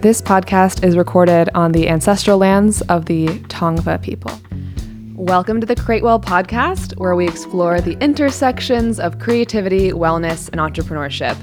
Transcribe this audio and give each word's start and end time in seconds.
This 0.00 0.22
podcast 0.22 0.84
is 0.84 0.96
recorded 0.96 1.50
on 1.56 1.72
the 1.72 1.88
ancestral 1.88 2.38
lands 2.38 2.82
of 2.82 3.06
the 3.06 3.26
Tongva 3.48 4.00
people. 4.00 4.30
Welcome 5.16 5.60
to 5.60 5.66
the 5.66 5.74
Create 5.74 6.04
Well 6.04 6.20
podcast, 6.20 6.96
where 6.98 7.16
we 7.16 7.26
explore 7.26 7.80
the 7.80 7.98
intersections 8.00 9.00
of 9.00 9.18
creativity, 9.18 9.90
wellness, 9.90 10.48
and 10.50 10.60
entrepreneurship. 10.60 11.36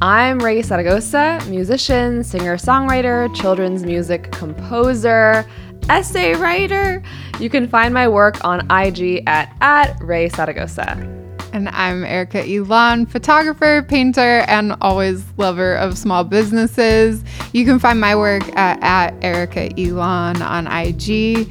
I'm 0.00 0.38
Ray 0.38 0.62
Zaragoza, 0.62 1.44
musician, 1.50 2.24
singer 2.24 2.56
songwriter, 2.56 3.32
children's 3.34 3.84
music 3.84 4.32
composer, 4.32 5.44
essay 5.90 6.34
writer. 6.34 7.02
You 7.38 7.50
can 7.50 7.68
find 7.68 7.92
my 7.92 8.08
work 8.08 8.42
on 8.42 8.60
IG 8.70 9.22
at, 9.26 9.54
at 9.60 10.02
Ray 10.02 10.30
Zaragoza. 10.30 11.17
And 11.52 11.68
I'm 11.70 12.04
Erica 12.04 12.44
Elon, 12.46 13.06
photographer, 13.06 13.82
painter, 13.82 14.44
and 14.48 14.76
always 14.80 15.24
lover 15.36 15.74
of 15.76 15.96
small 15.96 16.24
businesses. 16.24 17.24
You 17.52 17.64
can 17.64 17.78
find 17.78 18.00
my 18.00 18.14
work 18.14 18.42
at, 18.56 18.82
at 18.82 19.14
Erica 19.24 19.70
Elon 19.80 20.42
on 20.42 20.66
IG. 20.66 21.50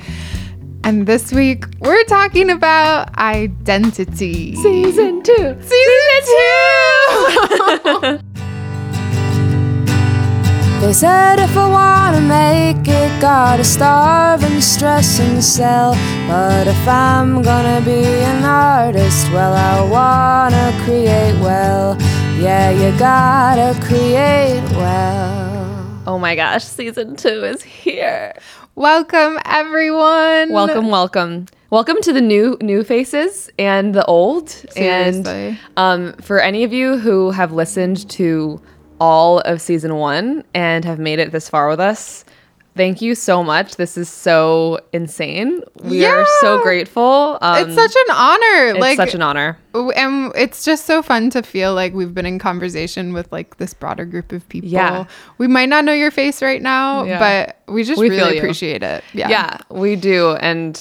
And 0.83 1.07
this 1.07 1.33
week, 1.33 1.65
we're 1.79 2.03
talking 2.05 2.49
about 2.49 3.17
identity. 3.17 4.55
Season 4.55 5.23
two. 5.23 5.57
Season 5.61 6.21
two! 7.83 8.19
They 10.79 10.93
said 10.93 11.39
if 11.39 11.57
I 11.57 11.67
wanna 11.67 12.21
make 12.21 12.87
it, 12.87 13.19
gotta 13.19 13.63
starve 13.63 14.43
and 14.43 14.63
stress 14.63 15.19
and 15.19 15.43
sell. 15.43 15.93
But 16.27 16.67
if 16.67 16.87
I'm 16.87 17.41
gonna 17.41 17.81
be 17.83 18.05
an 18.05 18.45
artist, 18.45 19.31
well, 19.31 19.53
I 19.53 19.81
wanna 19.89 20.71
create 20.85 21.33
well. 21.41 21.97
Yeah, 22.39 22.69
you 22.69 22.97
gotta 22.99 23.73
create 23.87 24.61
well. 24.73 26.03
Oh 26.05 26.19
my 26.19 26.35
gosh, 26.35 26.63
season 26.63 27.15
two 27.15 27.43
is 27.43 27.63
here. 27.63 28.33
welcome, 28.75 29.39
everyone. 29.45 30.53
Welcome, 30.53 30.89
welcome. 30.91 31.47
Welcome 31.71 31.97
to 32.03 32.13
the 32.13 32.21
new 32.21 32.55
new 32.61 32.83
faces 32.83 33.49
and 33.57 33.95
the 33.95 34.05
old. 34.05 34.49
Seriously. 34.49 35.57
And 35.57 35.59
um, 35.75 36.13
for 36.21 36.39
any 36.39 36.63
of 36.63 36.71
you 36.71 36.99
who 36.99 37.31
have 37.31 37.51
listened 37.51 38.07
to 38.11 38.61
all 38.99 39.39
of 39.41 39.61
season 39.61 39.95
one 39.95 40.43
and 40.53 40.85
have 40.85 40.99
made 40.99 41.19
it 41.19 41.31
this 41.31 41.49
far 41.49 41.67
with 41.69 41.79
us, 41.79 42.25
thank 42.75 43.01
you 43.01 43.15
so 43.15 43.43
much. 43.43 43.75
This 43.75 43.97
is 43.97 44.07
so 44.09 44.79
insane. 44.93 45.61
We 45.83 46.05
are 46.05 46.25
so 46.41 46.61
grateful. 46.61 47.37
Um, 47.41 47.65
It's 47.69 47.75
such 47.75 47.95
an 47.95 48.15
honor. 48.15 48.67
it's 48.69 48.79
like 48.79 48.97
such 48.97 49.15
an 49.15 49.21
honor. 49.21 49.57
and 49.73 50.31
it's 50.35 50.63
just 50.63 50.85
so 50.85 51.01
fun 51.01 51.29
to 51.31 51.41
feel 51.43 51.73
like 51.73 51.93
we've 51.93 52.13
been 52.13 52.25
in 52.27 52.37
conversation 52.39 53.13
with 53.13 53.31
like 53.31 53.57
this 53.57 53.73
broader 53.73 54.05
group 54.05 54.31
of 54.31 54.47
people. 54.49 54.69
Yeah. 54.69 55.05
We 55.37 55.47
might 55.47 55.69
not 55.69 55.85
know 55.85 55.93
your 55.93 56.11
face 56.11 56.41
right 56.41 56.61
now, 56.61 57.03
Yeah. 57.03 57.19
but 57.19 57.73
we 57.73 57.83
just 57.83 57.99
We 57.99 58.09
really 58.09 58.37
appreciate 58.37 58.83
it. 58.83 59.03
Yeah. 59.13 59.29
Yeah, 59.29 59.57
we 59.69 59.95
do. 59.95 60.35
And 60.35 60.79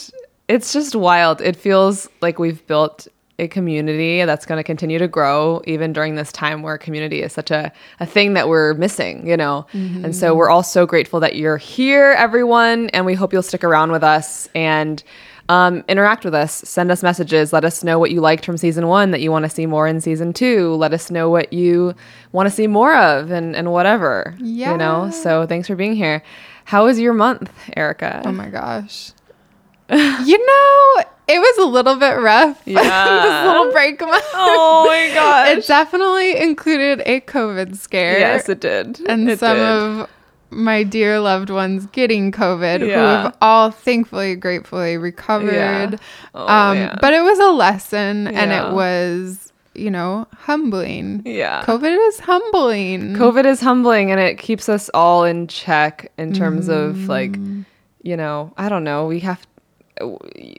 it's 0.48 0.72
just 0.72 0.94
wild. 0.94 1.41
It 1.41 1.56
feels 1.56 2.09
like 2.20 2.39
we've 2.39 2.64
built 2.67 3.09
a 3.38 3.48
community 3.48 4.24
that's 4.24 4.46
going 4.46 4.58
to 4.58 4.64
continue 4.64 4.98
to 4.98 5.08
grow 5.08 5.60
even 5.66 5.92
during 5.92 6.14
this 6.14 6.32
time 6.32 6.62
where 6.62 6.78
community 6.78 7.22
is 7.22 7.32
such 7.32 7.50
a, 7.50 7.70
a 8.00 8.06
thing 8.06 8.32
that 8.32 8.48
we're 8.48 8.74
missing, 8.74 9.26
you 9.26 9.36
know? 9.36 9.66
And 10.04 10.16
so 10.16 10.34
we're 10.34 10.48
all 10.48 10.62
so 10.62 10.86
grateful 10.86 11.20
that 11.20 11.36
you're 11.36 11.58
here, 11.58 12.12
everyone. 12.12 12.88
And 12.90 13.04
we 13.04 13.14
hope 13.14 13.32
you'll 13.32 13.42
stick 13.42 13.62
around 13.62 13.92
with 13.92 14.02
us 14.02 14.48
and 14.54 15.02
um, 15.50 15.84
interact 15.86 16.24
with 16.24 16.34
us. 16.34 16.54
Send 16.54 16.90
us 16.90 17.02
messages. 17.02 17.52
Let 17.52 17.64
us 17.64 17.84
know 17.84 17.98
what 17.98 18.10
you 18.10 18.20
liked 18.20 18.46
from 18.46 18.56
season 18.56 18.86
one 18.88 19.10
that 19.10 19.20
you 19.20 19.30
want 19.30 19.44
to 19.44 19.50
see 19.50 19.66
more 19.66 19.86
in 19.86 20.00
season 20.00 20.32
two. 20.32 20.74
Let 20.74 20.94
us 20.94 21.10
know 21.10 21.28
what 21.28 21.52
you 21.52 21.94
want 22.32 22.48
to 22.48 22.54
see 22.54 22.66
more 22.66 22.96
of 22.96 23.30
and, 23.30 23.54
and 23.54 23.70
whatever, 23.70 24.34
yeah. 24.38 24.72
you 24.72 24.78
know? 24.78 25.10
So 25.10 25.46
thanks 25.46 25.68
for 25.68 25.76
being 25.76 25.94
here. 25.94 26.22
How 26.64 26.86
was 26.86 26.98
your 26.98 27.12
month, 27.12 27.52
Erica? 27.76 28.22
Oh 28.24 28.32
my 28.32 28.48
gosh. 28.48 29.12
you 29.90 30.46
know, 30.46 31.04
it 31.28 31.38
was 31.38 31.58
a 31.58 31.66
little 31.69 31.96
bit 31.96 32.19
rough. 32.20 32.60
Yeah. 32.66 32.82
this 33.22 33.47
little 33.48 33.72
break 33.72 34.00
month. 34.00 34.25
Oh 34.34 34.84
my 34.88 35.10
gosh. 35.14 35.48
It 35.59 35.66
definitely 35.66 36.37
included 36.41 37.03
a 37.06 37.20
COVID 37.22 37.76
scare. 37.76 38.19
yes, 38.19 38.48
it 38.48 38.60
did. 38.60 39.00
and 39.09 39.28
It 39.31 39.38
some 39.38 39.56
did. 39.56 39.64
of 39.66 40.10
my 40.50 40.84
dear 40.84 41.19
loved 41.19 41.50
ones 41.50 41.87
getting 41.87 42.31
COVID, 42.31 42.78
who 42.81 42.88
have 42.91 43.37
all 43.41 43.70
thankfully, 43.72 44.37
gratefully 44.37 44.97
recovered. 44.97 45.53
Yeah. 45.92 45.97
Oh, 46.34 46.47
um, 46.47 46.97
but 47.00 47.12
it 47.12 47.20
was 47.22 47.38
a 47.41 47.50
lesson, 47.50 48.28
and 48.28 48.53
it 48.53 48.72
was, 48.72 49.53
you 49.75 49.91
know, 49.91 50.28
humbling. 50.37 51.22
Yeah. 51.26 51.64
COVID 51.64 52.08
is 52.08 52.20
humbling. 52.20 53.14
COVID 53.14 53.44
is 53.44 53.60
humbling 53.60 54.10
and 54.12 54.20
it 54.20 54.38
keeps 54.38 54.69
us 54.69 54.88
all 54.94 55.25
in 55.25 55.48
check 55.48 56.12
in 56.16 56.32
terms 56.32 56.69
of 56.69 57.08
like, 57.08 57.32
Mm. 57.32 57.64
you 58.03 58.16
know, 58.16 58.53
I 58.56 58.69
don't 58.69 58.84
know. 58.84 59.06
We 59.06 59.20
have, 59.20 59.44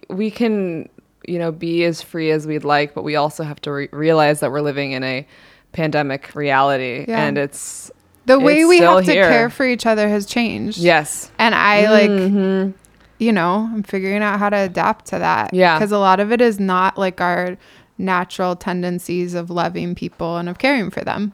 we 0.09 0.31
can, 0.31 0.89
you 1.27 1.39
know, 1.39 1.51
be 1.51 1.83
as 1.85 2.01
free 2.01 2.31
as 2.31 2.47
we'd 2.47 2.63
like, 2.63 2.93
but 2.93 3.03
we 3.03 3.15
also 3.15 3.43
have 3.43 3.59
to 3.61 3.71
re- 3.71 3.89
realize 3.91 4.39
that 4.39 4.51
we're 4.51 4.61
living 4.61 4.91
in 4.93 5.03
a 5.03 5.25
pandemic 5.73 6.33
reality 6.35 7.05
Yeah. 7.07 7.23
and 7.25 7.37
it's, 7.37 7.91
the 8.25 8.39
way 8.39 8.59
it's 8.61 8.69
we 8.69 8.79
have 8.79 9.05
to 9.05 9.11
here. 9.11 9.29
care 9.29 9.49
for 9.49 9.65
each 9.65 9.85
other 9.85 10.09
has 10.09 10.25
changed. 10.25 10.77
yes. 10.77 11.31
And 11.37 11.53
I 11.55 11.89
like, 11.89 12.09
Mhm. 12.09 12.73
you 13.19 13.31
know, 13.31 13.69
I'm 13.73 13.83
figuring 13.83 14.21
out 14.21 14.39
how 14.39 14.49
to 14.49 14.57
adapt 14.57 15.05
to 15.07 15.19
that. 15.19 15.53
Yeah. 15.53 15.77
Because 15.77 15.91
a 15.91 15.97
lot 15.99 16.19
of 16.19 16.31
it 16.31 16.41
is 16.41 16.59
not 16.59 16.97
like 16.97 17.21
our 17.21 17.57
natural 17.97 18.55
tendencies 18.55 19.33
of 19.33 19.49
loving 19.49 19.95
people 19.95 20.37
and 20.37 20.47
of 20.49 20.57
caring 20.59 20.89
for 20.91 21.01
them. 21.01 21.33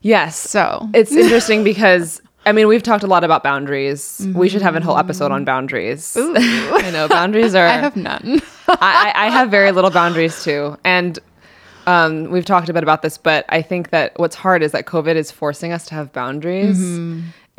Yes. 0.00 0.36
So 0.38 0.88
It's 0.94 1.12
interesting 1.12 1.64
because 1.64 2.20
I 2.46 2.52
mean 2.52 2.68
we've 2.68 2.82
talked 2.82 3.04
a 3.04 3.06
lot 3.08 3.24
about 3.24 3.42
boundaries. 3.42 4.26
We 4.34 4.48
should 4.48 4.62
have 4.62 4.76
a 4.76 4.80
whole 4.80 4.96
episode 4.96 5.32
on 5.32 5.44
boundaries. 5.44 6.16
I 6.18 6.90
know 6.92 7.08
boundaries 7.08 7.54
are. 7.60 7.66
I 7.66 7.72
have 7.78 7.96
none. 7.96 8.40
I, 8.68 9.12
I 9.14 9.30
have 9.30 9.50
very 9.50 9.72
little 9.72 9.90
boundaries 9.90 10.42
too, 10.44 10.76
and 10.84 11.18
um, 11.86 12.30
we've 12.30 12.44
talked 12.44 12.68
a 12.68 12.72
bit 12.72 12.82
about 12.82 13.02
this. 13.02 13.18
But 13.18 13.44
I 13.48 13.62
think 13.62 13.90
that 13.90 14.18
what's 14.18 14.36
hard 14.36 14.62
is 14.62 14.72
that 14.72 14.86
COVID 14.86 15.16
is 15.16 15.30
forcing 15.30 15.72
us 15.72 15.86
to 15.86 15.94
have 15.94 16.12
boundaries, 16.12 16.80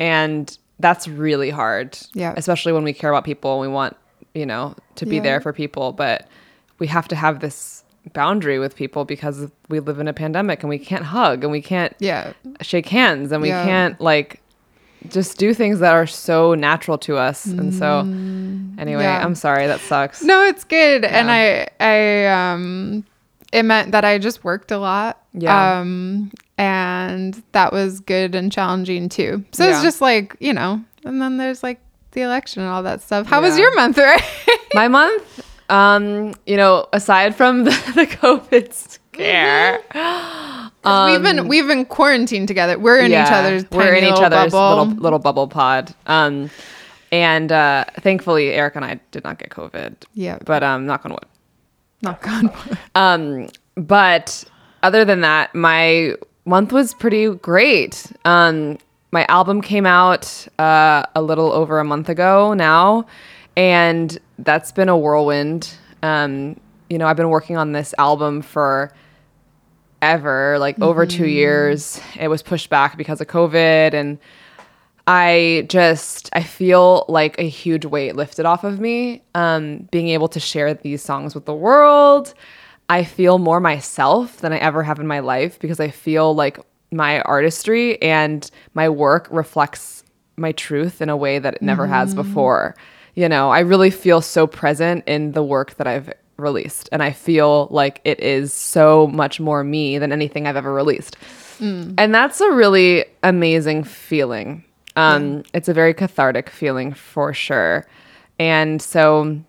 and 0.00 0.58
that's 0.80 1.06
really 1.08 1.50
hard. 1.50 1.98
Yeah. 2.14 2.34
especially 2.36 2.72
when 2.72 2.84
we 2.84 2.92
care 2.92 3.10
about 3.10 3.24
people 3.24 3.52
and 3.52 3.60
we 3.60 3.68
want 3.74 3.96
you 4.34 4.46
know 4.46 4.74
to 4.96 5.06
be 5.06 5.16
Yeah. 5.16 5.22
there 5.22 5.40
for 5.40 5.52
people, 5.52 5.92
but 5.92 6.26
we 6.78 6.86
have 6.86 7.08
to 7.08 7.16
have 7.16 7.40
this 7.40 7.84
boundary 8.14 8.58
with 8.58 8.74
people 8.74 9.04
because 9.04 9.50
we 9.68 9.80
live 9.80 9.98
in 9.98 10.08
a 10.08 10.14
pandemic 10.14 10.62
and 10.62 10.70
we 10.70 10.78
can't 10.78 11.04
hug 11.04 11.42
and 11.44 11.50
we 11.50 11.60
can't 11.60 11.94
yeah. 11.98 12.32
shake 12.62 12.86
hands 12.88 13.32
and 13.32 13.42
we 13.42 13.48
Yeah. 13.48 13.64
can't 13.64 14.00
like 14.00 14.40
just 15.08 15.38
do 15.38 15.54
things 15.54 15.78
that 15.80 15.92
are 15.94 16.06
so 16.06 16.54
natural 16.54 16.98
to 16.98 17.16
us 17.16 17.46
and 17.46 17.72
so 17.72 18.00
anyway 18.80 19.02
yeah. 19.04 19.24
i'm 19.24 19.34
sorry 19.34 19.66
that 19.66 19.80
sucks 19.80 20.22
No, 20.22 20.44
it's 20.44 20.64
good. 20.64 21.04
And 21.04 21.30
I 21.30 21.68
I 21.80 22.26
um 22.26 23.04
it 23.52 23.62
meant 23.62 23.92
that 23.92 24.04
I 24.04 24.18
just 24.18 24.44
worked 24.44 24.70
a 24.72 24.78
lot. 24.78 25.22
Yeah. 25.32 25.78
Um 25.80 26.30
and 26.58 27.42
that 27.52 27.72
was 27.72 28.00
good 28.00 28.34
and 28.34 28.52
challenging 28.52 29.08
too. 29.08 29.44
So 29.52 29.64
Yeah. 29.64 29.70
it's 29.74 29.82
just 29.82 30.00
like, 30.00 30.36
you 30.40 30.52
know, 30.52 30.82
and 31.04 31.22
then 31.22 31.36
there's 31.38 31.62
like 31.62 31.80
the 32.12 32.22
election 32.22 32.62
and 32.62 32.70
all 32.70 32.82
that 32.82 33.00
stuff. 33.00 33.26
How 33.26 33.40
was 33.40 33.56
your 33.58 33.74
month, 33.76 33.96
right? 34.10 34.22
my 34.74 34.88
month 34.88 35.44
um 35.70 36.32
you 36.46 36.56
know 36.56 36.86
aside 36.92 37.34
from 37.36 37.64
the, 37.64 37.70
the 37.94 38.06
covid 38.06 38.72
scare 38.72 39.80
we've 40.84 41.22
been 41.22 41.48
we've 41.48 41.66
been 41.66 41.84
quarantined 41.84 42.48
together. 42.48 42.78
We're 42.78 42.98
in 43.00 43.06
each 43.12 43.16
Um, 43.18 43.24
yeah, 43.32 43.38
other's 43.38 43.70
we're 43.70 43.94
in 43.94 44.04
each 44.04 44.10
little 44.10 44.24
other's 44.24 44.52
bubble. 44.52 44.84
little 44.84 45.02
little 45.02 45.18
bubble 45.18 45.48
pod 45.48 45.94
um 46.06 46.50
and 47.12 47.50
uh 47.52 47.84
thankfully 48.00 48.50
eric 48.50 48.76
and 48.76 48.84
i 48.84 49.00
did 49.12 49.24
not 49.24 49.38
get 49.38 49.48
covid 49.50 49.94
Yeah. 50.14 50.38
but 50.44 50.62
um 50.62 50.86
knock 50.86 51.04
on 51.06 51.12
wood 51.12 51.24
Not 52.02 52.20
gone. 52.22 52.50
Um, 52.94 53.48
but 53.76 54.44
other 54.82 55.04
than 55.04 55.22
that, 55.22 55.54
my 55.54 56.14
month 56.44 56.72
was 56.72 56.94
pretty 56.94 57.34
great. 57.34 58.12
Um, 58.24 58.78
my 59.10 59.24
album 59.26 59.60
came 59.62 59.84
out 59.86 60.46
uh, 60.60 61.02
a 61.16 61.20
little 61.22 61.50
over 61.50 61.80
a 61.80 61.84
month 61.84 62.08
ago 62.08 62.54
now, 62.54 63.04
and 63.56 64.16
that's 64.38 64.70
been 64.70 64.88
a 64.88 64.96
whirlwind. 64.96 65.72
Um, 66.04 66.60
you 66.88 66.98
know, 66.98 67.06
I've 67.08 67.16
been 67.16 67.30
working 67.30 67.56
on 67.56 67.72
this 67.72 67.94
album 67.98 68.42
for 68.42 68.92
ever, 70.02 70.58
like 70.58 70.80
over 70.80 71.06
two 71.06 71.26
years. 71.26 72.00
It 72.18 72.28
was 72.28 72.42
pushed 72.42 72.70
back 72.70 72.96
because 72.96 73.20
of 73.20 73.26
COVID, 73.26 73.94
and 73.94 74.18
I 75.06 75.66
just 75.68 76.28
I 76.32 76.42
feel 76.42 77.06
like 77.08 77.38
a 77.38 77.48
huge 77.48 77.84
weight 77.84 78.14
lifted 78.14 78.46
off 78.46 78.64
of 78.64 78.80
me. 78.80 79.22
Um, 79.34 79.88
being 79.90 80.08
able 80.08 80.28
to 80.28 80.40
share 80.40 80.74
these 80.74 81.02
songs 81.02 81.34
with 81.34 81.46
the 81.46 81.54
world, 81.54 82.34
I 82.88 83.04
feel 83.04 83.38
more 83.38 83.60
myself 83.60 84.38
than 84.38 84.52
I 84.52 84.58
ever 84.58 84.82
have 84.82 84.98
in 85.00 85.06
my 85.06 85.20
life 85.20 85.58
because 85.58 85.80
I 85.80 85.88
feel 85.88 86.34
like 86.34 86.58
my 86.90 87.20
artistry 87.22 88.00
and 88.02 88.50
my 88.74 88.88
work 88.88 89.28
reflects 89.30 90.04
my 90.36 90.52
truth 90.52 91.02
in 91.02 91.08
a 91.08 91.16
way 91.16 91.38
that 91.38 91.54
it 91.54 91.62
never 91.62 91.86
has 91.86 92.14
before. 92.14 92.76
You 93.14 93.28
know, 93.28 93.50
I 93.50 93.60
really 93.60 93.90
feel 93.90 94.20
so 94.20 94.46
present 94.46 95.04
in 95.06 95.32
the 95.32 95.42
work 95.42 95.74
that 95.76 95.86
I've 95.86 96.12
released, 96.38 96.88
and 96.92 97.02
I 97.02 97.12
feel 97.12 97.68
like 97.70 98.00
it 98.04 98.20
is 98.20 98.52
so 98.52 99.06
much 99.08 99.40
more 99.40 99.64
me 99.64 99.98
than 99.98 100.12
anything 100.12 100.46
I've 100.46 100.56
ever 100.56 100.72
released. 100.72 101.16
And 101.98 102.14
that's 102.14 102.40
a 102.40 102.52
really 102.52 103.04
amazing 103.22 103.84
feeling. 103.84 104.64
Um, 104.96 105.42
It's 105.52 105.68
a 105.68 105.74
very 105.74 105.92
cathartic 105.92 106.48
feeling 106.50 106.92
for 106.92 107.34
sure. 107.34 107.84
And 108.38 108.80
so 108.80 109.40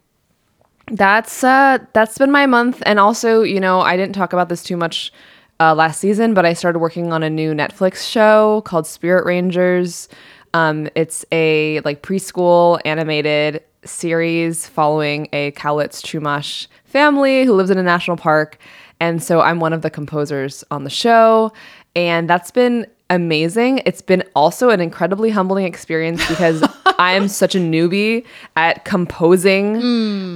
that's 0.92 1.44
uh 1.44 1.78
that's 1.94 2.18
been 2.18 2.32
my 2.32 2.48
month 2.48 2.82
and 2.86 3.00
also 3.00 3.44
you 3.44 3.60
know 3.60 3.80
i 3.82 3.96
didn't 3.96 4.16
talk 4.16 4.34
about 4.34 4.50
this 4.50 4.64
too 4.64 4.76
much 4.76 5.14
uh, 5.60 5.76
last 5.76 6.00
season 6.00 6.34
but 6.34 6.48
i 6.48 6.54
started 6.54 6.80
working 6.80 7.14
on 7.14 7.22
a 7.22 7.30
new 7.30 7.54
netflix 7.54 8.10
show 8.10 8.62
called 8.66 8.88
spirit 8.88 9.24
rangers 9.24 10.10
um, 10.56 10.90
it's 10.96 11.24
a 11.32 11.80
like 11.82 12.02
preschool 12.02 12.82
animated 12.86 13.64
series 13.86 14.68
following 14.68 15.28
a 15.34 15.52
cowlitz 15.52 16.02
chumash 16.04 16.68
family 16.86 17.46
who 17.46 17.54
lives 17.54 17.70
in 17.70 17.78
a 17.78 17.84
national 17.84 18.18
park. 18.18 18.58
And 19.00 19.24
so 19.24 19.40
i'm 19.42 19.60
one 19.60 19.74
of 19.74 19.82
the 19.82 19.90
composers 19.90 20.64
on 20.72 20.84
the 20.84 20.90
show. 20.90 21.52
And 21.96 22.30
that's 22.30 22.52
been 22.52 22.86
amazing. 23.10 23.82
It's 23.86 24.02
been 24.02 24.24
also 24.36 24.70
an 24.70 24.80
incredibly 24.80 25.30
humbling 25.32 25.66
experience 25.66 26.26
because 26.28 26.62
i 27.00 27.14
am 27.14 27.28
such 27.28 27.56
a 27.56 27.60
newbie 27.60 28.26
at 28.56 28.84
composing 28.86 29.78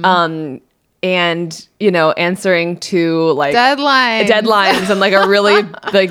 um 0.04 0.60
and 1.02 1.68
you 1.78 1.90
know 1.90 2.12
answering 2.12 2.78
to 2.78 3.30
like 3.32 3.54
Deadlines. 3.54 4.26
deadlines 4.26 4.88
and 4.90 4.98
like 4.98 5.12
a 5.12 5.28
really 5.28 5.62
like 5.92 6.10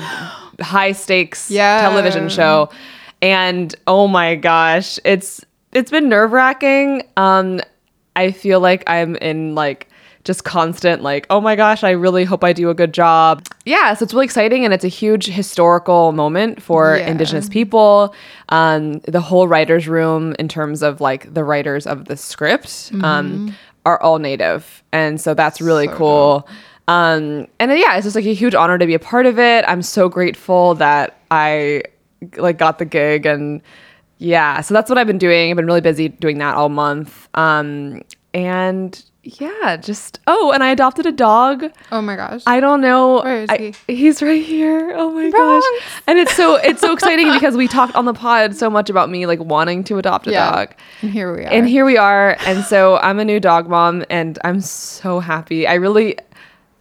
high 0.60 0.92
stakes 0.92 1.50
Yeah. 1.50 1.80
television 1.80 2.28
show. 2.28 2.70
And 3.20 3.74
oh 3.88 4.06
my 4.06 4.36
gosh 4.36 4.98
it's 5.04 5.44
it's 5.74 5.90
been 5.90 6.08
nerve-wracking. 6.08 7.02
Um 7.16 7.60
i 8.16 8.30
feel 8.30 8.60
like 8.60 8.84
i'm 8.86 9.16
in 9.16 9.56
like 9.56 9.88
just 10.22 10.44
constant 10.44 11.02
like 11.02 11.26
oh 11.30 11.40
my 11.40 11.56
gosh 11.56 11.82
i 11.82 11.90
really 11.90 12.22
hope 12.24 12.44
i 12.44 12.52
do 12.52 12.70
a 12.70 12.74
good 12.74 12.94
job. 12.94 13.44
Yeah 13.64 13.92
so 13.94 14.04
it's 14.04 14.14
really 14.14 14.24
exciting 14.24 14.64
and 14.64 14.72
it's 14.72 14.84
a 14.84 14.88
huge 14.88 15.26
historical 15.26 16.12
moment 16.12 16.62
for 16.62 16.96
Yeah. 16.96 17.08
indigenous 17.10 17.48
people. 17.48 18.14
Um 18.50 19.00
the 19.00 19.20
whole 19.20 19.48
writers 19.48 19.88
room 19.88 20.34
in 20.38 20.46
terms 20.48 20.82
of 20.82 21.00
like 21.00 21.32
the 21.34 21.42
writers 21.44 21.86
of 21.88 22.04
the 22.04 22.16
script 22.16 22.92
um 23.02 23.54
are 23.84 24.00
all 24.00 24.18
native 24.18 24.82
and 24.92 25.20
so 25.20 25.34
that's 25.34 25.60
really 25.60 25.88
So 25.88 25.96
cool. 25.96 26.48
Um 26.86 27.48
and 27.58 27.70
uh, 27.72 27.74
yeah 27.74 27.96
it's 27.96 28.04
just 28.06 28.14
like 28.16 28.26
a 28.26 28.32
huge 28.34 28.54
honor 28.54 28.78
to 28.78 28.86
be 28.86 28.94
a 28.94 28.98
part 29.00 29.26
of 29.26 29.38
it. 29.40 29.64
I'm 29.66 29.82
so 29.82 30.08
grateful 30.08 30.76
that 30.76 31.18
i 31.32 31.82
like 32.36 32.58
got 32.58 32.78
the 32.78 32.84
gig 32.86 33.26
and 33.26 33.60
yeah 34.18 34.60
so 34.60 34.74
that's 34.74 34.88
what 34.88 34.98
i've 34.98 35.06
been 35.06 35.18
doing 35.18 35.50
i've 35.50 35.56
been 35.56 35.66
really 35.66 35.80
busy 35.80 36.08
doing 36.08 36.38
that 36.38 36.54
all 36.54 36.68
month 36.68 37.28
um 37.34 38.00
and 38.32 39.04
yeah 39.22 39.76
just 39.76 40.20
oh 40.26 40.52
and 40.52 40.62
i 40.62 40.70
adopted 40.70 41.06
a 41.06 41.12
dog 41.12 41.64
Oh 41.90 42.02
my 42.02 42.16
gosh. 42.16 42.42
I 42.46 42.58
don't 42.60 42.80
know. 42.80 43.22
Where 43.22 43.42
is 43.42 43.48
I- 43.48 43.72
he? 43.86 43.94
He's 43.94 44.20
right 44.20 44.44
here. 44.44 44.92
Oh 44.96 45.12
my 45.12 45.30
gosh. 45.30 45.62
And 46.08 46.18
it's 46.18 46.34
so 46.34 46.56
it's 46.56 46.80
so 46.80 46.92
exciting 46.92 47.32
because 47.32 47.56
we 47.56 47.68
talked 47.68 47.94
on 47.94 48.04
the 48.04 48.12
pod 48.12 48.56
so 48.56 48.68
much 48.68 48.90
about 48.90 49.08
me 49.10 49.26
like 49.26 49.38
wanting 49.38 49.84
to 49.84 49.98
adopt 49.98 50.26
a 50.26 50.32
yeah. 50.32 50.50
dog. 50.50 50.74
And 51.02 51.10
here 51.12 51.34
we 51.34 51.44
are. 51.44 51.52
And 51.52 51.68
here 51.68 51.84
we 51.84 51.96
are. 51.96 52.36
And 52.46 52.64
so 52.64 52.96
I'm 52.96 53.20
a 53.20 53.24
new 53.24 53.38
dog 53.38 53.68
mom 53.68 54.04
and 54.10 54.38
I'm 54.42 54.60
so 54.60 55.20
happy. 55.20 55.66
I 55.68 55.74
really 55.74 56.18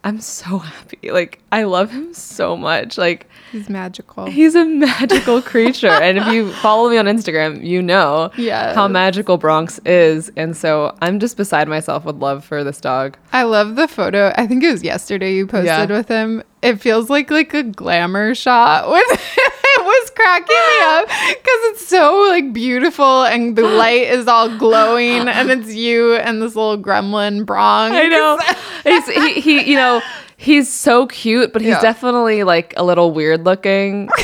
I'm 0.04 0.20
so 0.20 0.58
happy. 0.58 1.12
Like 1.12 1.40
I 1.52 1.64
love 1.64 1.92
him 1.92 2.14
so 2.14 2.58
much. 2.58 2.98
Like 2.98 3.30
he's 3.54 3.70
magical. 3.70 4.26
he's 4.26 4.54
a 4.56 4.66
magical 4.66 5.42
creature. 5.42 5.88
and 5.88 6.18
if 6.18 6.28
you 6.28 6.52
follow 6.62 6.90
me 6.90 6.98
on 6.98 7.06
Instagram, 7.06 7.66
you 7.66 7.82
know 7.82 8.30
Yes. 8.36 8.76
how 8.76 8.90
magical 8.90 9.38
Bronx 9.38 9.80
is. 9.86 10.30
And 10.36 10.58
so 10.58 10.94
I'm 11.02 11.20
just 11.20 11.38
beside 11.38 11.70
myself 11.70 12.04
with 12.04 12.18
love 12.18 12.44
for 12.44 12.66
this 12.66 12.82
dog. 12.82 13.18
I 13.32 13.44
love 13.44 13.76
the 13.78 13.88
photo. 13.88 14.34
I 14.36 14.46
think 14.48 14.62
it 14.64 14.72
was 14.72 14.84
yesterday 14.84 15.34
you 15.36 15.48
posted 15.48 15.66
Yeah. 15.68 15.86
with 15.98 16.10
him. 16.10 16.44
It 16.62 16.82
feels 16.82 17.10
like 17.10 17.32
like 17.32 17.54
a 17.54 17.64
glamour 17.64 18.34
shot 18.36 18.90
with 18.90 19.06
it 19.38 19.84
was 19.84 20.10
cracking 20.16 20.56
me 20.56 20.80
up 20.82 21.06
because 21.30 21.60
it's 21.72 21.88
so 21.88 22.26
like 22.30 22.54
beautiful 22.54 23.24
and 23.24 23.56
the 23.56 23.62
light 23.84 24.08
is 24.08 24.28
all 24.28 24.58
glowing 24.58 25.28
and 25.28 25.52
it's 25.52 25.74
you 25.74 26.16
and 26.16 26.42
this 26.42 26.56
little 26.56 26.78
gremlin 26.82 27.46
Bronx. 27.46 27.96
I 27.96 28.08
know. 28.08 28.40
he's, 28.84 29.08
he, 29.08 29.42
he, 29.42 29.72
you 29.72 29.76
know, 29.76 30.02
he's 30.44 30.72
so 30.72 31.08
cute, 31.08 31.54
but 31.54 31.62
he's 31.62 31.70
Yeah. 31.72 31.82
definitely 31.82 32.44
like 32.44 32.74
a 32.78 32.84
little 32.84 33.12
weird 33.12 33.46
looking. 33.46 34.10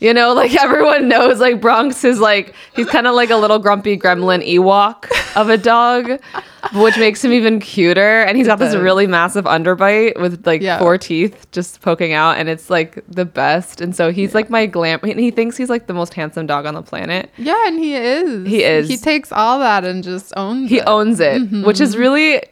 You 0.00 0.14
know, 0.14 0.32
like 0.32 0.54
everyone 0.54 1.08
knows, 1.08 1.40
like 1.40 1.60
Bronx 1.60 2.04
is 2.04 2.20
like, 2.20 2.54
he's 2.76 2.86
kind 2.88 3.08
of 3.08 3.16
like 3.16 3.30
a 3.30 3.36
little 3.36 3.58
grumpy 3.58 3.98
gremlin 3.98 4.46
Ewok 4.48 5.10
of 5.34 5.48
a 5.48 5.56
dog, 5.58 6.20
which 6.74 6.96
makes 6.98 7.24
him 7.24 7.32
even 7.32 7.58
cuter. 7.58 8.22
And 8.22 8.36
he's 8.36 8.46
got 8.46 8.60
this 8.60 8.76
really 8.76 9.08
massive 9.08 9.44
underbite 9.46 10.20
with 10.20 10.46
like 10.46 10.62
Yeah. 10.62 10.78
four 10.78 10.98
teeth 10.98 11.50
just 11.50 11.80
poking 11.80 12.12
out, 12.12 12.36
and 12.38 12.48
it's 12.48 12.70
like 12.70 13.02
the 13.08 13.24
best. 13.24 13.80
And 13.80 13.92
so 13.92 14.12
he's 14.12 14.36
like 14.36 14.48
my 14.50 14.66
glam, 14.66 15.00
and 15.02 15.18
he 15.18 15.32
thinks 15.32 15.56
he's 15.56 15.68
like 15.68 15.88
the 15.88 15.94
most 15.94 16.14
handsome 16.14 16.46
dog 16.46 16.64
on 16.64 16.74
the 16.74 16.82
planet. 16.82 17.28
Yeah, 17.36 17.66
and 17.66 17.76
he 17.76 17.94
is. 17.96 18.46
He 18.46 18.62
is. 18.62 18.86
He 18.88 18.98
takes 18.98 19.32
all 19.32 19.58
that 19.58 19.84
and 19.84 20.04
just 20.04 20.32
owns 20.36 20.70
He 20.70 20.78
it. 20.78 20.84
owns 20.86 21.18
it, 21.18 21.40
which 21.66 21.80
is 21.80 21.94
mm-hmm. 21.94 22.00
really 22.02 22.42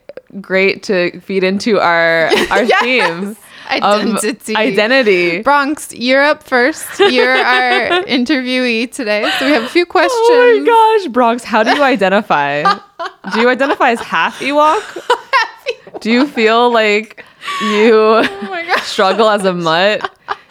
great 0.40 0.82
to 0.84 1.18
feed 1.20 1.44
into 1.44 1.78
our 1.80 2.26
our 2.50 2.62
Yes. 2.62 2.82
theme. 2.82 3.36
Identity. 3.68 4.54
identity. 4.56 5.42
Bronx, 5.42 5.92
you're 5.92 6.22
up 6.22 6.44
first. 6.44 6.86
You're 7.00 7.34
our 7.36 8.02
interviewee 8.06 8.92
today. 8.92 9.28
So 9.40 9.46
we 9.46 9.52
have 9.52 9.64
a 9.64 9.68
few 9.68 9.84
questions. 9.84 10.14
Oh 10.20 10.60
my 10.60 10.64
gosh, 11.04 11.12
Bronx, 11.12 11.42
how 11.42 11.64
do 11.64 11.74
you 11.74 11.82
identify? 11.82 12.62
do 13.34 13.40
you 13.40 13.48
identify 13.48 13.90
as 13.90 14.00
half 14.00 14.38
Ewok? 14.38 15.02
Do 16.00 16.12
you 16.12 16.26
feel 16.28 16.70
like 16.70 17.24
you 17.62 17.94
Oh 17.94 18.74
struggle 18.82 19.28
as 19.30 19.44
a 19.44 19.52
mutt? 19.54 20.08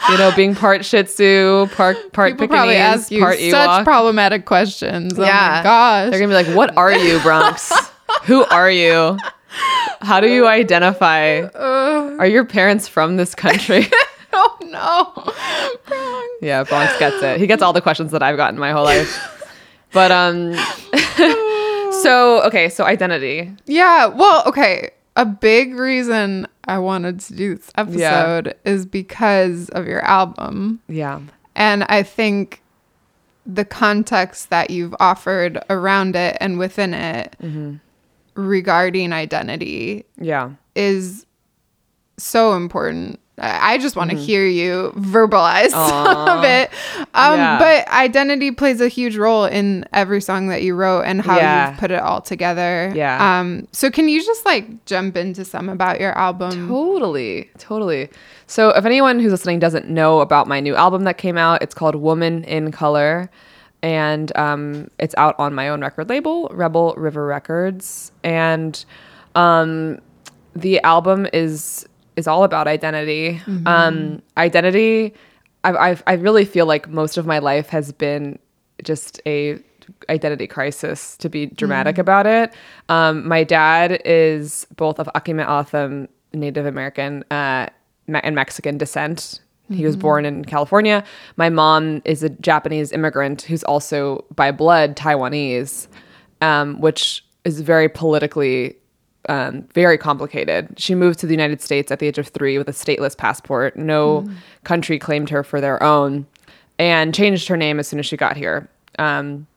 You 0.09 0.17
know, 0.17 0.31
being 0.35 0.53
part 0.55 0.83
Shih 0.83 1.03
Tzu, 1.03 1.67
part 1.75 2.11
part 2.11 2.33
People 2.33 2.47
probably 2.49 2.73
Pekingese, 2.75 3.01
ask 3.03 3.11
you 3.11 3.21
part 3.21 3.37
such 3.37 3.51
Ewok. 3.69 3.83
problematic 3.85 4.45
questions. 4.45 5.17
Oh 5.17 5.23
Yeah. 5.23 5.57
my 5.57 5.63
gosh. 5.63 6.09
They're 6.11 6.19
gonna 6.19 6.37
be 6.37 6.43
like, 6.51 6.55
"What 6.57 6.75
are 6.75 6.91
you, 6.91 7.19
Bronx? 7.19 7.71
Who 8.23 8.43
are 8.45 8.69
you? 8.71 9.17
How 10.01 10.19
do 10.19 10.27
you 10.27 10.47
identify? 10.47 11.39
Uh, 11.39 12.15
Are 12.19 12.27
your 12.27 12.45
parents 12.45 12.87
from 12.87 13.17
this 13.17 13.33
country?" 13.35 13.87
oh 14.33 14.57
no. 14.61 15.33
Bronx. 15.87 16.27
Yeah, 16.41 16.63
Bronx 16.63 16.97
gets 16.99 17.21
it. 17.23 17.39
He 17.39 17.47
gets 17.47 17.61
all 17.61 17.73
the 17.73 17.81
questions 17.81 18.11
that 18.11 18.21
I've 18.21 18.37
gotten 18.37 18.59
my 18.59 18.71
whole 18.71 18.83
life. 18.83 19.31
But 19.93 20.11
um 20.11 20.53
so 22.03 22.41
okay, 22.45 22.69
so 22.69 22.83
identity. 22.85 23.51
Yeah. 23.65 24.07
Well, 24.07 24.43
okay. 24.47 24.91
A 25.15 25.25
big 25.25 25.75
reason 25.75 26.45
I 26.65 26.77
wanted 26.79 27.21
to 27.21 27.33
do 27.35 27.55
this 27.55 27.71
episode 27.75 28.55
is 28.65 28.85
because 28.85 29.69
of 29.69 29.87
your 29.87 30.01
album. 30.03 30.81
Yeah. 30.89 31.21
And 31.55 31.85
I 31.85 32.03
think 32.03 32.61
the 33.45 33.63
context 33.63 34.49
that 34.49 34.71
you've 34.71 34.95
offered 34.99 35.63
around 35.69 36.15
it 36.15 36.35
and 36.41 36.57
within 36.59 36.93
it 36.93 37.35
Mm-hmm. 37.41 37.75
Regarding 38.35 39.13
identity 39.13 40.05
Yeah. 40.19 40.51
is 40.75 41.25
so 42.17 42.53
important. 42.53 43.19
I 43.37 43.77
just 43.79 43.97
want 43.97 44.11
to 44.11 44.15
hear 44.17 44.45
you 44.47 44.93
verbalize 44.95 45.71
some 45.71 46.29
of 46.37 46.45
it. 46.45 46.69
Um, 47.13 47.37
Yeah. 47.37 47.59
But 47.59 47.89
identity 47.89 48.51
plays 48.51 48.79
a 48.79 48.87
huge 48.87 49.17
role 49.17 49.43
in 49.43 49.83
every 49.91 50.21
song 50.21 50.47
that 50.47 50.63
you 50.63 50.73
wrote 50.73 51.01
and 51.01 51.21
how 51.21 51.35
Yeah. 51.35 51.71
you've 51.71 51.79
put 51.79 51.91
it 51.91 51.99
all 52.01 52.21
together. 52.21 52.93
Yeah. 52.95 53.39
Um, 53.39 53.67
so 53.73 53.91
can 53.91 54.07
you 54.07 54.23
just 54.23 54.45
like 54.45 54.85
jump 54.85 55.17
into 55.17 55.43
some 55.43 55.67
about 55.67 55.99
your 55.99 56.17
album? 56.17 56.69
Totally. 56.69 57.49
Totally. 57.57 58.09
So 58.47 58.69
if 58.69 58.85
anyone 58.85 59.19
who's 59.19 59.31
listening 59.31 59.59
doesn't 59.59 59.89
know 59.89 60.21
about 60.21 60.47
my 60.47 60.61
new 60.61 60.75
album 60.75 61.03
that 61.03 61.17
came 61.17 61.37
out, 61.37 61.61
it's 61.61 61.73
called 61.75 61.95
Woman 61.95 62.45
in 62.45 62.71
Color. 62.71 63.29
And 63.85 64.35
um, 64.35 64.89
it's 64.97 65.13
out 65.15 65.35
on 65.37 65.53
my 65.53 65.69
own 65.69 65.81
record 65.81 66.09
label, 66.09 66.49
Rebel 66.51 66.95
River 66.97 67.27
Records. 67.27 68.11
And 68.23 68.83
um, 69.35 69.99
the 70.55 70.81
album 70.81 71.27
is 71.31 71.85
is 72.15 72.27
all 72.27 72.43
about 72.43 72.67
identity. 72.67 73.39
Um, 73.67 74.23
identity. 74.37 75.13
I, 75.63 75.91
I 75.91 75.97
I 76.07 76.13
really 76.13 76.45
feel 76.45 76.65
like 76.65 76.89
most 76.89 77.17
of 77.17 77.27
my 77.27 77.37
life 77.37 77.69
has 77.69 77.91
been 77.91 78.39
just 78.83 79.21
a 79.27 79.59
identity 80.09 80.47
crisis 80.47 81.15
to 81.17 81.29
be 81.29 81.45
dramatic 81.45 81.99
about 81.99 82.25
it. 82.25 82.53
Um, 82.89 83.27
my 83.27 83.43
dad 83.43 84.01
is 84.03 84.65
both 84.75 84.99
of 84.99 85.07
Akimel 85.13 85.47
O'odham 85.47 86.07
Native 86.33 86.65
American 86.65 87.23
uh, 87.29 87.67
and 88.07 88.35
Mexican 88.35 88.79
descent. 88.79 89.41
He 89.69 89.85
was 89.85 89.95
born 89.95 90.25
in 90.25 90.45
California. 90.45 91.03
My 91.37 91.49
mom 91.49 92.01
is 92.05 92.21
a 92.21 92.29
Japanese 92.29 92.91
immigrant 92.91 93.41
who's 93.41 93.63
also 93.63 94.23
by 94.35 94.51
blood 94.51 94.95
Taiwanese, 94.95 95.87
um, 96.41 96.79
which 96.79 97.25
is 97.45 97.61
very 97.61 97.89
politically 97.89 98.75
um, 99.27 99.67
very 99.73 99.97
complicated. 99.97 100.79
She 100.79 100.93
moved 100.93 101.19
to 101.19 101.25
the 101.25 101.33
United 101.33 101.61
States 101.61 101.91
at 101.91 101.99
the 101.99 102.07
age 102.07 102.17
of 102.17 102.27
three 102.27 102.57
with 102.57 102.69
a 102.69 102.73
stateless 102.73 103.17
passport. 103.17 103.75
No 103.75 104.29
country 104.63 104.99
claimed 104.99 105.29
her 105.29 105.43
for 105.43 105.59
their 105.59 105.81
own, 105.81 106.27
and 106.77 107.13
changed 107.13 107.47
her 107.47 107.57
name 107.57 107.79
as 107.79 107.87
soon 107.87 107.99
as 107.99 108.05
she 108.05 108.17
got 108.17 108.37
here. 108.37 108.69
Um, 108.99 109.47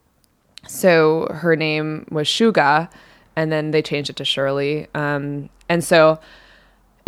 so 0.67 1.29
her 1.31 1.57
name 1.57 2.07
was 2.11 2.27
Shuga, 2.27 2.91
and 3.37 3.53
then 3.53 3.71
they 3.71 3.83
changed 3.83 4.11
it 4.11 4.17
to 4.17 4.25
Shirley. 4.25 4.89
Um, 4.95 5.49
and 5.69 5.85
so, 5.85 6.19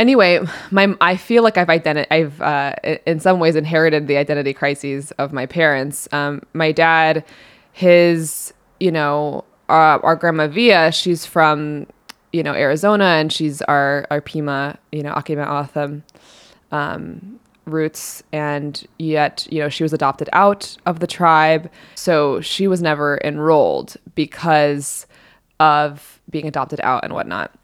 anyway, 0.00 0.40
my 0.72 0.96
I 1.00 1.16
feel 1.16 1.44
like 1.44 1.56
I've 1.56 1.68
identi- 1.68 2.06
I've 2.10 2.40
uh, 2.42 2.74
in 3.06 3.20
some 3.20 3.38
ways 3.38 3.54
inherited 3.54 4.08
the 4.08 4.16
identity 4.16 4.52
crises 4.52 5.12
of 5.12 5.32
my 5.32 5.46
parents. 5.46 6.08
Um, 6.12 6.42
my 6.52 6.72
dad 6.72 7.24
his, 7.72 8.52
you 8.78 8.90
know, 8.90 9.44
uh, 9.68 9.98
our 10.02 10.16
grandma 10.16 10.48
Via, 10.48 10.92
she's 10.92 11.24
from, 11.24 11.86
you 12.32 12.42
know, 12.42 12.52
Arizona 12.52 13.04
and 13.04 13.32
she's 13.32 13.62
our, 13.62 14.06
our 14.10 14.20
Pima, 14.20 14.78
you 14.92 15.02
know, 15.02 15.12
Akimel 15.14 15.46
O'odham 15.46 16.02
um, 16.72 17.40
roots. 17.64 18.22
And 18.32 18.86
yet, 18.98 19.46
you 19.50 19.60
know, 19.60 19.68
she 19.68 19.82
was 19.82 19.92
adopted 19.92 20.28
out 20.32 20.76
of 20.86 21.00
the 21.00 21.06
tribe. 21.06 21.70
So 21.94 22.40
she 22.40 22.66
was 22.66 22.82
never 22.82 23.20
enrolled 23.24 23.96
because 24.14 25.06
of 25.58 26.20
being 26.28 26.46
adopted 26.46 26.80
out 26.82 27.04
and 27.04 27.12
whatnot. 27.12 27.54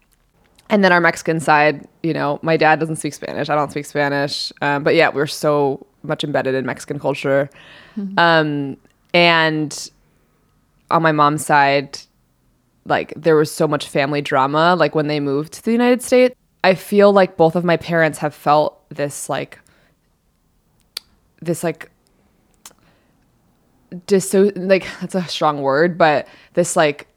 And 0.69 0.83
then 0.83 0.91
our 0.91 0.99
Mexican 0.99 1.39
side, 1.39 1.87
you 2.03 2.13
know, 2.13 2.39
my 2.41 2.57
dad 2.57 2.79
doesn't 2.79 2.97
speak 2.97 3.13
Spanish. 3.13 3.49
I 3.49 3.55
don't 3.55 3.71
speak 3.71 3.85
Spanish. 3.85 4.51
Um, 4.61 4.83
but 4.83 4.95
yeah, 4.95 5.09
we're 5.09 5.27
so 5.27 5.85
much 6.03 6.23
embedded 6.23 6.55
in 6.55 6.65
Mexican 6.65 6.99
culture. 6.99 7.49
Um, 8.17 8.77
and 9.13 9.89
on 10.91 11.01
my 11.01 11.11
mom's 11.11 11.45
side, 11.45 11.99
like 12.85 13.13
there 13.15 13.35
was 13.35 13.51
so 13.51 13.67
much 13.67 13.87
family 13.87 14.21
drama. 14.21 14.75
Like 14.75 14.95
when 14.95 15.07
they 15.07 15.19
moved 15.19 15.53
to 15.53 15.63
the 15.63 15.71
United 15.71 16.01
States, 16.01 16.35
I 16.63 16.75
feel 16.75 17.11
like 17.11 17.37
both 17.37 17.55
of 17.55 17.63
my 17.63 17.77
parents 17.77 18.17
have 18.19 18.33
felt 18.33 18.81
this 18.89 19.29
like, 19.29 19.59
this 21.41 21.63
like, 21.63 21.91
disso 24.05 24.51
like 24.55 24.85
that's 25.01 25.15
a 25.15 25.23
strong 25.23 25.61
word, 25.61 25.97
but 25.97 26.27
this 26.53 26.75
like 26.75 27.07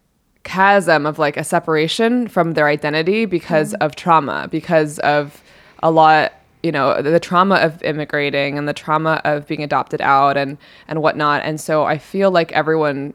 chasm 0.50 1.06
of 1.06 1.16
like 1.16 1.36
a 1.36 1.44
separation 1.44 2.26
from 2.26 2.54
their 2.54 2.66
identity 2.66 3.24
because 3.24 3.72
of 3.74 3.94
trauma, 3.94 4.48
because 4.50 4.98
of 4.98 5.42
a 5.80 5.92
lot, 5.92 6.32
you 6.64 6.72
know, 6.72 7.00
the 7.00 7.20
trauma 7.20 7.54
of 7.56 7.80
immigrating 7.84 8.58
and 8.58 8.66
the 8.66 8.72
trauma 8.72 9.20
of 9.24 9.46
being 9.46 9.62
adopted 9.62 10.00
out 10.00 10.36
and 10.36 10.58
and 10.88 11.02
whatnot. 11.02 11.42
And 11.44 11.60
so 11.60 11.84
I 11.84 11.98
feel 11.98 12.32
like 12.32 12.50
everyone 12.50 13.14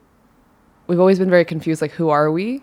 we've 0.88 1.00
always 1.00 1.20
been 1.20 1.30
very 1.30 1.44
confused 1.44 1.82
like 1.82 1.92
who 1.92 2.08
are 2.10 2.32
we? 2.32 2.62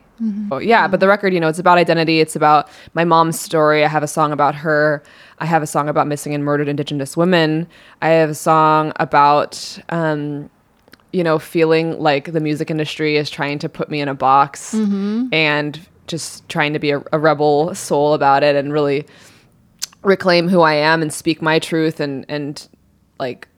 Oh, 0.52 0.58
yeah 0.58 0.86
but 0.86 1.00
the 1.00 1.08
record 1.08 1.34
you 1.34 1.40
know 1.40 1.48
it's 1.48 1.58
about 1.58 1.76
identity. 1.76 2.20
It's 2.20 2.36
about 2.36 2.70
my 2.94 3.04
mom's 3.04 3.38
story. 3.38 3.84
I 3.84 3.88
have 3.88 4.02
a 4.02 4.08
song 4.08 4.32
about 4.32 4.54
her. 4.54 5.02
I 5.38 5.44
have 5.44 5.62
a 5.62 5.66
song 5.66 5.90
about 5.90 6.06
missing 6.06 6.32
and 6.32 6.44
murdered 6.44 6.68
indigenous 6.68 7.14
women. 7.14 7.68
I 8.00 8.08
have 8.08 8.30
a 8.30 8.34
song 8.34 8.92
about 8.96 9.78
um, 9.90 10.48
you 11.12 11.22
know 11.22 11.38
feeling 11.38 11.98
like 11.98 12.32
the 12.32 12.40
music 12.40 12.70
industry 12.70 13.16
is 13.16 13.30
trying 13.30 13.58
to 13.58 13.68
put 13.68 13.90
me 13.90 14.00
in 14.00 14.08
a 14.08 14.14
box 14.14 14.74
mm-hmm. 14.74 15.28
and 15.32 15.80
just 16.06 16.48
trying 16.48 16.72
to 16.72 16.78
be 16.78 16.90
a, 16.90 17.02
a 17.12 17.18
rebel 17.18 17.74
soul 17.74 18.14
about 18.14 18.42
it 18.42 18.56
and 18.56 18.72
really 18.72 19.06
reclaim 20.02 20.48
who 20.48 20.60
i 20.60 20.74
am 20.74 21.02
and 21.02 21.12
speak 21.12 21.40
my 21.40 21.58
truth 21.58 22.00
and 22.00 22.24
and 22.28 22.68
like 23.18 23.48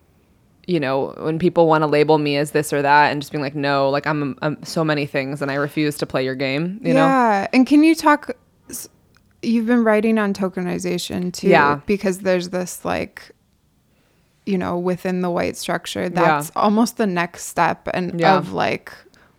you 0.67 0.81
know, 0.81 1.15
when 1.19 1.39
people 1.39 1.67
want 1.67 1.83
to 1.83 1.87
label 1.87 2.19
me 2.19 2.37
as 2.37 2.53
this 2.53 2.73
or 2.73 2.83
that 2.83 3.11
and 3.11 3.21
just 3.21 3.33
being 3.33 3.43
like, 3.43 3.55
no, 3.55 3.91
like 3.91 4.07
I'm, 4.07 4.39
I'm 4.43 4.63
so 4.65 4.85
many 4.85 5.07
things 5.07 5.43
and 5.43 5.51
I 5.51 5.55
refuse 5.55 5.97
to 5.99 6.07
play 6.07 6.25
your 6.25 6.35
game, 6.35 6.81
you 6.83 6.95
know? 6.95 7.07
yeah. 7.07 7.47
And 7.53 7.67
can 7.67 7.83
you 7.83 7.95
talk? 7.95 8.31
You've 9.43 9.67
been 9.67 9.85
writing 9.85 10.19
on 10.19 10.33
tokenization 10.33 11.33
too, 11.33 11.49
Yeah. 11.49 11.81
because 11.87 12.21
there's 12.21 12.51
this 12.51 12.85
like, 12.85 13.31
you 14.47 14.59
know, 14.59 14.79
within 14.79 15.21
the 15.23 15.31
white 15.31 15.57
structure, 15.57 16.09
that's 16.09 16.51
almost 16.55 16.97
the 16.99 17.07
next 17.07 17.45
step 17.47 17.89
and 17.95 18.21
Yeah. 18.21 18.37
of 18.37 18.53
like 18.53 18.93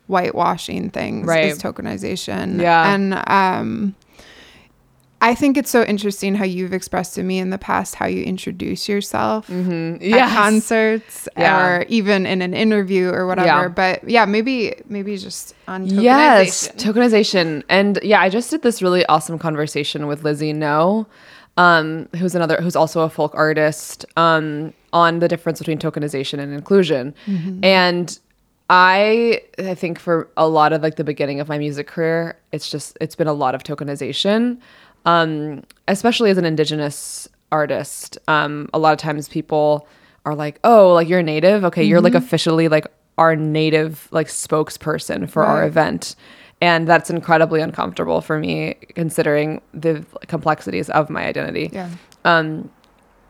whitewashing 0.07 0.89
things 0.91 1.27
Right. 1.27 1.45
is 1.45 1.61
tokenization. 1.61 2.61
Yeah. 2.61 2.93
And 2.93 3.13
um, 3.27 3.95
I 5.21 5.33
think 5.33 5.57
it's 5.57 5.71
so 5.71 5.83
interesting 5.83 6.35
how 6.35 6.43
you've 6.43 6.73
expressed 6.73 7.15
to 7.15 7.23
me 7.23 7.39
in 7.39 7.49
the 7.49 7.57
past 7.57 7.95
how 7.95 8.05
you 8.05 8.23
introduce 8.23 8.87
yourself 8.87 9.49
at 9.49 10.01
Yes. 10.01 10.31
concerts 10.33 11.27
Yeah. 11.37 11.65
or 11.79 11.85
even 11.87 12.25
in 12.27 12.41
an 12.41 12.53
interview 12.53 13.09
or 13.09 13.25
whatever. 13.25 13.47
Yeah. 13.47 13.67
But 13.69 14.07
yeah, 14.07 14.25
maybe 14.25 14.75
maybe 14.89 15.17
just 15.17 15.55
on 15.67 15.87
tokenization. 15.87 16.03
Yes, 16.03 16.67
tokenization. 16.77 17.63
And 17.69 17.97
yeah, 18.03 18.21
I 18.21 18.29
just 18.29 18.51
did 18.51 18.61
this 18.61 18.81
really 18.83 19.05
awesome 19.07 19.39
conversation 19.39 20.05
with 20.05 20.23
Lizzie 20.23 20.53
No, 20.53 21.07
um, 21.57 22.07
who's 22.17 22.35
another 22.35 22.57
who's 22.61 22.75
also 22.75 23.01
a 23.01 23.09
folk 23.09 23.31
artist, 23.35 24.05
um, 24.17 24.73
on 24.93 25.19
the 25.19 25.27
difference 25.27 25.59
between 25.59 25.77
tokenization 25.77 26.39
and 26.39 26.53
inclusion. 26.53 27.13
And 27.63 28.19
I 28.69 29.41
I 29.59 29.75
think 29.75 29.99
for 29.99 30.29
a 30.37 30.47
lot 30.47 30.73
of 30.73 30.81
like 30.81 30.95
the 30.95 31.03
beginning 31.03 31.39
of 31.39 31.47
my 31.47 31.57
music 31.57 31.87
career, 31.87 32.37
it's 32.51 32.69
just 32.69 32.97
it's 33.01 33.15
been 33.15 33.27
a 33.27 33.33
lot 33.33 33.55
of 33.55 33.63
tokenization. 33.63 34.57
Um, 35.05 35.63
especially 35.87 36.31
as 36.31 36.37
an 36.39 36.45
indigenous 36.45 37.27
artist. 37.51 38.17
Um, 38.27 38.69
a 38.73 38.79
lot 38.79 38.91
of 38.93 38.97
times 38.97 39.29
people 39.29 39.87
are 40.25 40.33
like, 40.33 40.59
"Oh, 40.63 40.93
like 40.93 41.07
you're 41.07 41.21
native. 41.21 41.63
Okay, 41.65 41.83
you're 41.83 42.01
like 42.01 42.15
officially 42.15 42.67
like 42.69 42.87
our 43.17 43.35
native 43.35 44.07
like 44.11 44.27
spokesperson 44.27 45.29
for 45.29 45.43
our 45.43 45.65
event." 45.67 46.15
And 46.65 46.87
that's 46.87 47.09
incredibly 47.09 47.61
uncomfortable 47.61 48.21
for 48.21 48.39
me 48.39 48.75
considering 48.95 49.61
the 49.73 50.03
complexities 50.27 50.89
of 50.89 51.09
my 51.09 51.23
identity 51.25 51.69
Yeah. 51.71 51.89
Um, 52.23 52.69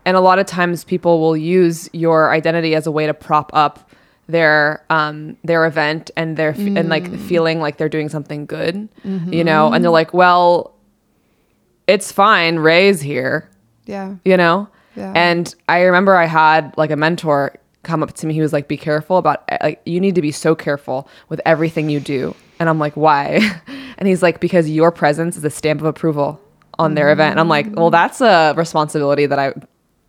and 0.05 0.15
a 0.15 0.21
lot 0.21 0.37
of 0.39 0.45
times 0.45 0.83
people 0.83 1.19
will 1.19 1.35
use 1.35 1.89
your 1.91 2.31
identity 2.31 2.75
as 2.75 2.85
a 2.87 2.91
way 2.91 3.07
to 3.07 3.13
prop 3.13 3.49
up 3.53 3.89
their 4.27 4.83
um 4.89 5.37
their 5.43 5.65
event 5.65 6.09
and 6.15 6.35
their 6.35 6.49
f- 6.49 6.57
and 6.79 6.89
like 6.89 7.03
mm. 7.03 7.19
feeling 7.27 7.59
like 7.59 7.77
they're 7.77 7.89
doing 7.97 8.09
something 8.09 8.47
good 8.47 8.75
you 9.03 9.11
mm-hmm. 9.11 9.41
know 9.45 9.71
and 9.71 9.83
they're 9.83 9.91
like 9.91 10.13
well 10.15 10.73
it's 11.85 12.11
fine 12.11 12.57
ray's 12.57 13.01
here 13.01 13.47
Yeah. 13.85 14.15
you 14.25 14.35
know 14.35 14.67
Yeah. 14.95 15.13
and 15.15 15.53
i 15.69 15.81
remember 15.81 16.15
i 16.15 16.25
had 16.25 16.73
like 16.75 16.89
a 16.89 16.95
mentor 16.95 17.53
come 17.85 18.03
up 18.03 18.13
to 18.13 18.27
me 18.27 18.33
he 18.33 18.41
was 18.41 18.51
like 18.51 18.67
be 18.67 18.75
careful 18.77 19.17
about 19.17 19.43
eh, 19.47 19.57
like 19.61 19.81
you 19.85 20.01
need 20.01 20.15
to 20.15 20.21
be 20.21 20.31
so 20.31 20.55
careful 20.55 21.07
with 21.29 21.39
everything 21.45 21.89
you 21.89 21.99
do. 22.01 22.35
And 22.59 22.67
i'm 22.67 22.79
like 22.79 22.95
why? 22.95 23.39
And 23.97 24.09
he's 24.09 24.21
like 24.21 24.41
because 24.41 24.69
your 24.69 24.91
presence 24.91 25.37
is 25.37 25.45
a 25.45 25.49
stamp 25.49 25.79
of 25.79 25.87
approval 25.87 26.41
on 26.77 26.95
their 26.95 27.13
event. 27.13 27.31
And 27.31 27.39
i'm 27.39 27.47
like 27.47 27.67
well 27.71 27.89
that's 27.91 28.19
a 28.19 28.53
responsibility 28.57 29.25
that 29.25 29.39
i 29.39 29.53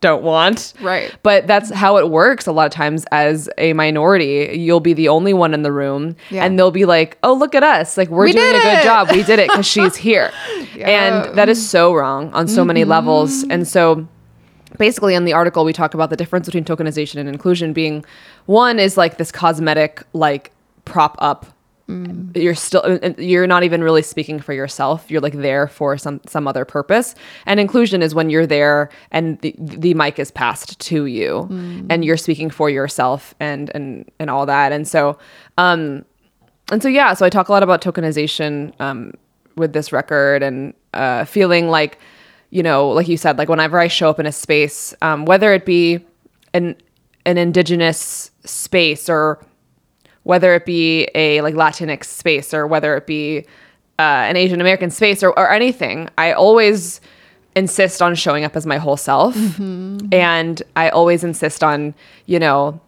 don't 0.00 0.23
want. 0.23 0.75
Right. 0.83 1.14
but 1.23 1.47
that's 1.47 1.71
how 1.71 1.97
it 1.97 2.11
works 2.11 2.47
a 2.47 2.52
lot 2.52 2.66
of 2.66 2.73
times 2.73 3.06
as 3.12 3.49
a 3.56 3.73
minority. 3.73 4.56
You'll 4.59 4.80
be 4.80 4.92
the 4.92 5.09
only 5.09 5.33
one 5.33 5.54
in 5.54 5.62
the 5.62 5.73
room 5.73 6.16
Yeah. 6.30 6.45
and 6.45 6.59
they'll 6.59 6.71
be 6.71 6.85
like 6.85 7.16
oh 7.23 7.33
look 7.33 7.54
at 7.54 7.62
us. 7.62 7.97
Like 7.97 8.09
we're 8.09 8.25
We 8.25 8.33
doing 8.33 8.56
a 8.56 8.61
good 8.61 8.78
it!" 8.78 8.85
job. 8.85 9.11
We 9.11 9.23
did 9.23 9.38
it 9.38 9.49
because 9.49 9.66
she's 9.75 9.97
here. 9.97 10.33
Yeah. 10.75 10.88
and 10.88 11.38
that 11.38 11.49
is 11.49 11.66
so 11.66 11.95
wrong 11.95 12.33
on 12.35 12.47
so 12.49 12.64
many 12.64 12.83
mm-hmm. 12.83 12.90
levels. 12.90 13.45
And 13.45 13.66
so 13.66 14.06
basically 14.78 15.14
in 15.14 15.25
the 15.25 15.33
article 15.33 15.64
we 15.64 15.73
talk 15.73 15.95
about 15.95 16.11
the 16.11 16.16
difference 16.16 16.47
between 16.47 16.64
tokenization 16.64 17.16
and 17.16 17.28
inclusion 17.28 17.73
being 17.73 18.04
one 18.47 18.78
is 18.78 18.97
like 18.97 19.18
this 19.18 19.33
cosmetic 19.33 20.02
like 20.12 20.52
prop 20.85 21.16
up. 21.18 21.47
You're 22.35 22.56
still 22.56 22.99
you're 23.16 23.47
not 23.47 23.62
even 23.62 23.85
really 23.85 24.02
speaking 24.02 24.40
for 24.40 24.52
yourself. 24.52 25.09
You're 25.09 25.21
like 25.21 25.35
there 25.35 25.68
for 25.68 25.97
some 25.97 26.21
some 26.26 26.49
other 26.49 26.64
purpose. 26.64 27.14
And 27.47 27.61
inclusion 27.61 28.02
is 28.02 28.12
when 28.12 28.28
you're 28.28 28.47
there 28.47 28.90
and 29.12 29.38
the, 29.40 29.54
the 29.59 29.95
mic 29.95 30.18
is 30.18 30.33
passed 30.33 30.80
to 30.80 31.06
you 31.06 31.47
and 31.88 32.04
you're 32.04 32.16
speaking 32.16 32.50
for 32.50 32.68
yourself 32.68 33.37
and 33.38 33.71
and 33.73 34.11
and 34.18 34.30
all 34.30 34.47
that. 34.47 34.73
And 34.73 34.88
so 34.88 35.16
um 35.59 36.04
and 36.73 36.83
so 36.83 36.88
yeah 36.88 37.14
so 37.14 37.25
i 37.25 37.30
talk 37.30 37.49
a 37.49 37.52
lot 37.52 37.62
about 37.62 37.80
tokenization 37.80 38.73
um 38.80 39.12
with 39.56 39.73
this 39.73 39.92
record 39.92 40.42
and 40.42 40.75
uh 40.95 41.25
feeling 41.25 41.68
like 41.68 42.00
you 42.50 42.62
know 42.62 42.88
like 42.88 43.09
you 43.09 43.17
said 43.17 43.38
like 43.38 43.49
whenever 43.49 43.79
i 43.79 43.88
show 43.88 44.09
up 44.09 44.21
in 44.21 44.26
a 44.26 44.33
space 44.33 44.95
um 45.03 45.25
whether 45.25 45.53
it 45.53 45.65
be 45.65 46.05
an 46.55 46.76
an 47.25 47.38
indigenous 47.38 48.31
space 48.45 49.09
or 49.09 49.45
whether 50.23 50.55
it 50.55 50.65
be 50.65 51.09
a 51.15 51.41
like 51.43 51.55
Latinx 51.55 52.05
space 52.05 52.53
or 52.53 52.67
whether 52.67 52.97
it 52.97 53.07
be 53.07 53.47
uh, 53.99 54.03
an 54.03 54.37
Asian 54.37 54.61
American 54.61 54.91
space 54.91 55.23
or, 55.23 55.31
or 55.31 55.50
anything, 55.50 56.09
I 56.19 56.33
always 56.33 57.00
insist 57.55 58.03
on 58.03 58.15
showing 58.15 58.45
up 58.45 58.57
as 58.57 58.67
my 58.67 58.76
whole 58.76 58.97
self. 58.97 59.35
And 60.12 60.62
I 60.75 60.88
always 60.91 61.25
insist 61.25 61.65
on, 61.65 61.95
you 62.26 62.38
know, 62.38 62.81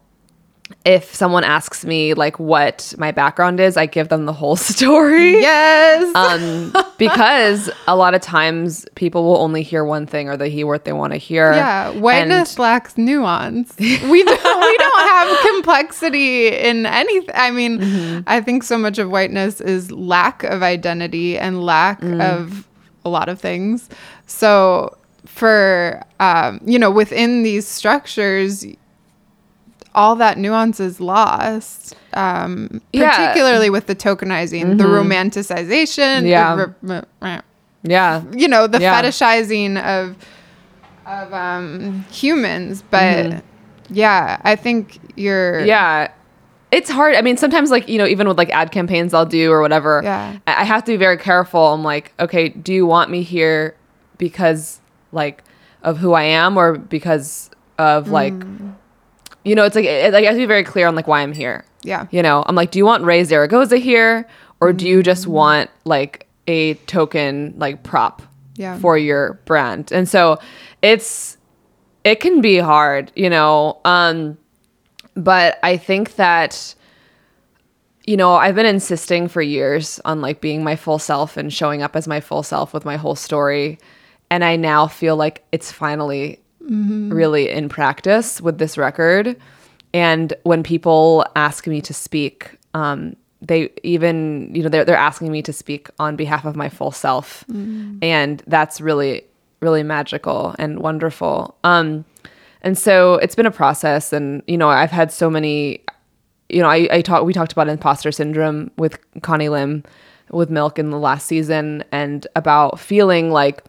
if 0.85 1.13
someone 1.15 1.43
asks 1.43 1.83
me 1.85 2.13
like 2.13 2.39
what 2.39 2.93
my 2.97 3.11
background 3.11 3.59
is, 3.59 3.75
I 3.75 3.85
give 3.85 4.09
them 4.09 4.25
the 4.25 4.33
whole 4.33 4.55
story. 4.73 5.33
Yes. 5.41 6.15
Um, 6.15 6.73
because 6.97 7.69
a 7.87 7.95
lot 7.95 8.13
of 8.13 8.21
times 8.21 8.85
people 8.95 9.23
will 9.23 9.37
only 9.37 9.63
hear 9.63 9.83
one 9.83 10.05
thing 10.05 10.29
or 10.29 10.37
they 10.37 10.49
hear 10.49 10.67
what 10.67 10.85
they 10.85 10.93
want 10.93 11.13
to 11.13 11.17
hear. 11.17 11.53
yeah. 11.53 11.89
Whiteness 11.91 12.51
And- 12.53 12.59
lacks 12.59 12.97
nuance. 12.97 13.73
We 13.79 13.97
don't, 13.97 14.61
we 14.61 14.77
don't 14.77 14.99
have 15.07 15.39
complexity 15.55 16.47
in 16.49 16.85
anything. 16.85 17.35
I 17.35 17.51
mean, 17.51 17.79
Mm-hmm. 17.79 18.19
I 18.27 18.41
think 18.41 18.63
so 18.63 18.77
much 18.77 18.97
of 18.99 19.09
whiteness 19.09 19.61
is 19.61 19.91
lack 19.91 20.43
of 20.43 20.61
identity 20.63 21.37
and 21.37 21.63
lack 21.63 22.01
Mm. 22.01 22.21
of 22.21 22.67
a 23.05 23.09
lot 23.09 23.29
of 23.29 23.39
things. 23.39 23.89
So 24.27 24.95
for 25.25 26.01
um, 26.19 26.59
you 26.65 26.77
know, 26.79 26.91
within 26.91 27.43
these 27.43 27.67
structures, 27.67 28.65
all 29.95 30.15
that 30.17 30.37
nuance 30.37 30.79
is 30.79 30.99
lost. 30.99 31.95
Um, 32.13 32.81
Yeah. 32.93 33.09
particularly 33.15 33.69
with 33.69 33.87
the 33.87 33.95
tokenizing, 33.95 34.77
the 34.77 34.83
romanticization, 34.85 36.27
Yeah. 36.27 36.55
the 36.55 37.03
re- 37.21 37.39
yeah. 37.83 38.21
you 38.35 38.47
know 38.47 38.67
the 38.67 38.79
Yeah. 38.79 39.01
fetishizing 39.01 39.81
of 39.81 40.15
of 41.05 41.33
um 41.33 42.05
humans 42.11 42.83
but 42.91 43.25
Mm-hmm. 43.25 43.39
yeah 43.95 44.37
i 44.43 44.55
think 44.55 44.99
you're 45.15 45.61
yeah 45.65 46.09
it's 46.71 46.87
hard. 46.91 47.15
I 47.15 47.23
mean, 47.23 47.35
sometimes 47.35 47.71
like, 47.71 47.89
you 47.89 47.97
know, 47.97 48.05
even 48.05 48.27
with 48.27 48.37
like 48.37 48.51
ad 48.51 48.71
campaigns 48.71 49.11
I'll 49.11 49.25
do 49.25 49.51
or 49.51 49.59
whatever, 49.59 50.01
Yeah. 50.03 50.37
I 50.45 50.61
I 50.61 50.63
have 50.65 50.83
to 50.83 50.91
be 50.91 50.97
very 50.97 51.17
careful. 51.17 51.73
I'm 51.73 51.83
like, 51.83 52.13
okay, 52.19 52.49
do 52.49 52.71
you 52.71 52.85
want 52.85 53.09
me 53.09 53.23
here 53.23 53.75
because 54.19 54.79
like 55.11 55.43
of 55.81 55.97
who 55.97 56.13
I 56.13 56.21
am 56.25 56.57
or 56.57 56.77
because 56.77 57.49
of 57.79 58.09
like 58.09 58.35
you 59.49 59.55
know, 59.55 59.65
it's 59.65 59.75
like 59.75 59.85
it, 59.85 60.13
like 60.13 60.23
I 60.23 60.27
have 60.27 60.35
to 60.35 60.39
be 60.39 60.45
very 60.45 60.63
clear 60.63 60.87
on 60.87 60.93
like 60.95 61.07
why 61.07 61.21
I'm 61.21 61.33
here. 61.33 61.65
Yeah. 61.81 62.05
You 62.11 62.21
know, 62.21 62.43
I'm 62.45 62.55
like, 62.55 62.69
do 62.71 62.77
you 62.77 62.85
want 62.85 63.03
Ray 63.03 63.23
Zaragoza 63.23 63.77
here 63.77 64.27
or 64.61 64.73
do 64.73 64.87
you 64.87 65.01
just 65.01 65.25
want 65.25 65.69
like 65.85 66.27
a 66.47 66.75
token 66.85 67.55
like 67.57 67.81
prop 67.83 68.21
Yeah. 68.55 68.77
for 68.77 68.97
your 68.97 69.33
brand? 69.45 69.91
And 69.91 70.07
so 70.07 70.37
it's 70.83 71.37
it 72.03 72.19
can 72.19 72.41
be 72.41 72.57
hard, 72.59 73.11
you 73.15 73.29
know. 73.29 73.79
Um 73.85 74.37
but 75.15 75.57
I 75.63 75.77
think 75.77 76.15
that 76.15 76.75
you 78.05 78.17
know, 78.17 78.33
I've 78.35 78.55
been 78.55 78.65
insisting 78.65 79.27
for 79.27 79.41
years 79.41 79.99
on 80.03 80.19
like 80.21 80.41
being 80.41 80.63
my 80.63 80.75
full 80.75 80.99
self 80.99 81.37
and 81.37 81.51
showing 81.53 81.81
up 81.83 81.95
as 81.95 82.07
my 82.07 82.19
full 82.19 82.43
self 82.43 82.73
with 82.73 82.83
my 82.85 82.97
whole 82.97 83.15
story. 83.15 83.77
And 84.31 84.43
I 84.43 84.55
now 84.55 84.87
feel 84.87 85.15
like 85.15 85.43
it's 85.51 85.71
finally 85.71 86.39
really 86.69 87.49
in 87.49 87.69
practice 87.69 88.41
with 88.41 88.57
this 88.57 88.77
record. 88.77 89.35
And 89.93 90.33
when 90.43 90.63
people 90.63 91.25
ask 91.35 91.65
me 91.67 91.81
to 91.81 91.93
speak, 91.93 92.57
um, 92.73 93.15
they 93.41 93.69
even, 93.83 94.53
you 94.53 94.63
know, 94.63 94.69
they're, 94.69 94.85
they're 94.85 94.95
asking 94.95 95.31
me 95.31 95.41
to 95.41 95.53
speak 95.53 95.89
on 95.97 96.15
behalf 96.15 96.45
of 96.45 96.55
my 96.55 96.69
full 96.69 96.91
self. 96.91 97.43
And 98.03 98.43
that's 98.47 98.81
really, 98.81 99.23
really 99.61 99.83
magical 99.83 100.55
and 100.59 100.79
wonderful. 100.79 101.57
Um, 101.63 102.05
and 102.61 102.77
so 102.77 103.15
it's 103.15 103.35
been 103.35 103.45
a 103.45 103.51
process. 103.51 104.13
And, 104.13 104.43
you 104.45 104.57
know, 104.57 104.69
I've 104.69 104.91
had 104.91 105.11
so 105.11 105.29
many 105.29 105.81
you 106.49 106.61
know, 106.61 106.67
I, 106.67 106.87
I 106.91 107.01
talked 107.01 107.25
we 107.25 107.33
talked 107.33 107.51
about 107.51 107.69
imposter 107.69 108.11
syndrome 108.11 108.71
with 108.77 108.99
Connie 109.21 109.49
Lim 109.49 109.83
with 110.31 110.49
MILCK 110.49 110.79
in 110.79 110.89
the 110.89 110.97
last 110.97 111.27
season 111.27 111.83
and 111.91 112.27
about 112.35 112.79
feeling 112.79 113.31
like 113.31 113.63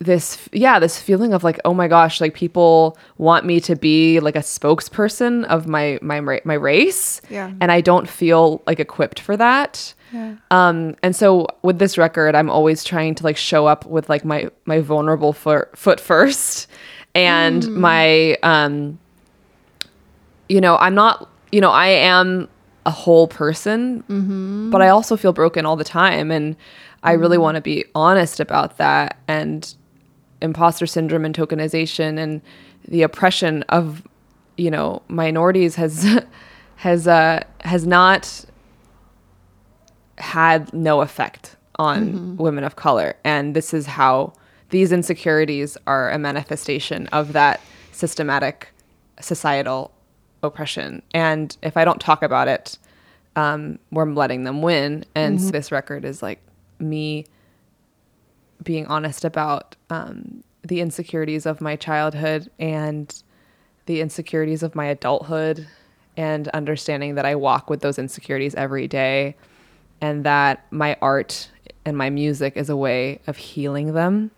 this 0.00 0.48
yeah, 0.52 0.78
this 0.78 0.98
feeling 0.98 1.34
of 1.34 1.44
like, 1.44 1.60
oh 1.64 1.74
my 1.74 1.86
gosh, 1.86 2.20
like 2.20 2.34
people 2.34 2.98
want 3.18 3.44
me 3.44 3.60
to 3.60 3.76
be 3.76 4.18
like 4.18 4.34
a 4.34 4.40
spokesperson 4.40 5.44
of 5.44 5.66
my 5.66 5.98
my 6.00 6.40
my 6.44 6.54
race. 6.54 7.20
Yeah. 7.28 7.52
And 7.60 7.70
I 7.70 7.82
don't 7.82 8.08
feel 8.08 8.62
like 8.66 8.80
equipped 8.80 9.20
for 9.20 9.36
that. 9.36 9.94
Yeah. 10.12 10.36
Um, 10.50 10.96
and 11.02 11.14
so 11.14 11.46
with 11.62 11.78
this 11.78 11.96
record, 11.98 12.34
I'm 12.34 12.50
always 12.50 12.82
trying 12.82 13.14
to 13.16 13.24
like 13.24 13.36
show 13.36 13.66
up 13.66 13.84
with 13.86 14.08
like 14.08 14.24
my 14.24 14.50
my 14.64 14.80
vulnerable 14.80 15.34
foot 15.34 15.76
foot 15.76 16.00
first, 16.00 16.66
and 17.14 17.70
my 17.76 18.36
um, 18.42 18.98
you 20.48 20.60
know, 20.60 20.76
I'm 20.78 20.94
not, 20.94 21.28
you 21.52 21.60
know, 21.60 21.70
I 21.70 21.88
am 21.88 22.48
a 22.86 22.90
whole 22.90 23.28
person, 23.28 24.02
but 24.70 24.80
I 24.80 24.88
also 24.88 25.16
feel 25.16 25.32
broken 25.34 25.66
all 25.66 25.76
the 25.76 25.84
time, 25.84 26.30
and 26.30 26.56
I 27.02 27.12
really 27.12 27.38
want 27.38 27.56
to 27.56 27.60
be 27.60 27.84
honest 27.94 28.40
about 28.40 28.78
that. 28.78 29.18
And 29.28 29.74
imposter 30.42 30.86
syndrome 30.86 31.24
and 31.24 31.34
tokenization 31.34 32.18
and 32.18 32.40
the 32.88 33.02
oppression 33.02 33.62
of, 33.64 34.02
you 34.56 34.70
know, 34.70 35.02
minorities 35.08 35.74
has 35.76 36.20
has 36.76 37.06
uh 37.06 37.42
has 37.60 37.86
not 37.86 38.44
had 40.18 40.72
no 40.72 41.00
effect 41.00 41.56
on 41.76 42.36
women 42.36 42.64
of 42.64 42.76
color. 42.76 43.16
And 43.24 43.56
this 43.56 43.72
is 43.72 43.86
how 43.86 44.34
these 44.68 44.92
insecurities 44.92 45.76
are 45.86 46.10
a 46.10 46.18
manifestation 46.18 47.06
of 47.08 47.32
that 47.32 47.60
systematic 47.92 48.68
societal 49.20 49.90
oppression. 50.42 51.02
And 51.12 51.56
if 51.62 51.76
I 51.76 51.84
don't 51.84 52.00
talk 52.00 52.22
about 52.22 52.48
it, 52.48 52.78
um, 53.36 53.78
we're 53.90 54.06
letting 54.06 54.44
them 54.44 54.62
win. 54.62 55.04
And 55.14 55.40
so 55.40 55.50
this 55.50 55.72
record 55.72 56.04
is 56.04 56.22
like 56.22 56.40
me 56.78 57.26
being 58.62 58.86
honest 58.86 59.24
about 59.24 59.76
um, 59.88 60.42
the 60.62 60.80
insecurities 60.80 61.46
of 61.46 61.60
my 61.60 61.76
childhood 61.76 62.50
and 62.58 63.22
the 63.86 64.00
insecurities 64.00 64.62
of 64.62 64.74
my 64.74 64.86
adulthood 64.86 65.66
and 66.16 66.48
understanding 66.48 67.14
that 67.14 67.24
I 67.24 67.34
walk 67.34 67.70
with 67.70 67.80
those 67.80 67.98
insecurities 67.98 68.54
every 68.54 68.86
day 68.86 69.36
and 70.00 70.24
that 70.24 70.64
my 70.70 70.96
art 71.00 71.50
and 71.84 71.96
my 71.96 72.10
music 72.10 72.56
is 72.56 72.68
a 72.68 72.76
way 72.76 73.20
of 73.26 73.36
healing 73.36 73.94
them. 73.94 74.30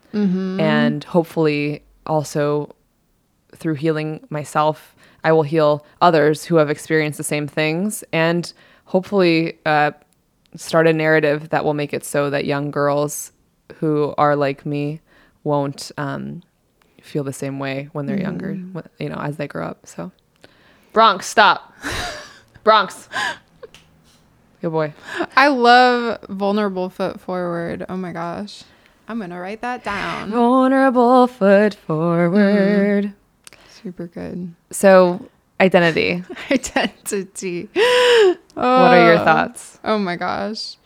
And 0.59 1.03
hopefully 1.03 1.83
also 2.05 2.73
through 3.55 3.75
healing 3.75 4.25
myself 4.29 4.95
i 5.23 5.31
will 5.31 5.43
heal 5.43 5.85
others 6.01 6.43
who 6.45 6.55
have 6.55 6.69
experienced 6.69 7.17
the 7.17 7.23
same 7.23 7.47
things 7.47 8.03
and 8.11 8.51
hopefully 8.85 9.57
uh, 9.65 9.91
start 10.55 10.87
a 10.87 10.93
narrative 10.93 11.49
that 11.49 11.63
will 11.63 11.73
make 11.73 11.93
it 11.93 12.03
so 12.03 12.29
that 12.29 12.45
young 12.45 12.71
girls 12.71 13.31
who 13.79 14.13
are 14.17 14.35
like 14.35 14.65
me 14.65 14.99
won't 15.43 15.91
um, 15.97 16.41
feel 17.01 17.23
the 17.23 17.33
same 17.33 17.59
way 17.59 17.89
when 17.93 18.05
they're 18.05 18.19
younger 18.19 18.53
you 18.99 19.09
know 19.09 19.17
as 19.17 19.37
they 19.37 19.47
grow 19.47 19.65
up 19.67 19.85
so 19.85 20.11
bronx 20.93 21.25
stop 21.27 21.73
bronx 22.63 23.09
good 24.61 24.71
boy 24.71 24.93
I 25.35 25.47
love 25.49 26.19
vulnerable 26.29 26.89
foot 26.89 27.19
forward. 27.19 27.85
Oh 27.89 27.97
my 27.97 28.11
gosh. 28.13 28.63
I'm 29.09 29.17
going 29.17 29.31
to 29.31 29.37
write 29.37 29.59
that 29.61 29.83
down. 29.83 30.31
vulnerable 30.31 31.27
foot 31.27 31.73
forward 31.75 33.13
Super 33.69 34.07
good. 34.07 34.53
so 34.71 35.27
identity 35.59 36.23
Identity. 36.51 37.69
what 37.73 38.37
are 38.65 39.05
your 39.05 39.19
Oh. 39.19 39.25
thoughts 39.25 39.79
Oh 39.83 39.97
my 39.97 40.15
gosh. 40.15 40.77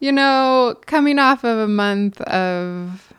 You 0.00 0.12
know, 0.12 0.76
coming 0.86 1.18
off 1.18 1.42
of 1.44 1.58
a 1.58 1.66
month 1.68 2.20
of 2.22 3.12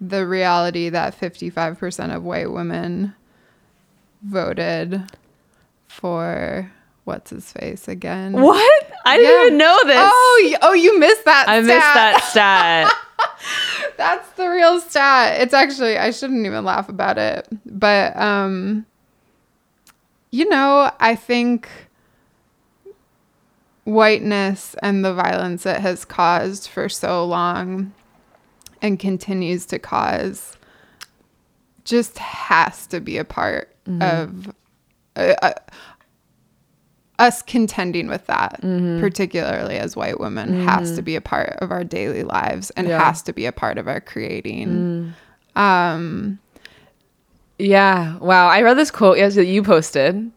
the 0.00 0.26
reality 0.26 0.88
that 0.90 1.18
55% 1.18 2.14
of 2.14 2.22
white 2.22 2.50
women 2.52 3.14
voted 4.22 5.02
for 5.88 6.70
what's 7.04 7.30
his 7.30 7.50
face 7.52 7.88
again? 7.88 8.32
what 8.32 8.90
i 9.04 9.16
didn't 9.16 9.46
even 9.46 9.58
know 9.58 9.78
this 9.86 9.96
Oh, 9.98 10.54
oh, 10.62 10.72
you 10.74 10.98
missed 10.98 11.24
that. 11.24 11.48
I 11.48 11.62
stat. 11.62 11.66
missed 11.66 11.94
that 11.94 12.24
stat. 12.30 12.92
That's 13.96 14.30
the 14.32 14.48
real 14.48 14.80
stat. 14.80 15.40
It's 15.40 15.52
actually 15.54 15.98
I 15.98 16.10
shouldn't 16.12 16.46
even 16.46 16.64
laugh 16.64 16.88
about 16.88 17.18
it. 17.18 17.48
But 17.66 18.16
um 18.16 18.86
you 20.30 20.48
know, 20.48 20.90
I 21.00 21.16
think 21.16 21.68
whiteness 23.84 24.74
and 24.82 25.04
the 25.04 25.14
violence 25.14 25.64
it 25.66 25.80
has 25.80 26.04
caused 26.04 26.68
for 26.68 26.88
so 26.88 27.24
long 27.24 27.92
and 28.82 28.98
continues 28.98 29.66
to 29.66 29.78
cause 29.78 30.56
just 31.84 32.18
has 32.18 32.86
to 32.86 33.00
be 33.00 33.16
a 33.16 33.24
part 33.24 33.74
of 34.00 34.48
uh, 35.16 35.34
uh, 35.42 35.52
us 37.18 37.42
contending 37.42 38.06
with 38.06 38.26
that, 38.26 38.60
particularly 38.60 39.76
as 39.76 39.96
white 39.96 40.20
women, 40.20 40.60
has 40.66 40.94
to 40.96 41.02
be 41.02 41.16
a 41.16 41.20
part 41.20 41.56
of 41.60 41.70
our 41.72 41.82
daily 41.84 42.22
lives 42.22 42.70
and 42.70 42.86
Yeah. 42.88 43.02
has 43.04 43.22
to 43.22 43.32
be 43.32 43.44
a 43.46 43.52
part 43.52 43.76
of 43.76 43.88
our 43.88 44.00
creating. 44.00 45.14
Um, 45.56 46.38
yeah. 47.58 48.16
Wow. 48.18 48.48
I 48.48 48.62
read 48.62 48.78
this 48.78 48.90
quote 48.90 49.18
yes, 49.18 49.34
that 49.34 49.46
you 49.46 49.62
posted, 49.62 50.30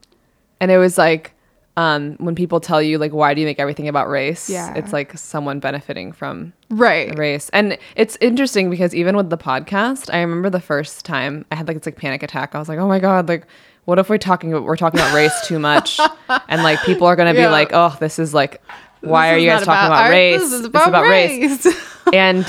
and 0.59 0.71
it 0.71 0.77
was 0.77 0.97
like, 0.97 1.32
um, 1.75 2.15
when 2.19 2.35
people 2.35 2.59
tell 2.59 2.81
you 2.81 2.97
like, 2.99 3.11
why 3.13 3.33
do 3.33 3.41
you 3.41 3.47
make 3.47 3.59
everything 3.59 3.87
about 3.87 4.07
race? 4.09 4.49
Yeah. 4.49 4.73
It's 4.75 4.93
like 4.93 5.17
someone 5.17 5.59
benefiting 5.59 6.11
from 6.11 6.53
right. 6.69 7.17
race. 7.17 7.49
And 7.51 7.77
it's 7.95 8.15
interesting 8.21 8.69
because 8.69 8.93
even 8.93 9.17
with 9.17 9.29
the 9.31 9.37
podcast, 9.37 10.13
I 10.13 10.19
remember 10.21 10.49
the 10.51 10.61
first 10.61 11.03
time 11.05 11.45
I 11.51 11.55
had 11.55 11.67
like 11.67 11.77
it's 11.77 11.87
like 11.87 11.95
panic 11.97 12.21
attack. 12.21 12.53
I 12.53 12.59
was 12.59 12.69
like, 12.69 12.77
oh 12.79 12.87
my 12.87 12.99
god, 12.99 13.27
like 13.27 13.47
what 13.85 13.97
if 13.99 14.07
we're 14.09 14.17
talking 14.19 14.53
about 14.53 14.63
we're 14.65 14.77
talking 14.77 14.99
about 14.99 15.13
race 15.15 15.33
too 15.47 15.57
much, 15.59 15.99
and 16.47 16.61
like 16.63 16.79
people 16.83 17.07
are 17.07 17.15
gonna 17.15 17.33
be 17.33 17.39
Yeah. 17.39 17.49
like, 17.49 17.71
oh, 17.73 17.95
this 17.99 18.19
is 18.19 18.33
like, 18.33 18.61
why 19.01 19.29
This 19.29 19.35
are 19.35 19.39
you 19.39 19.49
guys 19.49 19.65
talking 19.65 19.87
about, 19.87 20.03
art, 20.03 20.11
race? 20.11 20.39
This 20.41 20.53
is 20.53 20.65
It's 20.65 20.69
about, 20.87 21.03
race. 21.09 21.67
and 22.13 22.45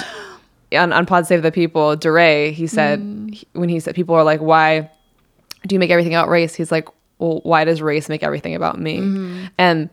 on, 0.72 0.92
on 0.92 1.06
Pod 1.06 1.26
Save 1.26 1.42
the 1.42 1.50
People, 1.50 1.96
DeRay, 1.96 2.52
he 2.52 2.66
said 2.66 3.00
Mm. 3.00 3.32
he- 3.34 3.46
when 3.54 3.68
he 3.68 3.80
said 3.80 3.94
people 3.94 4.14
are 4.14 4.22
like, 4.24 4.40
why 4.40 4.90
do 5.66 5.74
you 5.74 5.78
make 5.78 5.90
everything 5.90 6.14
about 6.14 6.28
race? 6.28 6.54
He's 6.54 6.70
like, 6.70 6.88
well, 7.18 7.40
why 7.42 7.64
does 7.64 7.80
race 7.82 8.08
make 8.08 8.22
everything 8.22 8.54
about 8.54 8.78
me? 8.78 8.98
Mm-hmm. 8.98 9.46
And 9.58 9.90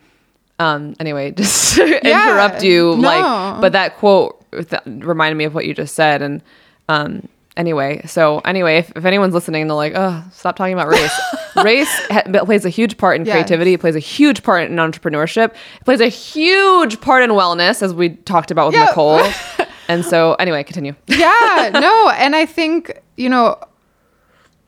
um, 0.60 0.96
anyway, 1.00 1.32
just 1.38 1.76
to 1.76 2.06
interrupt 2.08 2.64
you, 2.64 2.96
no. 2.98 3.02
like, 3.02 3.62
but 3.62 3.72
that 3.74 3.98
quote 3.98 4.44
th- 4.52 4.82
reminded 4.86 5.36
me 5.38 5.46
of 5.46 5.54
what 5.56 5.66
you 5.66 5.74
just 5.74 5.96
said, 5.96 6.22
and 6.22 6.42
um, 6.90 7.28
anyway, 7.58 8.02
so 8.06 8.40
anyway, 8.40 8.78
if, 8.78 8.92
if 8.96 9.06
anyone's 9.06 9.34
listening, 9.34 9.68
they're 9.68 9.76
like, 9.76 9.94
oh, 9.96 10.24
stop 10.32 10.56
talking 10.56 10.74
about 10.74 10.88
race. 10.88 11.20
race 11.64 12.06
ha- 12.10 12.24
plays 12.46 12.66
a 12.66 12.70
huge 12.70 12.98
part 12.98 13.20
in 13.20 13.26
Yes. 13.26 13.34
creativity. 13.34 13.74
It 13.74 13.80
plays 13.82 13.96
a 13.96 14.00
huge 14.00 14.44
part 14.44 14.70
in 14.70 14.76
entrepreneurship. 14.78 15.54
It 15.80 15.86
plays 15.86 16.02
a 16.02 16.08
huge 16.10 17.02
part 17.02 17.24
in 17.24 17.32
wellness, 17.32 17.82
as 17.82 17.94
we 17.94 18.10
talked 18.10 18.52
about 18.52 18.68
with 18.68 18.76
Yeah. 18.76 18.86
Nicole. 18.86 19.22
and 19.88 20.06
so, 20.06 20.34
anyway, 20.36 20.64
continue. 20.64 20.96
yeah, 21.08 21.72
no, 21.74 22.10
and 22.10 22.36
I 22.36 22.46
think, 22.46 23.02
you 23.18 23.30
know, 23.30 23.58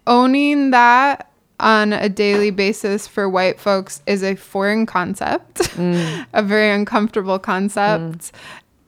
owning 0.08 0.72
that 0.72 1.30
on 1.64 1.94
a 1.94 2.10
daily 2.10 2.52
basis 2.52 3.08
for 3.08 3.28
white 3.30 3.60
folks 3.60 4.02
is 4.06 4.22
a 4.24 4.36
foreign 4.36 4.86
concept, 4.86 5.62
a 5.78 6.44
very 6.44 6.70
uncomfortable 6.70 7.40
concept, 7.40 8.32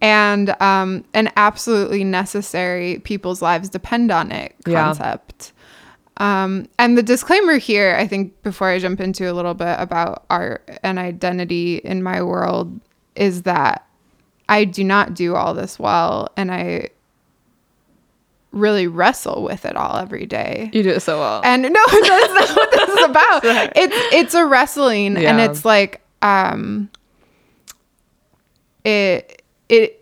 and 0.01 0.49
um, 0.61 1.03
an 1.13 1.31
absolutely 1.37 2.03
necessary 2.03 2.99
people's 2.99 3.41
lives 3.41 3.69
depend 3.69 4.11
on 4.11 4.31
it 4.31 4.53
Yeah. 4.67 4.83
concept. 4.83 5.53
Um, 6.17 6.67
and 6.79 6.97
the 6.97 7.03
disclaimer 7.03 7.57
here, 7.57 7.95
I 7.99 8.07
think, 8.07 8.41
before 8.43 8.69
I 8.69 8.79
jump 8.79 8.99
into 9.01 9.29
a 9.29 9.33
little 9.33 9.53
bit 9.53 9.75
about 9.79 10.25
art 10.29 10.69
and 10.83 10.97
identity 10.99 11.77
in 11.77 12.03
my 12.03 12.21
world, 12.21 12.79
is 13.15 13.41
that 13.43 13.85
I 14.47 14.63
do 14.65 14.83
not 14.83 15.13
do 15.13 15.35
all 15.35 15.53
this 15.53 15.79
well, 15.79 16.29
and 16.37 16.51
I 16.51 16.89
really 18.55 18.87
wrestle 18.87 19.43
with 19.43 19.65
it 19.65 19.75
all 19.75 19.97
every 19.97 20.25
day. 20.25 20.71
You 20.73 20.81
do 20.81 20.89
it 20.89 21.01
so 21.01 21.19
well. 21.19 21.41
And 21.43 21.61
no, 21.61 21.69
that's 21.91 22.33
not 22.33 22.55
what 22.55 22.71
this 22.71 22.89
is 22.89 23.05
about. 23.09 23.41
It's 23.75 23.95
it's 24.13 24.33
a 24.33 24.45
wrestling, 24.45 25.17
and 25.17 25.39
it's 25.39 25.63
like 25.63 26.01
um, 26.23 26.89
it 28.83 29.43
it. 29.69 30.01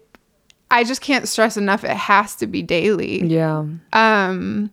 I 0.71 0.83
just 0.83 1.01
can't 1.01 1.27
stress 1.27 1.57
enough. 1.57 1.83
It 1.83 1.91
has 1.91 2.35
to 2.37 2.47
be 2.47 2.61
daily. 2.63 3.25
yeah. 3.25 3.65
Um, 3.91 4.71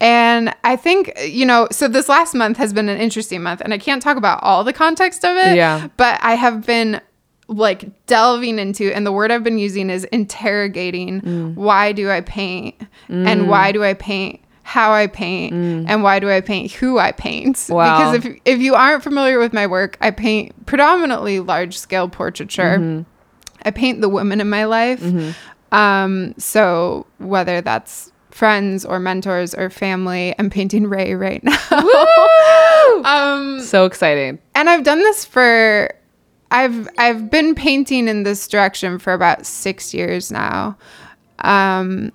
and 0.00 0.54
I 0.64 0.76
think, 0.76 1.12
you 1.26 1.46
know, 1.46 1.68
so 1.70 1.88
this 1.88 2.08
last 2.08 2.34
month 2.34 2.56
has 2.56 2.72
been 2.72 2.88
an 2.88 2.98
interesting 2.98 3.42
month, 3.42 3.60
and 3.60 3.72
I 3.72 3.78
can't 3.78 4.02
talk 4.02 4.16
about 4.16 4.42
all 4.42 4.64
the 4.64 4.72
context 4.72 5.24
of 5.24 5.36
it. 5.36 5.56
Yeah. 5.56 5.88
But 5.96 6.20
I 6.22 6.34
have 6.34 6.66
been 6.66 7.00
like 7.48 7.84
delving 8.06 8.58
into, 8.58 8.92
and 8.94 9.06
the 9.06 9.12
word 9.12 9.30
I've 9.30 9.44
been 9.44 9.58
using 9.58 9.90
is 9.90 10.04
interrogating 10.04 11.20
Mm. 11.20 11.54
why 11.54 11.92
do 11.92 12.10
I 12.10 12.20
paint? 12.22 12.74
And 13.08 13.48
why 13.48 13.72
do 13.72 13.84
I 13.84 13.94
paint? 13.94 14.40
How 14.66 14.92
I 14.92 15.08
paint 15.08 15.52
and 15.52 16.02
why 16.02 16.20
do 16.20 16.30
I 16.30 16.40
paint 16.40 16.72
who 16.72 16.98
I 16.98 17.12
paint? 17.12 17.56
Mm. 17.56 17.74
Wow. 17.74 17.98
Because 17.98 18.24
if 18.24 18.40
if 18.46 18.60
you 18.60 18.74
aren't 18.74 19.02
familiar 19.02 19.38
with 19.38 19.52
my 19.52 19.66
work, 19.66 19.98
I 20.00 20.10
paint 20.10 20.64
predominantly 20.66 21.40
large 21.40 21.76
scale 21.76 22.08
portraiture. 22.08 22.78
Mm-hmm. 22.78 23.02
I 23.66 23.70
paint 23.70 24.00
the 24.00 24.08
women 24.08 24.40
in 24.40 24.48
my 24.48 24.64
life. 24.64 25.02
Um, 25.70 26.34
so 26.38 27.04
whether 27.18 27.60
that's 27.60 28.10
friends 28.30 28.84
or 28.84 28.98
mentors 28.98 29.54
or 29.54 29.68
family, 29.70 30.34
I'm 30.38 30.48
painting 30.50 30.86
Ray 30.86 31.14
right 31.14 31.42
now. 31.44 31.58
um, 33.04 33.60
So 33.60 33.84
exciting. 33.84 34.38
and 34.54 34.70
I've 34.70 34.82
done 34.84 34.98
this 34.98 35.24
for 35.24 35.94
I've 36.54 36.88
I've 36.98 37.30
been 37.30 37.54
painting 37.54 38.06
in 38.08 38.22
this 38.22 38.46
direction 38.48 38.98
for 38.98 39.12
about 39.12 39.44
six 39.44 39.92
years 39.92 40.30
now. 40.30 40.76
Um, 41.40 42.12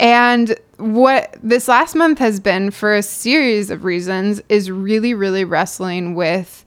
and 0.00 0.56
what 0.78 1.36
this 1.42 1.68
last 1.68 1.94
month 1.94 2.18
has 2.18 2.40
been 2.40 2.70
for 2.70 2.94
a 2.94 3.02
series 3.02 3.70
of 3.70 3.84
reasons 3.84 4.40
is 4.48 4.70
really, 4.70 5.14
really 5.14 5.44
wrestling 5.44 6.14
with 6.14 6.64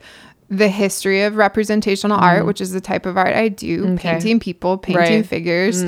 the 0.48 0.68
history 0.68 1.22
of 1.22 1.36
representational 1.36 2.16
art, 2.18 2.44
which 2.46 2.60
is 2.60 2.72
the 2.72 2.80
type 2.80 3.06
of 3.06 3.16
art 3.16 3.34
I 3.36 3.48
do, 3.48 3.84
Mm. 3.84 3.94
Okay. 3.94 4.10
painting 4.12 4.40
people, 4.40 4.78
painting 4.78 5.02
Right. 5.16 5.24
Mm. 5.24 5.26
figures. 5.26 5.84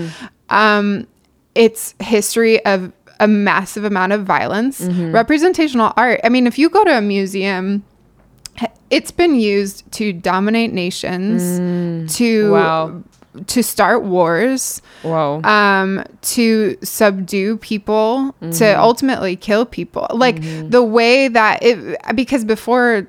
Um, 0.50 1.06
it's 1.54 1.94
history 2.00 2.64
of 2.64 2.92
a 3.18 3.26
massive 3.28 3.84
amount 3.84 4.12
of 4.12 4.24
violence. 4.24 4.80
Mm-hmm. 4.80 5.12
Representational 5.12 5.92
art. 5.96 6.20
I 6.24 6.28
mean, 6.28 6.46
if 6.46 6.58
you 6.58 6.68
go 6.68 6.84
to 6.84 6.96
a 6.98 7.00
museum, 7.02 7.82
it's 8.90 9.10
been 9.10 9.34
used 9.34 9.90
to 9.92 10.12
dominate 10.12 10.72
nations, 10.72 11.42
to 12.16 12.24
Mm. 12.44 12.52
Wow. 12.52 13.02
to 13.46 13.62
start 13.62 14.02
wars, 14.04 14.82
Whoa. 15.02 15.40
um, 15.42 16.04
to 16.20 16.76
subdue 16.82 17.56
people, 17.56 18.34
to 18.52 18.78
ultimately 18.78 19.36
kill 19.36 19.64
people. 19.64 20.06
Like 20.12 20.42
the 20.70 20.82
way 20.82 21.28
that 21.28 21.62
it, 21.62 21.96
because 22.14 22.44
before 22.44 23.08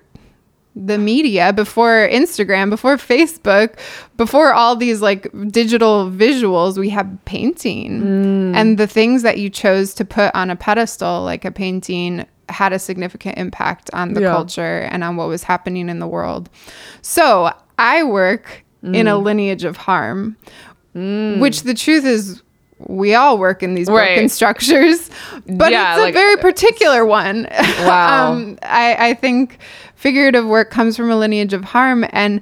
the 0.76 0.98
media, 0.98 1.52
before 1.54 2.08
Instagram, 2.10 2.70
before 2.70 2.96
Facebook, 2.98 3.76
before 4.18 4.54
all 4.54 4.76
these 4.78 5.02
like 5.02 5.28
digital 5.52 6.10
visuals, 6.10 6.78
we 6.78 6.90
have 6.90 7.08
painting. 7.26 8.56
And 8.56 8.78
the 8.80 8.88
things 8.88 9.22
that 9.24 9.38
you 9.40 9.50
chose 9.50 9.94
to 9.96 10.06
put 10.06 10.34
on 10.34 10.50
a 10.50 10.56
pedestal, 10.56 11.22
like 11.24 11.44
a 11.46 11.52
painting, 11.52 12.26
had 12.50 12.74
a 12.74 12.80
significant 12.80 13.38
impact 13.38 13.90
on 13.94 14.14
the 14.14 14.22
Yeah. 14.22 14.32
culture 14.32 14.88
and 14.92 15.04
on 15.04 15.16
what 15.16 15.28
was 15.28 15.44
happening 15.44 15.90
in 15.90 16.00
the 16.00 16.08
world. 16.08 16.50
So 17.02 17.52
I 17.78 18.04
work 18.04 18.64
in 18.84 19.08
a 19.08 19.12
mm. 19.14 19.24
lineage 19.24 19.64
of 19.64 19.78
harm, 19.78 20.36
mm. 20.96 21.40
which 21.40 21.64
the 21.64 21.74
truth 21.74 22.04
is, 22.04 22.42
we 22.80 23.16
all 23.16 23.38
work 23.38 23.64
in 23.64 23.76
these 23.76 23.88
broken 23.88 24.24
Right. 24.24 24.32
structures, 24.32 25.10
but 25.48 25.72
Yeah, 25.72 25.94
it's 25.94 26.00
a 26.00 26.04
like- 26.04 26.14
very 26.14 26.34
uh, 26.36 26.42
particular 26.42 27.06
one. 27.06 27.48
Wow. 27.80 28.34
um, 28.34 28.60
I, 28.62 29.10
I 29.10 29.14
think 29.14 29.58
figurative 29.96 30.46
work 30.46 30.70
comes 30.70 30.98
from 30.98 31.10
a 31.10 31.16
lineage 31.16 31.54
of 31.54 31.64
harm, 31.64 32.06
and 32.12 32.42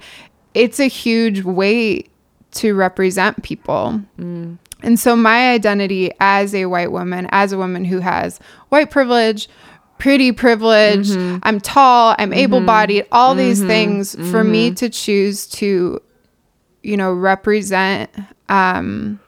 it's 0.55 0.79
a 0.79 0.87
huge 0.87 1.43
weight 1.43 2.09
to 2.53 2.73
represent 2.73 3.43
people. 3.43 4.01
Mm. 4.19 4.57
And 4.83 4.99
so, 4.99 5.15
my 5.15 5.51
identity 5.51 6.11
as 6.19 6.55
a 6.55 6.65
white 6.65 6.91
woman, 6.91 7.27
as 7.31 7.53
a 7.53 7.57
woman 7.57 7.85
who 7.85 7.99
has 7.99 8.39
white 8.69 8.89
privilege, 8.89 9.47
pretty 10.01 10.31
privilege, 10.31 11.09
mm-hmm. 11.09 11.37
I'm 11.43 11.59
tall, 11.59 12.15
I'm 12.17 12.31
mm-hmm. 12.31 12.39
able 12.39 12.61
bodied, 12.61 13.05
all 13.11 13.35
these 13.35 13.59
mm-hmm. 13.59 13.67
things, 13.67 14.15
for 14.31 14.43
me 14.43 14.71
to 14.71 14.89
choose 14.89 15.45
to, 15.47 16.01
you 16.81 16.97
know, 16.97 17.13
represent. 17.13 18.09
Um, 18.49 19.19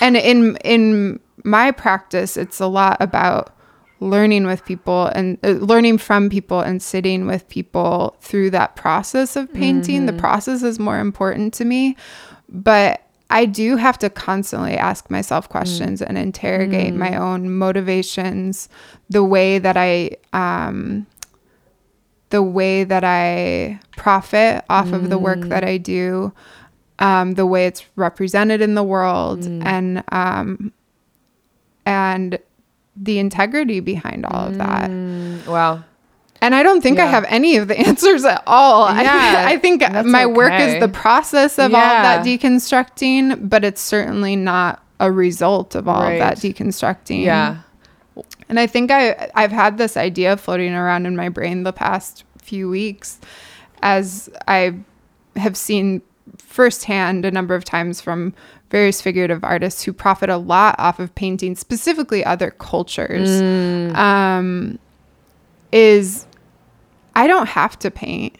and 0.00 0.16
in 0.16 0.56
in 0.58 1.20
my 1.42 1.70
practice 1.70 2.36
it's 2.36 2.60
a 2.60 2.66
lot 2.66 2.98
about 3.00 3.56
learning 3.98 4.46
with 4.46 4.64
people 4.66 5.06
and 5.06 5.38
uh, 5.42 5.48
learning 5.52 5.96
from 5.96 6.28
people 6.28 6.60
and 6.60 6.82
sitting 6.82 7.26
with 7.26 7.48
people 7.48 8.16
through 8.20 8.50
that 8.50 8.76
process 8.76 9.36
of 9.36 9.52
painting. 9.52 10.04
The 10.04 10.12
process 10.12 10.62
is 10.62 10.78
more 10.78 10.98
important 10.98 11.54
to 11.54 11.64
me 11.64 11.96
but 12.50 13.02
i 13.30 13.44
do 13.44 13.76
have 13.76 13.98
to 13.98 14.10
constantly 14.10 14.74
ask 14.74 15.10
myself 15.10 15.48
questions 15.48 16.02
and 16.02 16.18
interrogate 16.18 16.92
my 16.94 17.16
own 17.16 17.50
motivations 17.50 18.68
the 19.08 19.24
way 19.24 19.58
that 19.58 19.76
i 19.76 20.10
um 20.32 21.06
the 22.30 22.42
way 22.42 22.84
that 22.84 23.04
I 23.04 23.80
profit 23.96 24.64
off 24.70 24.92
of 24.92 25.10
the 25.10 25.18
work 25.18 25.40
that 25.48 25.64
I 25.64 25.76
do, 25.76 26.32
um, 27.00 27.34
the 27.34 27.44
way 27.44 27.66
it's 27.66 27.84
represented 27.96 28.60
in 28.60 28.74
the 28.74 28.84
world, 28.84 29.44
and 29.44 30.02
um, 30.12 30.72
and 31.84 32.38
the 32.96 33.18
integrity 33.18 33.80
behind 33.80 34.24
all 34.26 34.46
of 34.48 34.58
that. 34.58 34.90
wow. 35.46 35.82
And 36.42 36.54
I 36.54 36.62
don't 36.62 36.80
think 36.80 36.98
I 36.98 37.04
have 37.06 37.24
any 37.28 37.56
of 37.56 37.68
the 37.68 37.78
answers 37.88 38.24
at 38.24 38.42
all. 38.46 38.84
I- 38.84 39.02
Yeah, 39.02 39.44
I, 39.48 39.58
think 39.58 39.80
that's 39.82 40.08
my 40.08 40.24
work 40.26 40.52
is 40.52 40.80
the 40.80 40.88
process 40.88 41.58
of 41.58 41.74
all 41.74 41.80
of 41.80 42.02
that 42.02 42.24
deconstructing, 42.24 43.48
but 43.48 43.64
it's 43.64 43.80
certainly 43.80 44.36
not 44.36 44.82
a 44.98 45.10
result 45.12 45.74
of 45.74 45.86
all 45.88 46.02
of 46.02 46.18
that 46.18 46.38
deconstructing. 46.38 47.22
Yeah. 47.24 47.58
And 48.48 48.58
I 48.58 48.66
think 48.66 48.90
I 48.90 49.30
I've 49.34 49.52
had 49.52 49.78
this 49.78 49.96
idea 49.96 50.36
floating 50.36 50.72
around 50.74 51.06
in 51.06 51.14
my 51.16 51.28
brain 51.28 51.62
the 51.62 51.72
past 51.72 52.24
few 52.42 52.68
weeks 52.68 53.18
as 53.82 54.28
I 54.48 54.74
have 55.36 55.56
seen 55.56 56.02
firsthand 56.38 57.24
a 57.24 57.30
number 57.30 57.54
of 57.54 57.64
times 57.64 58.00
from 58.00 58.34
various 58.70 59.00
figurative 59.00 59.42
artists 59.44 59.82
who 59.82 59.92
profit 59.92 60.28
a 60.30 60.36
lot 60.36 60.74
off 60.78 60.98
of 60.98 61.14
painting 61.14 61.54
specifically 61.54 62.24
other 62.24 62.50
cultures 62.52 63.40
um, 63.96 64.78
is 65.72 66.26
I 67.14 67.26
don't 67.26 67.48
have 67.48 67.78
to 67.80 67.90
paint. 67.90 68.36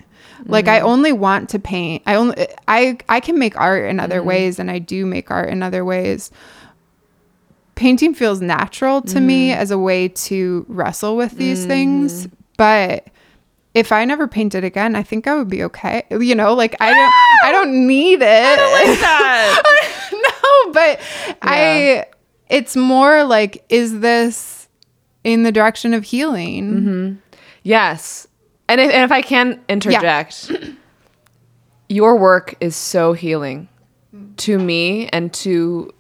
Like 0.47 0.69
I 0.69 0.81
only 0.81 1.13
want 1.13 1.51
to 1.51 1.59
paint. 1.59 2.03
I 2.07 2.15
only 2.15 2.47
I 2.67 2.99
I 3.09 3.21
can 3.21 3.39
make 3.39 3.57
art 3.61 3.85
in 3.91 4.01
other 4.01 4.23
ways 4.23 4.59
and 4.59 4.71
I 4.71 4.79
do 4.79 5.05
make 5.05 5.31
art 5.31 5.51
in 5.51 5.63
other 5.63 5.85
ways. 5.85 6.31
Painting 7.75 8.15
feels 8.15 8.41
natural 8.41 9.01
to 9.03 9.21
me 9.21 9.53
as 9.53 9.71
a 9.71 9.79
way 9.79 10.09
to 10.09 10.65
wrestle 10.69 11.17
with 11.17 11.33
these 11.39 11.65
things 11.67 12.29
but 12.57 13.07
if 13.73 13.93
i 13.93 14.05
never 14.05 14.27
painted 14.29 14.65
again 14.65 14.95
i 14.97 15.03
think 15.03 15.27
i 15.27 15.35
would 15.37 15.49
be 15.49 15.63
okay. 15.65 16.03
You 16.11 16.35
know 16.35 16.53
like 16.55 16.75
i 16.81 16.93
don't 16.93 17.13
i 17.45 17.53
don't 17.57 17.87
need 17.87 18.19
it. 18.23 18.59
no 20.13 20.73
but 20.73 21.01
i 21.43 22.05
it's 22.51 22.77
more 22.77 23.25
like 23.25 23.65
is 23.69 24.01
this 24.01 24.69
in 25.25 25.43
the 25.43 25.53
direction 25.53 25.95
of 25.95 26.05
healing? 26.05 27.21
Yes. 27.63 28.27
And 28.71 28.81
if, 28.81 28.93
and 28.93 29.03
if 29.03 29.11
I 29.11 29.21
can 29.21 29.61
interject, 29.69 30.53
your 31.89 32.17
work 32.17 32.55
is 32.61 32.77
so 32.77 33.13
healing 33.15 33.69
to 34.37 34.59
me 34.59 35.09
and 35.09 35.33
to 35.35 35.93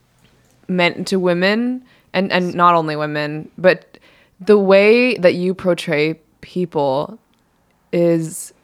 men 0.68 1.04
to 1.06 1.18
women 1.18 1.84
and 2.12 2.30
and 2.30 2.54
not 2.54 2.76
only 2.76 2.94
women, 2.94 3.50
but 3.58 3.98
the 4.40 4.56
way 4.56 5.16
that 5.16 5.34
you 5.34 5.52
portray 5.52 6.20
people 6.42 7.18
is 7.92 8.54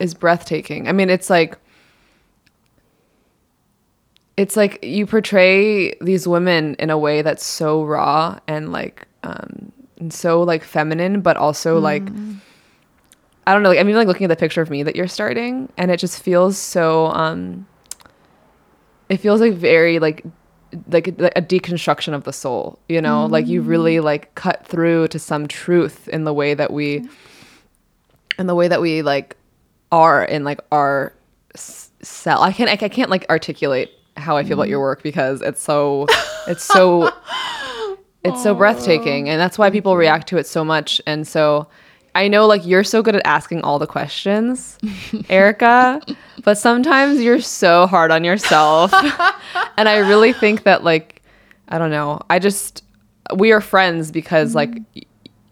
is 0.00 0.14
breathtaking. 0.14 0.88
I 0.88 0.92
mean, 0.92 1.08
it's 1.08 1.30
like 1.30 1.56
it's 4.36 4.56
like 4.56 4.82
you 4.82 5.06
portray 5.06 5.94
these 6.00 6.26
women 6.26 6.74
in 6.80 6.90
a 6.90 6.98
way 6.98 7.22
that's 7.22 7.44
so 7.44 7.84
raw 7.84 8.40
and 8.48 8.72
like 8.72 9.06
um 9.22 9.70
and 9.98 10.12
so 10.12 10.42
like 10.42 10.64
feminine, 10.64 11.20
but 11.20 11.36
also 11.36 11.78
like 11.78 12.08
I 13.48 13.54
don't 13.54 13.62
know. 13.62 13.70
Like, 13.70 13.78
I'm 13.78 13.88
even 13.88 13.98
like 13.98 14.08
looking 14.08 14.26
at 14.26 14.28
the 14.28 14.36
picture 14.36 14.60
of 14.60 14.68
me 14.68 14.82
that 14.82 14.94
you're 14.94 15.08
starting, 15.08 15.72
and 15.78 15.90
it 15.90 15.98
just 15.98 16.22
feels 16.22 16.58
so. 16.58 17.06
um 17.06 17.66
It 19.08 19.16
feels 19.18 19.40
like 19.40 19.54
very 19.54 19.98
like 19.98 20.22
like 20.92 21.08
a, 21.08 21.38
a 21.38 21.40
deconstruction 21.40 22.12
of 22.12 22.24
the 22.24 22.32
soul. 22.32 22.78
You 22.90 23.00
know, 23.00 23.24
like 23.24 23.46
you 23.46 23.62
really 23.62 24.00
like 24.00 24.34
cut 24.34 24.66
through 24.66 25.08
to 25.08 25.18
some 25.18 25.48
truth 25.48 26.08
in 26.08 26.24
the 26.24 26.34
way 26.34 26.52
that 26.52 26.70
we, 26.74 27.08
in 28.38 28.46
the 28.46 28.54
way 28.54 28.68
that 28.68 28.82
we 28.82 29.00
like 29.00 29.34
are 29.90 30.22
in 30.24 30.44
like 30.44 30.60
our 30.70 31.14
s- 31.54 31.90
cell. 32.02 32.42
I 32.42 32.52
can't 32.52 32.70
I 32.82 32.88
can't 32.88 33.08
like 33.08 33.24
articulate 33.30 33.90
how 34.18 34.36
I 34.36 34.44
feel 34.44 34.58
about 34.58 34.68
your 34.68 34.80
work 34.80 35.02
because 35.02 35.40
it's 35.40 35.62
so 35.62 36.04
it's 36.46 36.64
so 36.64 37.10
it's 38.24 38.42
so 38.42 38.54
breathtaking 38.54 39.30
and 39.30 39.40
that's 39.40 39.56
why 39.56 39.70
people 39.70 39.96
react 39.96 40.28
to 40.28 40.36
it 40.36 40.46
so 40.46 40.62
much 40.64 41.00
and 41.06 41.26
so 41.26 41.66
i 42.18 42.28
know 42.28 42.46
like 42.46 42.66
you're 42.66 42.84
so 42.84 43.02
good 43.02 43.14
at 43.14 43.22
asking 43.24 43.62
all 43.62 43.78
the 43.78 43.86
questions 43.86 44.78
erica 45.30 46.00
but 46.44 46.58
sometimes 46.58 47.22
you're 47.22 47.40
so 47.40 47.86
hard 47.86 48.10
on 48.10 48.24
yourself 48.24 48.92
and 49.76 49.88
i 49.88 49.98
really 49.98 50.32
think 50.32 50.64
that 50.64 50.84
like 50.84 51.22
i 51.68 51.78
don't 51.78 51.90
know 51.90 52.20
i 52.28 52.38
just 52.38 52.82
we 53.36 53.52
are 53.52 53.60
friends 53.60 54.10
because 54.10 54.54
like 54.54 54.70
mm-hmm. 54.70 55.00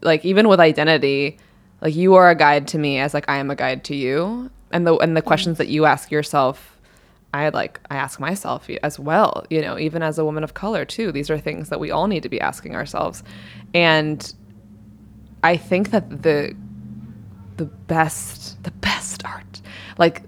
like 0.02 0.24
even 0.24 0.48
with 0.48 0.61
identity 0.61 1.38
like 1.81 1.94
you 1.94 2.14
are 2.14 2.31
a 2.31 2.35
guide 2.35 2.66
to 2.66 2.79
me 2.79 2.98
as 2.98 3.14
like 3.14 3.29
i 3.29 3.37
am 3.37 3.50
a 3.50 3.57
guide 3.57 3.85
to 3.85 3.94
you 3.94 4.50
and 4.72 4.87
the 4.87 4.96
and 4.96 5.16
the 5.16 5.20
mm-hmm. 5.20 5.29
questions 5.29 5.59
that 5.59 5.68
you 5.68 5.85
ask 5.85 6.11
yourself 6.11 6.72
I 7.35 7.50
like 7.50 7.81
I 7.90 7.96
ask 7.96 8.18
myself 8.18 8.70
as 8.83 8.98
well, 8.98 9.44
you 9.50 9.61
know, 9.61 9.79
even 9.79 10.02
as 10.02 10.18
a 10.18 10.24
woman 10.24 10.42
of 10.42 10.55
color 10.55 10.87
too. 10.87 11.12
These 11.12 11.29
are 11.29 11.38
things 11.38 11.68
that 11.68 11.79
we 11.79 11.90
all 11.90 12.07
need 12.07 12.22
to 12.22 12.31
be 12.31 12.40
asking 12.40 12.74
ourselves. 12.74 13.22
And 13.74 14.33
I 15.46 15.56
think 15.56 15.90
that 15.90 16.22
the 16.22 16.56
the 17.56 17.66
best 17.66 18.62
the 18.64 18.72
best 18.72 19.24
art, 19.24 19.62
like 19.96 20.22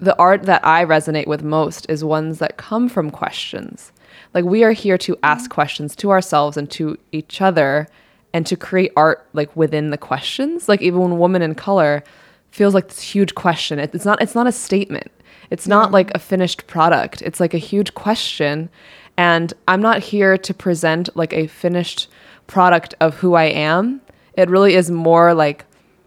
the 0.00 0.18
art 0.18 0.42
that 0.42 0.66
I 0.66 0.84
resonate 0.84 1.28
with 1.28 1.44
most 1.44 1.86
is 1.88 2.02
ones 2.02 2.40
that 2.40 2.56
come 2.56 2.88
from 2.88 3.10
questions. 3.10 3.92
Like 4.34 4.44
we 4.44 4.64
are 4.64 4.72
here 4.72 4.98
to 4.98 5.12
mm-hmm. 5.12 5.24
ask 5.24 5.48
questions 5.48 5.94
to 5.96 6.10
ourselves 6.10 6.56
and 6.56 6.68
to 6.72 6.98
each 7.12 7.40
other 7.40 7.86
and 8.34 8.44
to 8.46 8.56
create 8.56 8.92
art 8.96 9.28
like 9.32 9.54
within 9.54 9.90
the 9.90 9.98
questions. 9.98 10.68
Like 10.68 10.82
even 10.82 11.00
when 11.00 11.18
woman 11.18 11.42
in 11.42 11.54
color 11.54 12.02
feels 12.50 12.74
like 12.74 12.88
this 12.88 13.00
huge 13.00 13.36
question. 13.36 13.78
It- 13.78 13.94
It's 13.94 14.04
not 14.04 14.20
it's 14.20 14.34
not 14.34 14.48
a 14.48 14.52
statement. 14.52 15.12
It's 15.50 15.68
not 15.68 15.92
like 15.92 16.10
a 16.14 16.18
finished 16.18 16.66
product. 16.66 17.22
It's 17.22 17.38
like 17.38 17.54
a 17.54 17.58
huge 17.70 17.94
question. 17.94 18.70
And 19.16 19.54
I'm 19.68 19.82
not 19.82 19.98
here 20.02 20.36
to 20.36 20.52
present 20.52 21.14
like 21.14 21.32
a 21.32 21.46
finished 21.46 22.08
product 22.48 22.94
of 23.00 23.18
who 23.20 23.34
I 23.34 23.44
am. 23.44 24.00
It 24.34 24.48
really 24.48 24.74
is 24.74 24.90
more 24.90 25.34
like 25.34 25.64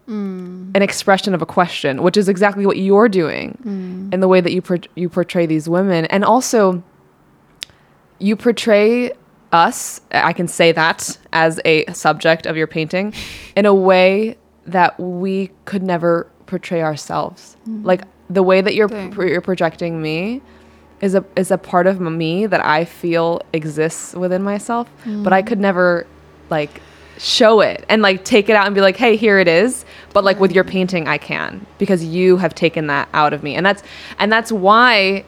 mm. 0.08 0.76
an 0.76 0.82
expression 0.82 1.34
of 1.34 1.42
a 1.42 1.46
question, 1.46 2.04
which 2.04 2.18
is 2.18 2.30
exactly 2.30 2.66
what 2.66 2.78
you're 2.78 3.10
doing 3.10 3.58
mm. 3.64 4.14
in 4.14 4.20
the 4.20 4.28
way 4.28 4.42
that 4.42 4.52
you 4.52 4.62
you 4.96 5.10
portray 5.10 5.46
these 5.46 5.70
women, 5.70 6.06
and 6.06 6.24
also 6.24 6.84
you 8.20 8.36
portray 8.36 9.12
us. 9.52 10.02
I 10.12 10.34
can 10.34 10.48
say 10.48 10.72
that 10.72 11.18
as 11.34 11.60
a 11.66 11.86
subject 11.94 12.46
of 12.46 12.58
your 12.58 12.68
painting, 12.68 13.14
in 13.56 13.66
a 13.66 13.74
way 13.74 14.38
that 14.66 15.00
we 15.00 15.52
could 15.66 15.84
never 15.84 16.28
portray 16.46 16.82
ourselves. 16.82 17.58
Mm. 17.68 17.86
Like 17.86 18.04
the 18.30 18.44
way 18.44 18.62
that 18.62 18.74
you're 18.74 18.88
Dang. 18.88 19.14
you're 19.14 19.42
projecting 19.42 20.02
me 20.02 20.42
is 21.02 21.14
a 21.14 21.24
is 21.36 21.52
a 21.52 21.58
part 21.58 21.88
of 21.88 22.00
me 22.00 22.48
that 22.48 22.66
I 22.66 22.86
feel 22.86 23.42
exists 23.54 24.14
within 24.14 24.44
myself, 24.44 24.90
but 25.06 25.34
I 25.34 25.42
could 25.42 25.60
never 25.60 26.08
like 26.50 26.82
show 27.18 27.62
it 27.62 27.86
and 27.90 28.02
like 28.02 28.26
take 28.26 28.50
it 28.50 28.56
out 28.56 28.66
and 28.66 28.76
be 28.76 28.82
like, 28.82 28.98
"Hey, 28.98 29.16
here 29.16 29.40
it 29.40 29.48
is." 29.48 29.86
But 30.14 30.24
like 30.24 30.40
with 30.40 30.52
your 30.54 30.64
painting, 30.64 31.08
I 31.08 31.18
can 31.18 31.66
because 31.78 32.04
you 32.04 32.38
have 32.38 32.56
taken 32.56 32.88
that 32.88 33.10
out 33.14 33.34
of 33.34 33.44
me. 33.44 33.56
And 33.56 33.66
that's 33.66 33.84
and 34.20 34.32
that's 34.32 34.52
why 34.52 35.26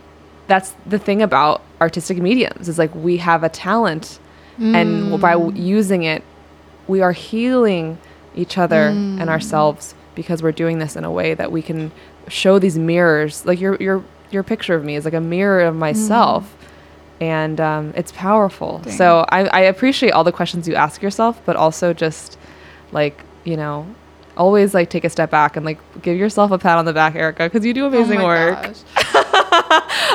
that's 0.48 0.74
the 0.86 1.00
thing 1.00 1.22
about 1.22 1.62
artistic 1.80 2.18
mediums 2.18 2.68
is 2.68 2.80
like 2.80 2.94
we 2.96 3.18
have 3.18 3.44
a 3.44 3.50
talent 3.50 4.20
and 4.60 5.12
mm. 5.12 5.22
by 5.22 5.36
using 5.56 6.04
it 6.04 6.24
we 6.88 7.02
are 7.02 7.12
healing 7.12 7.98
each 8.36 8.58
other 8.58 8.88
and 8.88 9.20
mm. 9.20 9.30
ourselves 9.30 9.94
because 10.16 10.42
we're 10.42 10.52
doing 10.52 10.80
this 10.80 10.96
in 10.96 11.04
a 11.04 11.12
way 11.12 11.36
that 11.36 11.52
we 11.52 11.62
can 11.62 11.92
show 12.28 12.58
these 12.58 12.78
mirrors 12.78 13.46
like 13.46 13.60
your 13.60 13.76
your 13.76 14.04
your 14.32 14.44
picture 14.44 14.74
of 14.74 14.84
me 14.84 14.96
is 14.96 15.06
like 15.06 15.14
a 15.14 15.22
mirror 15.22 15.62
of 15.62 15.76
myself 15.76 16.57
and 17.20 17.60
um, 17.60 17.94
it's 17.96 18.12
powerful 18.12 18.80
Dang. 18.80 18.94
so 18.94 19.26
I, 19.30 19.46
I 19.48 19.60
appreciate 19.62 20.12
all 20.12 20.24
the 20.24 20.32
questions 20.32 20.68
you 20.68 20.76
ask 20.76 21.02
yourself 21.02 21.42
but 21.46 21.56
also 21.56 21.94
just 21.94 22.38
like 22.92 23.22
you 23.44 23.58
know 23.58 23.88
always 24.36 24.74
like 24.74 24.90
take 24.90 25.04
a 25.04 25.10
step 25.10 25.32
back 25.32 25.56
and 25.56 25.66
like 25.66 25.80
give 26.02 26.18
yourself 26.18 26.52
a 26.52 26.58
pat 26.58 26.78
on 26.78 26.86
the 26.86 26.94
back 26.94 27.16
erica 27.16 27.46
because 27.46 27.66
you 27.66 27.74
do 27.74 27.86
amazing 27.86 28.20
oh 28.20 28.24
my 28.24 28.28
work 28.28 28.64
gosh. 28.64 28.84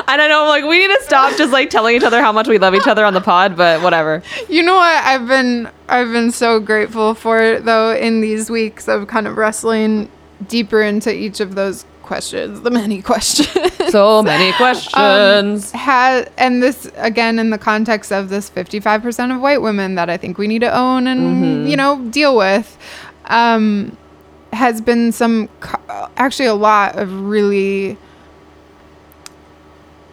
I 0.05 0.27
know. 0.27 0.43
I'm 0.43 0.47
like, 0.47 0.63
we 0.63 0.79
need 0.79 0.95
to 0.95 1.03
stop 1.03 1.35
just 1.37 1.51
like 1.51 1.69
telling 1.69 1.95
each 1.95 2.03
other 2.03 2.21
how 2.21 2.31
much 2.31 2.47
we 2.47 2.57
love 2.57 2.75
each 2.75 2.87
other 2.87 3.03
on 3.05 3.13
the 3.13 3.21
pod, 3.21 3.57
but 3.57 3.81
whatever. 3.81 4.21
You 4.49 4.63
know 4.63 4.75
what 4.75 5.03
I've 5.03 5.27
been 5.27 5.69
I've 5.89 6.11
been 6.11 6.31
so 6.31 6.59
grateful 6.59 7.13
for 7.13 7.59
though 7.59 7.95
in 7.95 8.21
these 8.21 8.49
weeks 8.49 8.87
of 8.87 9.07
kind 9.07 9.27
of 9.27 9.37
wrestling 9.37 10.09
deeper 10.47 10.81
into 10.81 11.13
each 11.13 11.39
of 11.39 11.55
those 11.55 11.85
questions, 12.03 12.61
the 12.61 12.71
many 12.71 13.01
questions. 13.11 13.73
So 13.91 14.21
many 14.21 14.51
questions. 14.57 15.71
has 15.71 16.29
and 16.37 16.61
this 16.61 16.89
again 16.95 17.39
in 17.39 17.49
the 17.49 17.57
context 17.57 18.11
of 18.11 18.29
this 18.29 18.49
55% 18.49 19.35
of 19.35 19.41
white 19.41 19.61
women 19.61 19.95
that 19.95 20.09
I 20.09 20.17
think 20.17 20.37
we 20.37 20.47
need 20.47 20.59
to 20.59 20.75
own 20.75 21.07
and 21.07 21.69
you 21.69 21.75
know 21.75 21.99
deal 22.09 22.35
with 22.35 22.77
um 23.25 23.97
has 24.51 24.81
been 24.81 25.11
some 25.11 25.49
actually 26.17 26.45
a 26.45 26.53
lot 26.53 26.95
of 26.97 27.11
really 27.21 27.97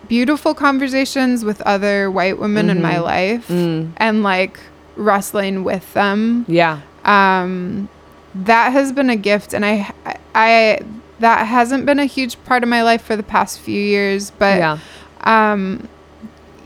beautiful 0.08 0.54
conversations 0.54 1.44
with 1.44 1.60
other 1.62 2.10
white 2.10 2.38
women 2.38 2.68
in 2.70 2.82
my 2.82 2.98
life 2.98 3.48
and 3.50 4.22
like 4.22 4.58
wrestling 4.96 5.62
with 5.62 5.92
them 5.94 6.44
yeah. 6.48 6.80
um 7.04 7.88
that 8.34 8.72
has 8.72 8.92
been 8.92 9.08
a 9.08 9.16
gift 9.16 9.54
and 9.54 9.64
i 9.64 9.92
i 10.34 10.80
that 11.20 11.46
hasn't 11.46 11.86
been 11.86 11.98
a 11.98 12.04
huge 12.06 12.42
part 12.44 12.62
of 12.62 12.68
my 12.68 12.82
life 12.82 13.02
for 13.02 13.16
the 13.16 13.22
past 13.22 13.60
few 13.60 13.80
years 13.80 14.30
but 14.32 14.58
Yeah. 14.58 14.78
um 15.22 15.88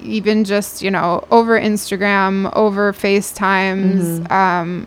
even 0.03 0.45
just 0.45 0.83
you 0.83 0.91
know 0.91 1.27
over 1.31 1.59
instagram 1.61 2.51
over 2.55 2.93
facetimes 2.93 4.21
Mm-hmm. 4.21 4.33
um 4.33 4.87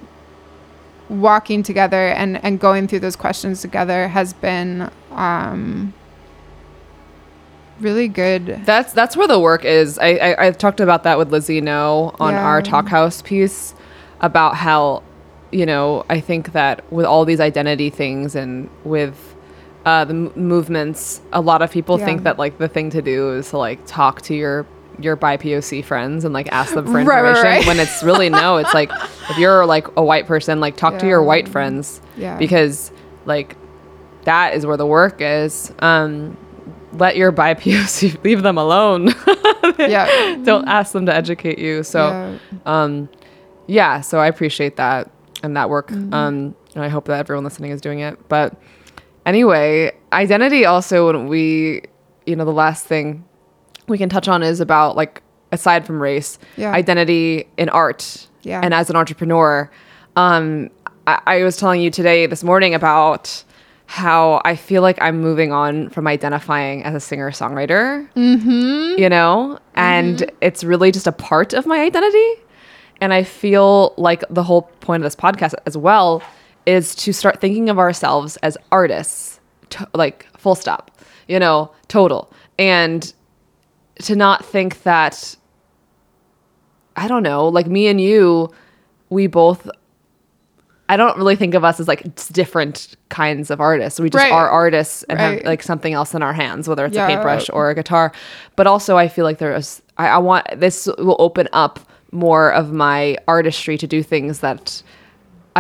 walking 1.10 1.64
together 1.64 2.10
and 2.10 2.44
and 2.44 2.60
going 2.60 2.88
through 2.88 3.00
those 3.00 3.16
questions 3.16 3.62
together 3.62 4.10
has 4.10 4.34
been 4.34 4.92
um 5.12 5.94
really 7.80 8.08
good 8.08 8.62
That's 8.66 8.92
that's 8.94 9.16
where 9.16 9.28
the 9.28 9.40
work 9.40 9.64
is. 9.64 10.00
I 10.00 10.08
I, 10.16 10.48
I 10.48 10.52
talked 10.52 10.80
about 10.80 11.04
that 11.04 11.18
with 11.18 11.32
Lizzie 11.32 11.62
No 11.62 12.16
on 12.20 12.34
Yeah. 12.34 12.44
our 12.44 12.62
Talkhouse 12.62 13.24
piece 13.24 13.76
about 14.20 14.56
how, 14.56 15.04
you 15.52 15.66
know, 15.66 16.04
I 16.10 16.20
think 16.20 16.54
that 16.54 16.84
with 16.92 17.06
all 17.06 17.24
these 17.24 17.40
identity 17.40 17.90
things 17.92 18.36
and 18.36 18.70
with 18.84 19.36
uh, 19.88 20.04
the 20.06 20.14
m- 20.14 20.32
movements, 20.36 21.22
a 21.32 21.40
lot 21.42 21.62
of 21.62 21.72
people 21.72 21.98
Yeah. 21.98 22.06
think 22.06 22.24
that 22.24 22.38
like 22.38 22.58
the 22.58 22.68
thing 22.68 22.90
to 22.92 23.02
do 23.02 23.32
is 23.34 23.50
to 23.52 23.58
like 23.58 23.80
talk 23.86 24.22
to 24.24 24.36
your 24.36 24.66
your 25.00 25.16
BIPOC 25.16 25.86
friends 25.86 26.26
and 26.26 26.34
like 26.34 26.52
ask 26.52 26.74
them 26.74 26.86
for 26.86 26.92
Right, 26.94 27.06
right, 27.08 27.20
information 27.30 27.44
right. 27.60 27.68
when 27.68 27.80
it's 27.80 28.02
really 28.04 28.30
no. 28.30 28.58
It's 28.58 28.74
like 28.74 28.92
if 29.30 29.38
you're 29.38 29.66
like 29.66 29.88
a 29.96 30.04
white 30.04 30.26
person, 30.28 30.60
like 30.60 30.76
talk 30.76 30.98
to 31.00 31.08
your 31.08 31.22
white 31.24 31.48
friends 31.48 32.02
Yeah. 32.18 32.36
because 32.38 32.92
like 33.26 33.56
that 34.24 34.56
is 34.56 34.66
where 34.66 34.76
the 34.78 34.88
work 34.88 35.18
is. 35.22 35.72
Um, 35.80 36.36
let 36.94 37.16
your 37.16 37.32
bi 37.32 37.54
POC 37.64 38.24
leave 38.24 38.42
them 38.44 38.58
alone. 38.58 39.14
yeah 39.78 40.36
Don't 40.44 40.68
ask 40.68 40.92
them 40.94 41.06
to 41.06 41.14
educate 41.14 41.60
you. 41.60 41.84
So, 41.84 42.08
Yeah. 42.08 42.38
um, 42.66 43.08
yeah. 43.68 44.02
So 44.02 44.18
I 44.20 44.28
appreciate 44.28 44.78
that 44.78 45.12
and 45.44 45.56
that 45.56 45.70
work. 45.70 45.90
Mm-hmm. 45.90 46.14
Um, 46.14 46.56
and 46.76 46.84
I 46.84 46.90
hope 46.90 47.06
that 47.06 47.20
everyone 47.20 47.44
listening 47.44 47.72
is 47.72 47.82
doing 47.82 48.00
it. 48.00 48.18
But 48.30 48.56
anyway, 49.28 49.92
identity 50.12 50.66
also 50.66 51.08
when 51.12 51.28
we, 51.28 51.84
you 52.26 52.36
know, 52.36 52.46
the 52.46 52.52
last 52.52 52.86
thing 52.88 53.24
we 53.88 53.98
can 54.00 54.10
touch 54.10 54.28
on 54.28 54.42
is 54.42 54.60
about 54.60 54.96
like 54.96 55.22
aside 55.52 55.86
from 55.86 56.02
race, 56.02 56.40
Yeah. 56.56 56.72
identity 56.72 57.48
in 57.58 57.70
art. 57.70 58.28
Yeah. 58.42 58.62
And 58.64 58.74
as 58.74 58.90
an 58.90 58.96
entrepreneur, 58.96 59.70
um, 60.16 60.70
I, 61.06 61.22
I 61.28 61.44
was 61.44 61.58
telling 61.58 61.82
you 61.82 61.92
today, 61.92 62.26
this 62.26 62.44
morning, 62.44 62.74
about 62.74 63.44
how 63.86 64.42
I 64.44 64.56
feel 64.58 64.82
like 64.82 65.02
I'm 65.02 65.22
moving 65.22 65.54
on 65.54 65.90
from 65.90 66.08
identifying 66.08 66.84
as 66.84 66.94
a 66.96 67.00
singer 67.00 67.32
songwriter. 67.32 68.10
Mm-hmm. 68.16 69.00
You 69.00 69.10
know, 69.10 69.60
and 69.76 70.30
it's 70.42 70.64
really 70.64 70.92
just 70.92 71.08
a 71.08 71.12
part 71.14 71.54
of 71.54 71.66
my 71.66 71.80
identity. 71.82 72.34
And 73.00 73.14
I 73.14 73.24
feel 73.24 73.94
like 73.98 74.24
the 74.30 74.44
whole 74.44 74.64
point 74.82 75.04
of 75.04 75.06
this 75.06 75.16
podcast 75.16 75.54
as 75.66 75.78
well 75.78 76.22
is 76.68 76.94
to 76.96 77.14
start 77.14 77.42
thinking 77.42 77.70
of 77.70 77.80
ourselves 77.80 78.38
as 78.38 78.58
artists, 78.72 79.40
to, 79.72 79.88
like 79.96 80.28
full 80.38 80.54
stop, 80.56 80.92
you 81.28 81.40
know, 81.40 81.72
total. 81.88 82.32
And 82.60 83.12
to 84.04 84.16
not 84.16 84.46
think 84.46 84.84
that, 84.84 85.36
I 86.96 87.08
don't 87.08 87.24
know, 87.24 87.48
like 87.48 87.68
me 87.68 87.88
and 87.88 88.00
you, 88.02 88.50
we 89.10 89.28
both 89.28 89.70
I 90.90 90.96
don't 90.96 91.18
really 91.18 91.36
think 91.36 91.54
of 91.54 91.66
us 91.66 91.82
as 91.82 91.88
like 91.90 92.16
different 92.32 92.96
kinds 93.10 93.52
of 93.52 93.60
artists. 93.60 94.00
We 94.00 94.10
just 94.10 94.24
Right. 94.24 94.32
are 94.32 94.48
artists 94.50 95.04
and 95.04 95.20
Right. 95.20 95.40
have 95.40 95.44
like 95.46 95.62
something 95.62 95.92
else 95.94 96.14
in 96.16 96.24
our 96.24 96.32
hands, 96.32 96.70
whether 96.70 96.86
it's 96.86 96.96
Yeah. 96.96 97.04
a 97.04 97.08
paintbrush 97.10 97.50
or 97.52 97.70
a 97.70 97.76
guitar. 97.76 98.14
But 98.56 98.68
also, 98.68 98.96
I 98.96 99.10
feel 99.10 99.26
like 99.26 99.38
there's, 99.38 99.82
I, 99.98 100.08
I 100.08 100.18
want 100.20 100.46
this 100.62 100.88
will 100.98 101.18
open 101.20 101.50
up 101.52 101.82
more 102.14 102.54
of 102.54 102.72
my 102.72 103.18
artistry 103.28 103.78
to 103.80 103.86
do 103.86 104.02
things 104.02 104.40
that 104.40 104.82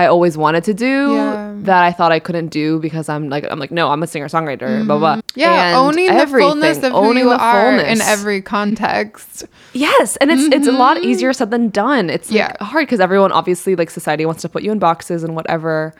I 0.01 0.05
always 0.13 0.35
wanted 0.37 0.63
to 0.69 0.73
do 0.73 0.93
Yeah. 1.15 1.53
that 1.69 1.81
I 1.89 1.91
thought 1.97 2.11
I 2.11 2.19
couldn't 2.27 2.49
do 2.49 2.79
because 2.79 3.09
I'm 3.09 3.29
like, 3.29 3.45
I'm 3.51 3.59
like, 3.63 3.71
no, 3.79 3.89
I'm 3.91 4.03
a 4.03 4.07
singer 4.07 4.27
songwriter, 4.35 4.85
blah, 4.85 4.97
blah. 5.03 5.15
Mm-hmm. 5.17 5.39
Yeah, 5.39 5.67
And 5.69 5.75
owning 5.85 6.05
the 6.07 6.27
fullness 6.27 6.77
everything, 6.77 6.91
of 6.91 6.91
who 7.03 7.09
owning 7.09 7.23
you 7.25 7.29
the 7.29 7.39
are 7.39 7.71
in 7.93 7.99
every 8.01 8.41
context. 8.41 9.45
Yes, 9.73 10.15
and 10.17 10.31
it's 10.33 10.45
it's 10.55 10.67
a 10.67 10.71
lot 10.85 10.95
easier 11.09 11.33
said 11.33 11.49
than 11.51 11.69
done. 11.69 12.09
It's 12.09 12.29
like 12.31 12.41
Mm-hmm. 12.41 12.55
Yeah. 12.61 12.65
hard 12.71 12.83
because 12.87 12.99
everyone 12.99 13.31
obviously 13.31 13.75
like 13.75 13.89
society 13.89 14.25
wants 14.25 14.41
to 14.43 14.49
put 14.49 14.61
you 14.63 14.71
in 14.71 14.79
boxes 14.79 15.23
and 15.23 15.35
whatever. 15.35 15.93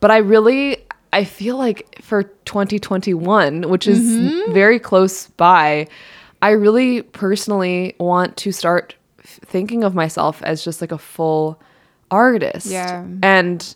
But 0.00 0.10
I 0.10 0.18
really 0.34 0.64
I 1.12 1.24
feel 1.24 1.56
like 1.56 1.78
for 2.02 2.20
2021, 2.82 3.68
which 3.68 3.86
is 3.86 4.00
Mm-hmm. 4.00 4.52
very 4.52 4.78
close 4.78 5.28
by, 5.36 5.86
I 6.42 6.50
really 6.50 7.02
personally 7.02 7.94
want 7.98 8.36
to 8.38 8.52
start 8.52 8.94
f- 9.20 9.40
thinking 9.44 9.84
of 9.84 9.94
myself 9.94 10.42
as 10.42 10.64
just 10.64 10.80
like 10.80 10.92
a 10.92 10.98
full 10.98 11.60
artist. 12.10 12.66
Yeah. 12.66 13.04
And 13.22 13.74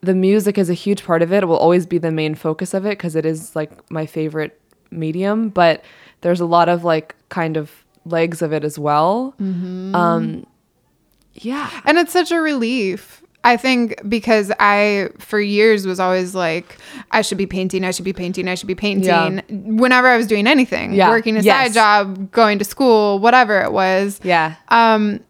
the 0.00 0.14
music 0.14 0.58
is 0.58 0.70
a 0.70 0.74
huge 0.74 1.04
part 1.04 1.22
of 1.22 1.32
it. 1.32 1.42
It 1.42 1.46
will 1.46 1.56
always 1.56 1.86
be 1.86 1.98
the 1.98 2.12
main 2.12 2.34
focus 2.34 2.74
of 2.74 2.84
it 2.86 2.90
because 2.90 3.16
it 3.16 3.26
is 3.26 3.56
like 3.56 3.70
my 3.90 4.06
favorite 4.06 4.60
medium. 4.90 5.48
But 5.48 5.84
there's 6.20 6.40
a 6.40 6.46
lot 6.46 6.68
of 6.68 6.84
like 6.84 7.14
kind 7.28 7.56
of 7.56 7.70
legs 8.04 8.40
of 8.42 8.52
it 8.52 8.62
as 8.64 8.78
well. 8.78 9.34
Um, 9.40 10.46
yeah. 11.34 11.70
And 11.84 11.98
it's 11.98 12.12
such 12.12 12.30
a 12.30 12.40
relief. 12.40 13.22
I 13.44 13.56
think 13.56 14.00
because 14.08 14.50
I, 14.58 15.10
for 15.18 15.38
years, 15.38 15.86
was 15.86 16.00
always 16.00 16.34
like, 16.34 16.78
I 17.12 17.22
should 17.22 17.38
be 17.38 17.46
painting, 17.46 17.84
I 17.84 17.92
should 17.92 18.04
be 18.04 18.12
painting, 18.12 18.48
I 18.48 18.56
should 18.56 18.66
be 18.66 18.74
painting. 18.74 19.04
Yeah. 19.04 19.40
Whenever 19.50 20.08
I 20.08 20.16
was 20.16 20.26
doing 20.26 20.48
anything, 20.48 20.92
Yeah. 20.94 21.10
working 21.10 21.36
a 21.36 21.40
Yes. 21.42 21.66
side 21.68 21.74
job, 21.74 22.32
going 22.32 22.58
to 22.58 22.64
school, 22.64 23.20
whatever 23.20 23.60
it 23.60 23.70
was. 23.70 24.18
Yeah. 24.24 24.56
Um, 24.68 25.20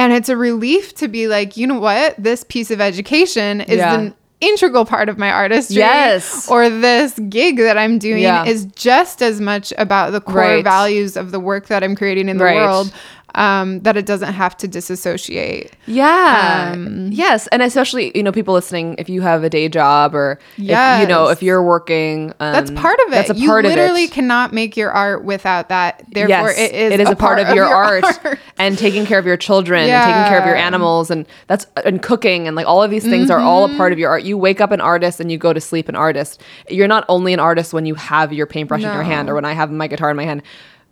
and 0.00 0.12
it's 0.12 0.28
a 0.28 0.36
relief 0.36 0.94
to 0.96 1.08
be 1.08 1.28
like, 1.28 1.56
you 1.56 1.66
know 1.66 1.78
what? 1.78 2.14
This 2.18 2.44
piece 2.44 2.70
of 2.70 2.80
education 2.80 3.60
is 3.60 3.76
Yeah. 3.78 3.94
an 3.98 4.14
integral 4.40 4.86
part 4.86 5.08
of 5.10 5.18
my 5.18 5.30
artistry. 5.30 5.76
Yes. 5.76 6.48
Or 6.48 6.70
this 6.70 7.18
gig 7.28 7.58
that 7.58 7.76
I'm 7.76 7.98
doing 7.98 8.22
Yeah. 8.22 8.44
is 8.46 8.64
just 8.74 9.20
as 9.22 9.38
much 9.40 9.70
about 9.76 10.12
the 10.12 10.20
core 10.22 10.36
Right. 10.36 10.64
values 10.64 11.16
of 11.16 11.30
the 11.30 11.38
work 11.38 11.66
that 11.66 11.84
I'm 11.84 11.94
creating 11.94 12.28
in 12.30 12.38
the 12.38 12.44
Right. 12.44 12.54
world. 12.56 12.90
Um, 13.34 13.80
that 13.80 13.96
it 13.96 14.06
doesn't 14.06 14.32
have 14.32 14.56
to 14.58 14.68
disassociate. 14.68 15.76
Yeah. 15.86 16.72
Um, 16.74 17.10
yes. 17.12 17.46
And 17.48 17.62
especially, 17.62 18.10
you 18.16 18.22
know, 18.22 18.32
people 18.32 18.54
listening, 18.54 18.96
if 18.98 19.08
you 19.08 19.20
have 19.22 19.44
a 19.44 19.50
day 19.50 19.68
job 19.68 20.14
or, 20.14 20.38
if, 20.56 21.00
you 21.00 21.06
know, 21.06 21.28
if 21.28 21.42
you're 21.42 21.62
working. 21.62 22.30
Um, 22.40 22.52
That's 22.52 22.70
part 22.72 22.98
of 23.06 23.08
it. 23.08 23.10
That's 23.10 23.30
a 23.30 23.36
you 23.36 23.48
part 23.48 23.64
literally 23.64 23.72
of 23.72 23.78
it. 23.78 23.92
Literally, 23.92 24.08
cannot 24.08 24.52
make 24.52 24.76
your 24.76 24.90
art 24.90 25.24
without 25.24 25.68
that. 25.68 26.04
Therefore, 26.08 26.50
yes, 26.50 26.58
it 26.58 26.74
is, 26.74 26.92
it 26.92 27.00
is 27.00 27.08
a, 27.08 27.16
part, 27.16 27.38
of 27.38 27.54
your, 27.54 27.64
art, 27.66 28.04
art. 28.24 28.38
and 28.58 28.76
taking 28.76 29.06
care 29.06 29.18
of 29.18 29.26
your 29.26 29.36
children 29.36 29.88
and 29.88 30.04
taking 30.04 30.28
care 30.28 30.40
of 30.40 30.46
your 30.46 30.56
animals 30.56 31.10
and 31.10 31.26
that's 31.46 31.66
and 31.84 32.02
cooking 32.02 32.46
and 32.46 32.56
like 32.56 32.66
all 32.66 32.82
of 32.82 32.90
these 32.90 33.04
things 33.04 33.30
are 33.30 33.38
all 33.38 33.64
a 33.64 33.76
part 33.76 33.92
of 33.92 33.98
your 33.98 34.10
art. 34.10 34.22
You 34.22 34.36
wake 34.36 34.60
up 34.60 34.70
an 34.70 34.80
artist 34.80 35.20
and 35.20 35.30
you 35.30 35.38
go 35.38 35.52
to 35.52 35.60
sleep 35.60 35.88
an 35.88 35.96
artist. 35.96 36.42
You're 36.68 36.88
not 36.88 37.04
only 37.08 37.32
an 37.32 37.40
artist 37.40 37.72
when 37.72 37.86
you 37.86 37.94
have 37.94 38.32
your 38.32 38.46
paintbrush 38.46 38.82
in 38.82 38.92
your 38.92 39.02
hand 39.02 39.28
or 39.30 39.34
when 39.34 39.44
I 39.44 39.52
have 39.52 39.70
my 39.70 39.86
guitar 39.86 40.10
in 40.10 40.16
my 40.16 40.24
hand, 40.24 40.42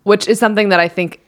which 0.03 0.27
is 0.27 0.39
something 0.39 0.69
that 0.69 0.79
I 0.79 0.87
think 0.87 1.19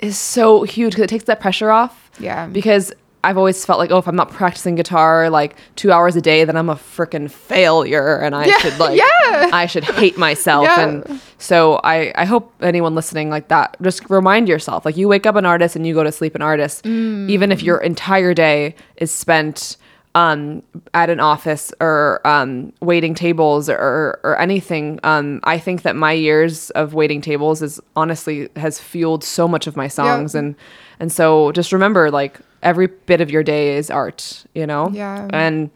is 0.00 0.18
so 0.18 0.62
huge 0.62 0.92
because 0.92 1.04
it 1.04 1.10
takes 1.10 1.24
that 1.24 1.40
pressure 1.40 1.70
off. 1.70 2.10
Yeah. 2.18 2.46
Because 2.46 2.92
I've 3.22 3.36
always 3.36 3.64
felt 3.64 3.78
like, 3.78 3.90
oh, 3.90 3.98
if 3.98 4.08
I'm 4.08 4.16
not 4.16 4.30
practicing 4.30 4.76
guitar 4.76 5.28
like 5.28 5.54
two 5.76 5.92
hours 5.92 6.16
a 6.16 6.22
day, 6.22 6.44
then 6.44 6.56
I'm 6.56 6.70
a 6.70 6.74
freaking 6.76 7.30
failure, 7.30 8.16
and 8.16 8.34
I 8.34 8.46
Yeah, 8.46 8.58
should 8.58 8.78
like, 8.78 8.98
yeah. 9.30 9.50
I 9.52 9.66
should 9.66 9.84
hate 9.84 10.16
myself. 10.16 10.64
Yeah. 10.64 10.80
And 10.80 11.20
so 11.38 11.80
I, 11.84 12.12
I 12.14 12.24
hope 12.24 12.52
anyone 12.62 12.94
listening 12.94 13.28
like 13.28 13.48
that, 13.48 13.76
just 13.82 14.08
remind 14.08 14.48
yourself, 14.48 14.84
like 14.86 14.96
you 14.96 15.06
wake 15.06 15.26
up 15.26 15.36
an 15.36 15.44
artist 15.44 15.76
and 15.76 15.86
you 15.86 15.92
go 15.92 16.02
to 16.02 16.12
sleep 16.12 16.34
an 16.34 16.42
artist, 16.42 16.84
mm. 16.84 17.28
even 17.28 17.52
if 17.52 17.62
your 17.62 17.78
entire 17.78 18.32
day 18.32 18.74
is 18.96 19.10
spent 19.10 19.76
um, 20.14 20.62
at 20.92 21.08
an 21.08 21.20
office 21.20 21.72
or 21.80 22.20
um, 22.26 22.72
waiting 22.80 23.14
tables 23.14 23.68
or, 23.68 24.18
or 24.24 24.36
anything. 24.40 24.98
Um, 25.04 25.40
I 25.44 25.58
think 25.58 25.82
that 25.82 25.94
my 25.94 26.12
years 26.12 26.70
of 26.70 26.94
waiting 26.94 27.20
tables 27.20 27.62
is 27.62 27.80
honestly 27.94 28.48
has 28.56 28.80
fueled 28.80 29.22
so 29.22 29.46
much 29.46 29.66
of 29.66 29.76
my 29.76 29.86
songs 29.88 30.34
and 30.34 30.56
and 30.98 31.12
so 31.12 31.52
just 31.52 31.72
remember 31.72 32.10
like 32.10 32.40
every 32.62 32.88
bit 32.88 33.20
of 33.20 33.30
your 33.30 33.42
day 33.42 33.76
is 33.76 33.88
art, 33.90 34.44
you 34.54 34.66
know? 34.66 34.90
Yeah. 34.92 35.28
And 35.32 35.70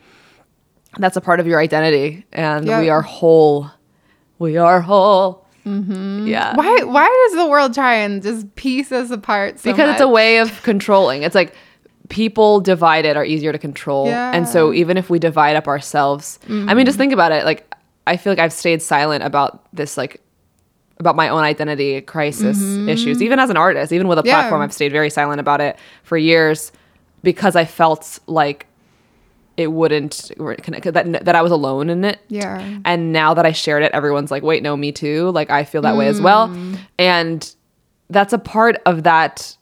that's 0.99 1.17
a 1.17 1.21
part 1.21 1.41
of 1.41 1.47
your 1.47 1.61
identity 1.61 2.27
and 2.33 2.67
Yeah. 2.67 2.81
we 2.81 2.91
are 2.91 3.03
whole. 3.03 3.71
We 4.39 4.57
are 4.57 4.81
whole. 4.81 5.47
Mm-hmm. 5.65 6.27
Yeah. 6.27 6.55
Why? 6.57 6.83
Why 6.83 7.27
does 7.29 7.39
the 7.39 7.49
world 7.49 7.73
try 7.73 7.95
and 7.95 8.23
just 8.23 8.55
piece 8.55 8.93
us 8.93 9.11
apart? 9.11 9.61
So 9.61 9.71
because 9.71 9.93
it's 9.93 10.01
a 10.01 10.09
way 10.09 10.39
of 10.39 10.63
controlling. 10.63 11.23
It's 11.23 11.35
like 11.35 11.55
people 12.09 12.61
divided 12.61 13.17
are 13.17 13.25
easier 13.25 13.53
to 13.53 13.59
control. 13.59 14.09
And 14.09 14.49
so 14.49 14.73
even 14.73 14.97
if 14.97 15.09
we 15.11 15.19
divide 15.19 15.57
up 15.57 15.67
ourselves, 15.69 16.39
I 16.49 16.75
mean, 16.75 16.87
just 16.87 16.99
think 16.99 17.13
about 17.13 17.33
it. 17.33 17.45
Like, 17.45 17.73
I 18.07 18.17
feel 18.17 18.33
like 18.33 18.39
I've 18.39 18.53
stayed 18.53 18.83
silent 18.83 19.25
about 19.25 19.65
this, 19.73 19.97
like, 19.97 20.21
about 21.01 21.17
my 21.17 21.29
own 21.29 21.43
identity 21.43 22.01
crisis 22.03 22.63
issues, 22.89 23.21
even 23.23 23.39
as 23.39 23.51
an 23.51 23.57
artist, 23.57 23.93
even 23.93 24.07
with 24.07 24.19
a 24.19 24.23
Yeah. 24.25 24.35
platform, 24.35 24.63
I've 24.63 24.73
stayed 24.73 24.93
very 24.93 25.11
silent 25.11 25.41
about 25.41 25.61
it 25.61 25.77
for 26.03 26.17
years 26.17 26.71
because 27.23 27.57
I 27.57 27.65
felt 27.65 28.21
like 28.27 28.67
it 29.57 29.71
wouldn't 29.73 30.31
that 30.37 31.21
that 31.25 31.35
I 31.37 31.41
was 31.43 31.53
alone 31.53 31.89
in 31.89 32.05
it. 32.05 32.19
Yeah. 32.29 32.61
And 32.85 33.13
now 33.13 33.35
that 33.35 33.47
I 33.47 33.53
shared 33.53 33.83
it, 33.85 33.93
everyone's 33.93 34.31
like, 34.33 34.43
"Wait, 34.43 34.63
no, 34.65 34.77
me 34.77 34.91
too." 34.93 35.31
Like 35.31 35.49
I 35.51 35.63
feel 35.65 35.81
that 35.83 35.97
way 35.97 36.09
as 36.09 36.21
well. 36.21 36.49
Mm. 36.49 36.77
And 36.99 37.55
that's 38.11 38.33
a 38.33 38.39
part 38.39 38.83
of 38.85 39.05
that 39.05 39.57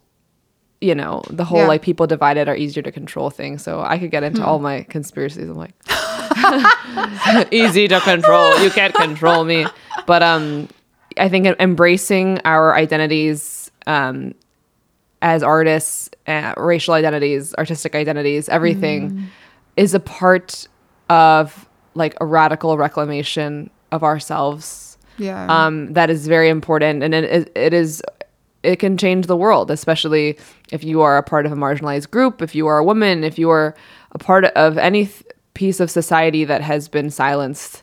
you 0.83 0.95
know, 0.95 1.23
the 1.31 1.45
whole 1.45 1.61
Yeah. 1.61 1.68
like 1.68 1.83
people 1.83 2.07
divided 2.07 2.49
are 2.49 2.57
easier 2.57 2.83
to 2.83 2.90
control 2.92 3.31
thing. 3.31 3.59
So 3.59 3.81
I 3.81 3.99
could 3.99 4.11
get 4.11 4.23
into 4.25 4.42
Hmm. 4.42 4.49
all 4.49 4.59
my 4.59 4.83
conspiracies. 4.90 5.49
I'm 5.49 5.57
like 5.57 5.75
easy 7.53 7.88
to 7.88 8.01
control. 8.01 8.59
You 8.62 8.71
can't 8.71 8.95
control 8.95 9.45
me. 9.45 9.66
But 10.07 10.23
um 10.23 10.68
I 11.18 11.29
think 11.29 11.47
embracing 11.61 12.40
our 12.45 12.75
identities 12.75 13.71
um 13.87 14.35
as 15.21 15.42
artists, 15.45 16.11
uh, 16.27 16.53
racial 16.57 16.95
identities, 16.95 17.55
artistic 17.57 17.95
identities, 17.95 18.49
everything 18.49 19.11
Mm. 19.12 19.23
is 19.77 19.95
a 19.95 20.01
part 20.01 20.66
of 21.09 21.68
like 21.95 22.14
a 22.21 22.27
radical 22.27 22.77
reclamation 22.77 23.71
of 23.92 24.03
ourselves 24.03 24.99
Yeah. 25.18 25.47
um, 25.49 25.92
that 25.92 26.11
is 26.11 26.27
very 26.27 26.49
important 26.49 27.03
and 27.05 27.14
it, 27.14 27.25
it, 27.25 27.53
it 27.55 27.73
is 27.75 28.03
it 28.62 28.77
can 28.77 28.96
change 28.96 29.27
the 29.27 29.37
world 29.37 29.70
especially 29.70 30.38
if 30.70 30.85
you 30.85 31.01
are 31.01 31.16
a 31.16 31.22
part 31.22 31.46
of 31.46 31.53
a 31.53 31.57
marginalized 31.57 32.11
group 32.11 32.40
if 32.42 32.55
you 32.55 32.66
are 32.66 32.79
a 32.79 32.85
woman 32.85 33.25
if 33.25 33.38
you 33.38 33.51
are 33.51 33.75
a 34.12 34.18
part 34.18 34.44
of 34.44 34.79
any 34.79 35.07
th- 35.07 35.22
piece 35.55 35.81
of 35.81 35.90
society 35.90 36.44
that 36.44 36.61
has 36.62 36.88
been 36.88 37.11
silenced 37.11 37.83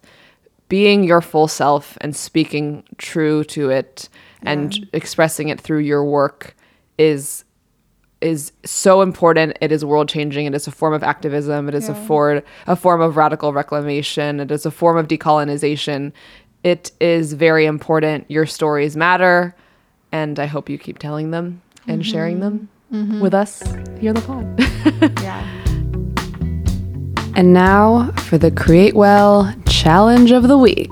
being 0.70 1.04
your 1.04 1.22
full 1.22 1.48
self 1.48 1.98
and 2.02 2.16
speaking 2.16 2.84
true 2.98 3.44
to 3.44 3.70
it 3.70 4.08
and 4.44 4.88
expressing 4.94 5.50
it 5.50 5.60
through 5.60 5.80
your 5.80 6.04
work 6.06 6.56
is 6.98 7.44
is 8.22 8.52
so 8.66 9.02
important. 9.02 9.58
It 9.62 9.72
is 9.72 9.86
world 9.86 10.10
changing. 10.10 10.46
It 10.46 10.54
is 10.54 10.68
a 10.68 10.72
form 10.72 10.94
of 10.94 11.04
activism. 11.04 11.70
It 11.70 11.76
is 11.76 11.88
a 11.88 11.94
Yeah. 11.94 12.06
for 12.06 12.44
a 12.68 12.76
form 12.76 13.00
of 13.02 13.16
radical 13.16 13.54
reclamation. 13.54 14.40
It 14.42 14.52
is 14.52 14.66
a 14.66 14.72
form 14.72 14.98
of 14.98 15.08
decolonization. 15.08 16.12
It 16.64 16.92
is 17.00 17.32
very 17.34 17.66
important. 17.66 18.26
Your 18.30 18.46
stories 18.46 18.98
matter, 18.98 19.56
and 20.12 20.40
I 20.40 20.46
hope 20.46 20.70
you 20.70 20.78
keep 20.78 21.00
telling 21.00 21.32
them 21.32 21.62
and 21.88 22.06
sharing 22.06 22.40
them 22.40 22.70
mm-hmm. 22.92 23.12
Mm-hmm. 23.12 23.22
with 23.22 23.34
us 23.34 23.62
here 24.00 24.10
on 24.10 24.16
the 24.16 24.22
pod. 24.22 25.22
yeah. 25.22 25.44
and 27.36 27.54
now 27.54 28.12
for 28.12 28.38
the 28.38 28.52
Create 28.52 28.96
Well 28.96 29.54
Challenge 29.66 30.32
of 30.32 30.48
the 30.48 30.58
Week. 30.58 30.90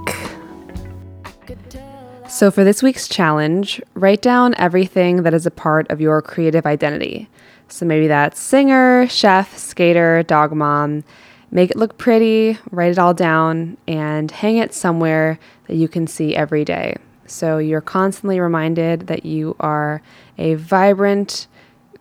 So, 2.37 2.51
for 2.51 2.63
this 2.63 2.83
week's 2.83 3.07
challenge, 3.07 3.81
write 3.95 4.21
down 4.21 4.53
everything 4.57 5.23
that 5.23 5.33
is 5.33 5.45
a 5.45 5.51
part 5.51 5.89
of 5.89 6.01
your 6.01 6.21
creative 6.21 6.65
identity. 6.65 7.29
So, 7.69 7.85
maybe 7.85 8.07
that's 8.07 8.39
singer, 8.39 9.07
chef, 9.07 9.57
skater, 9.57 10.21
dog 10.23 10.53
mom. 10.53 11.03
Make 11.49 11.71
it 11.71 11.77
look 11.77 11.97
pretty, 11.97 12.59
write 12.69 12.91
it 12.91 12.99
all 12.99 13.13
down, 13.13 13.77
and 13.87 14.29
hang 14.29 14.57
it 14.57 14.73
somewhere 14.73 15.39
that 15.67 15.77
you 15.77 15.87
can 15.87 16.05
see 16.05 16.35
every 16.35 16.65
day. 16.65 16.97
So, 17.27 17.57
you're 17.57 17.81
constantly 17.81 18.39
reminded 18.39 19.07
that 19.07 19.25
you 19.25 19.55
are 19.59 20.01
a 20.37 20.55
vibrant, 20.55 21.47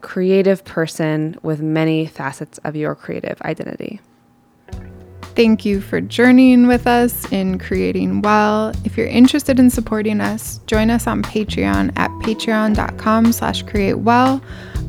creative 0.01 0.65
person 0.65 1.37
with 1.43 1.61
many 1.61 2.07
facets 2.07 2.59
of 2.59 2.77
your 2.77 2.95
creative 2.95 3.41
identity. 3.43 4.01
Thank 5.37 5.67
you 5.67 5.83
for 5.83 6.01
journeying 6.01 6.67
with 6.67 6.87
us 6.87 7.31
in 7.31 7.59
creating 7.59 8.23
well. 8.23 8.73
If 8.85 8.97
you're 8.97 9.07
interested 9.07 9.61
in 9.61 9.69
supporting 9.69 10.19
us, 10.19 10.61
join 10.67 10.89
us 10.89 11.07
on 11.07 11.23
Patreon 11.23 11.93
at 11.97 12.11
patreon.com 12.23 13.33
slash 13.33 13.63
create 13.65 13.99
well. 13.99 14.41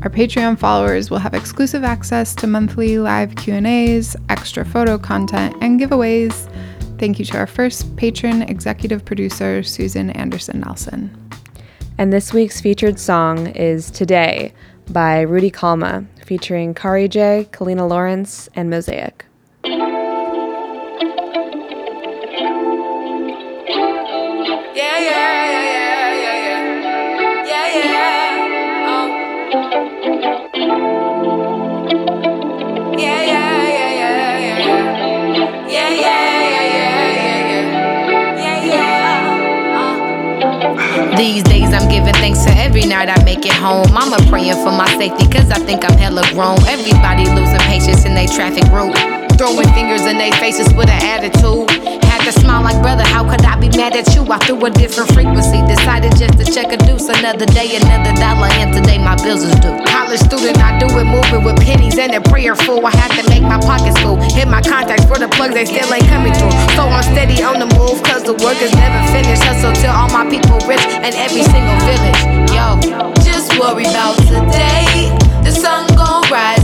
Our 0.03 0.09
Patreon 0.09 0.57
followers 0.57 1.09
will 1.09 1.17
have 1.17 1.33
exclusive 1.33 1.83
access 1.83 2.33
to 2.35 2.47
monthly 2.47 2.97
live 2.97 3.35
Q&As, 3.35 4.15
extra 4.29 4.63
photo 4.63 4.97
content, 4.97 5.53
and 5.59 5.81
giveaways. 5.81 6.49
Thank 6.97 7.19
you 7.19 7.25
to 7.25 7.37
our 7.37 7.45
first 7.45 7.95
patron 7.95 8.41
executive 8.41 9.05
producer, 9.05 9.61
Susan 9.61 10.09
Anderson 10.09 10.61
Nelson. 10.61 11.15
And 11.99 12.11
this 12.11 12.33
week's 12.33 12.59
featured 12.59 12.97
song 12.97 13.45
is 13.49 13.91
Today 13.91 14.51
by 14.89 15.21
Rudy 15.21 15.51
Kalma, 15.51 16.07
featuring 16.25 16.73
Kari 16.73 17.07
J, 17.07 17.47
Kalina 17.51 17.87
Lawrence, 17.87 18.49
and 18.55 18.71
Mosaic. 18.71 19.26
These 41.18 41.41
days 41.43 41.74
I'm 41.74 41.89
giving 41.89 42.13
thanks 42.13 42.45
to 42.45 42.51
every 42.51 42.86
night 42.86 43.09
I 43.09 43.24
make 43.24 43.43
it 43.43 43.51
home. 43.53 43.88
I'm 43.97 44.13
praying 44.30 44.53
for 44.61 44.72
my 44.72 44.86
safety 44.99 45.26
cause 45.28 45.49
I 45.49 45.57
think 45.57 45.84
I'm 45.84 45.97
hella 45.97 46.22
grown. 46.34 46.59
Everybody 46.68 47.26
losing 47.26 47.59
patience 47.65 48.05
in 48.05 48.13
they 48.13 48.28
traffic 48.28 48.63
route. 48.65 48.95
Throwing 49.36 49.68
fingers 49.74 50.01
in 50.01 50.20
their 50.20 50.32
faces 50.34 50.72
with 50.76 50.89
an 50.89 51.01
attitude. 51.01 52.06
Had 52.28 52.34
to 52.34 52.41
smile 52.41 52.61
like, 52.61 52.84
brother, 52.84 53.07
how 53.07 53.23
could 53.23 53.39
I 53.47 53.55
be 53.55 53.71
mad 53.80 53.95
at 53.95 54.11
you? 54.11 54.19
I 54.28 54.36
threw 54.43 54.59
a 54.59 54.69
different 54.69 55.15
frequency. 55.15 55.63
Decided 55.63 56.11
just 56.19 56.36
to 56.36 56.43
check 56.43 56.75
a 56.75 56.78
deuce. 56.84 57.07
Another 57.07 57.47
day, 57.55 57.80
another 57.80 58.11
dollar, 58.19 58.51
and 58.59 58.75
today 58.75 58.99
my 58.99 59.15
bills 59.23 59.47
is 59.47 59.55
due. 59.63 59.71
College 59.88 60.19
student, 60.19 60.59
I 60.59 60.75
do 60.75 60.91
it 60.91 61.07
moving 61.07 61.47
with 61.47 61.55
pennies 61.63 61.95
and 61.97 62.11
a 62.11 62.19
prayer 62.19 62.53
full. 62.53 62.86
I 62.86 62.91
had 62.91 63.15
to 63.15 63.23
make 63.32 63.43
my 63.43 63.55
pockets 63.63 63.95
full. 64.03 64.19
Hit 64.19 64.51
my 64.51 64.59
contacts 64.59 65.07
for 65.07 65.15
the 65.15 65.32
plugs, 65.39 65.55
they 65.55 65.63
still 65.63 65.88
ain't 65.88 66.03
coming 66.11 66.36
through. 66.36 66.51
So 66.75 66.84
I'm 66.84 66.99
steady 67.15 67.39
on 67.47 67.63
the 67.63 67.69
move, 67.80 68.03
cause 68.03 68.28
the 68.28 68.36
work 68.43 68.59
is 68.59 68.75
never 68.75 68.99
finished. 69.07 69.47
Hustle 69.47 69.71
till 69.80 69.95
all 69.95 70.11
my 70.11 70.28
people 70.28 70.59
rich 70.67 70.84
and 70.84 71.15
every 71.15 71.47
single 71.47 71.80
village. 71.88 72.51
Yo, 72.51 72.75
just 73.23 73.55
worry 73.55 73.88
about 73.88 74.19
today. 74.28 75.15
The 75.47 75.55
sun 75.55 75.88
gon' 75.95 76.28
rise 76.28 76.56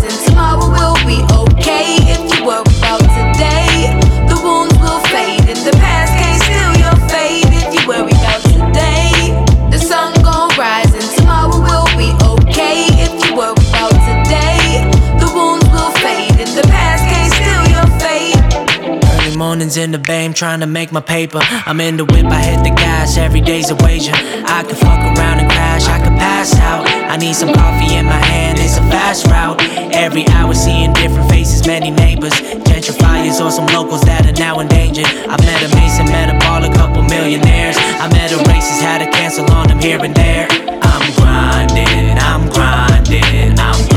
In 19.75 19.91
the 19.91 19.97
BAME 19.97 20.35
trying 20.35 20.59
to 20.59 20.67
make 20.67 20.91
my 20.91 21.01
paper. 21.01 21.39
I'm 21.41 21.81
in 21.81 21.97
the 21.97 22.05
whip, 22.05 22.27
I 22.27 22.41
hit 22.43 22.63
the 22.63 22.69
gas, 22.69 23.17
every 23.17 23.41
day's 23.41 23.71
a 23.71 23.75
wager. 23.75 24.13
I 24.13 24.61
can 24.61 24.75
fuck 24.75 25.01
around 25.01 25.39
and 25.39 25.49
crash, 25.49 25.87
I 25.87 25.97
can 25.97 26.15
pass 26.15 26.53
out. 26.59 26.85
I 26.85 27.17
need 27.17 27.33
some 27.33 27.51
coffee 27.51 27.95
in 27.95 28.05
my 28.05 28.21
hand, 28.21 28.59
it's 28.59 28.77
a 28.77 28.81
fast 28.93 29.25
route. 29.25 29.59
Every 29.91 30.27
hour 30.27 30.53
seeing 30.53 30.93
different 30.93 31.27
faces, 31.27 31.65
many 31.65 31.89
neighbors. 31.89 32.33
Gentrifiers 32.69 33.43
or 33.43 33.49
some 33.49 33.65
locals 33.73 34.01
that 34.01 34.27
are 34.27 34.37
now 34.39 34.59
endangered. 34.59 35.07
I 35.07 35.41
met 35.41 35.63
a 35.63 35.73
Mason, 35.75 36.05
met 36.05 36.29
a 36.29 36.37
ball, 36.45 36.63
a 36.63 36.71
couple 36.71 37.01
millionaires. 37.01 37.75
I 37.77 38.07
met 38.13 38.31
a 38.31 38.37
racist, 38.45 38.79
had 38.79 38.99
to 38.99 39.09
cancel 39.09 39.49
on 39.51 39.69
them 39.69 39.79
here 39.79 39.97
and 40.03 40.13
there. 40.13 40.45
I'm 40.83 41.05
grinding, 41.17 42.19
I'm 42.19 42.47
grinding, 42.49 43.57
I'm 43.57 43.73
grinding 43.73 43.92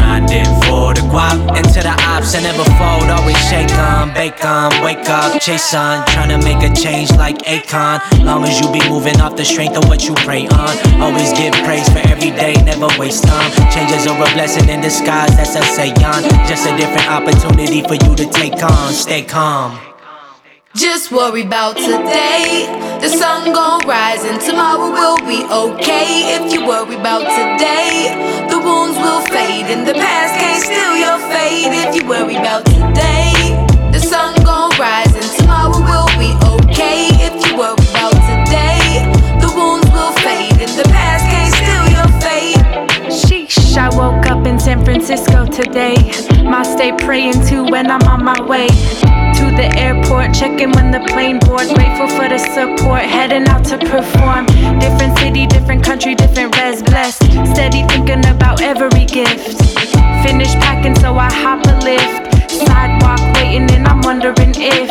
the 0.96 1.04
guap. 1.12 1.36
Into 1.56 1.80
the 1.84 1.94
ops, 2.08 2.34
I 2.34 2.40
never 2.40 2.64
fold, 2.80 3.08
always 3.12 3.36
shake 3.48 3.70
on, 3.76 4.12
bake 4.14 4.44
on, 4.44 4.72
wake 4.82 5.08
up, 5.08 5.40
chase 5.40 5.74
on. 5.74 6.04
Tryna 6.08 6.42
make 6.42 6.62
a 6.64 6.72
change 6.74 7.12
like 7.12 7.38
Akon. 7.44 8.00
Long 8.24 8.44
as 8.44 8.58
you 8.60 8.72
be 8.72 8.80
moving 8.88 9.20
off 9.20 9.36
the 9.36 9.44
strength 9.44 9.76
of 9.76 9.84
what 9.88 10.08
you 10.08 10.14
pray 10.26 10.48
on. 10.48 10.72
Always 11.00 11.32
give 11.36 11.52
praise 11.64 11.88
for 11.88 12.00
every 12.08 12.30
day, 12.30 12.54
never 12.64 12.88
waste 12.98 13.24
time. 13.24 13.50
Changes 13.70 14.06
are 14.06 14.16
a 14.16 14.28
blessing 14.34 14.68
in 14.68 14.80
disguise, 14.80 15.36
that's 15.36 15.54
a 15.54 15.62
say 15.76 15.90
on. 16.02 16.22
Just 16.48 16.66
a 16.66 16.76
different 16.76 17.08
opportunity 17.10 17.82
for 17.82 17.94
you 17.94 18.16
to 18.16 18.26
take 18.30 18.62
on. 18.62 18.92
Stay 18.92 19.22
calm. 19.22 19.85
Just 20.76 21.10
worry 21.10 21.40
about 21.40 21.74
today. 21.78 22.68
The 23.00 23.08
sun 23.08 23.54
gon' 23.54 23.80
rise 23.88 24.24
and 24.24 24.38
tomorrow 24.38 24.90
will 24.92 25.16
be 25.24 25.40
okay. 25.48 26.36
If 26.36 26.52
you 26.52 26.66
worry 26.66 26.96
about 26.96 27.24
today, 27.24 28.12
the 28.50 28.58
wounds 28.58 28.98
will 28.98 29.22
fade 29.22 29.72
and 29.72 29.88
the 29.88 29.94
past 29.94 30.38
can't 30.38 30.62
steal 30.62 30.96
your 31.00 31.18
fate. 31.32 31.72
If 31.72 31.96
you 31.96 32.06
worry 32.06 32.36
about 32.36 32.66
today, 32.66 33.56
the 33.90 33.98
sun 33.98 34.34
gon' 34.44 34.70
rise 34.78 35.16
and 35.16 35.30
tomorrow 35.40 35.80
will 35.80 36.12
be 36.20 36.36
okay. 36.44 37.08
If 37.24 37.32
you 37.46 37.56
worry 37.56 37.88
about 37.96 38.12
today, 38.28 39.08
the 39.40 39.48
wounds 39.56 39.88
will 39.96 40.12
fade 40.20 40.60
and 40.60 40.76
the 40.76 40.84
past 40.92 41.24
can't 41.24 41.54
steal 41.56 41.84
your 41.96 42.10
fate. 42.20 42.60
Sheesh, 43.08 43.78
I 43.78 43.88
woke 43.96 44.25
Francisco 44.86 45.44
today. 45.46 45.96
My 46.44 46.62
stay 46.62 46.92
praying 46.92 47.44
to 47.48 47.64
when 47.64 47.90
I'm 47.90 48.02
on 48.02 48.24
my 48.24 48.40
way 48.40 48.68
to 48.68 49.44
the 49.58 49.68
airport, 49.76 50.32
checking 50.32 50.70
when 50.70 50.92
the 50.92 51.00
plane 51.08 51.40
board. 51.40 51.66
Grateful 51.74 52.06
for 52.06 52.28
the 52.28 52.38
support, 52.38 53.02
heading 53.02 53.48
out 53.48 53.64
to 53.64 53.78
perform. 53.78 54.46
Different 54.78 55.18
city, 55.18 55.44
different 55.48 55.82
country, 55.82 56.14
different 56.14 56.56
res 56.56 56.84
blessed. 56.84 57.20
Steady 57.50 57.82
thinking 57.88 58.24
about 58.26 58.62
every 58.62 59.04
gift. 59.06 59.58
Finish 60.22 60.54
packing, 60.62 60.94
so 60.94 61.16
I 61.16 61.32
hop 61.32 61.66
a 61.66 61.76
lift. 61.82 62.48
Sidewalk 62.48 63.18
waiting, 63.34 63.68
and 63.72 63.88
I'm 63.88 64.02
wondering 64.02 64.54
if 64.54 64.88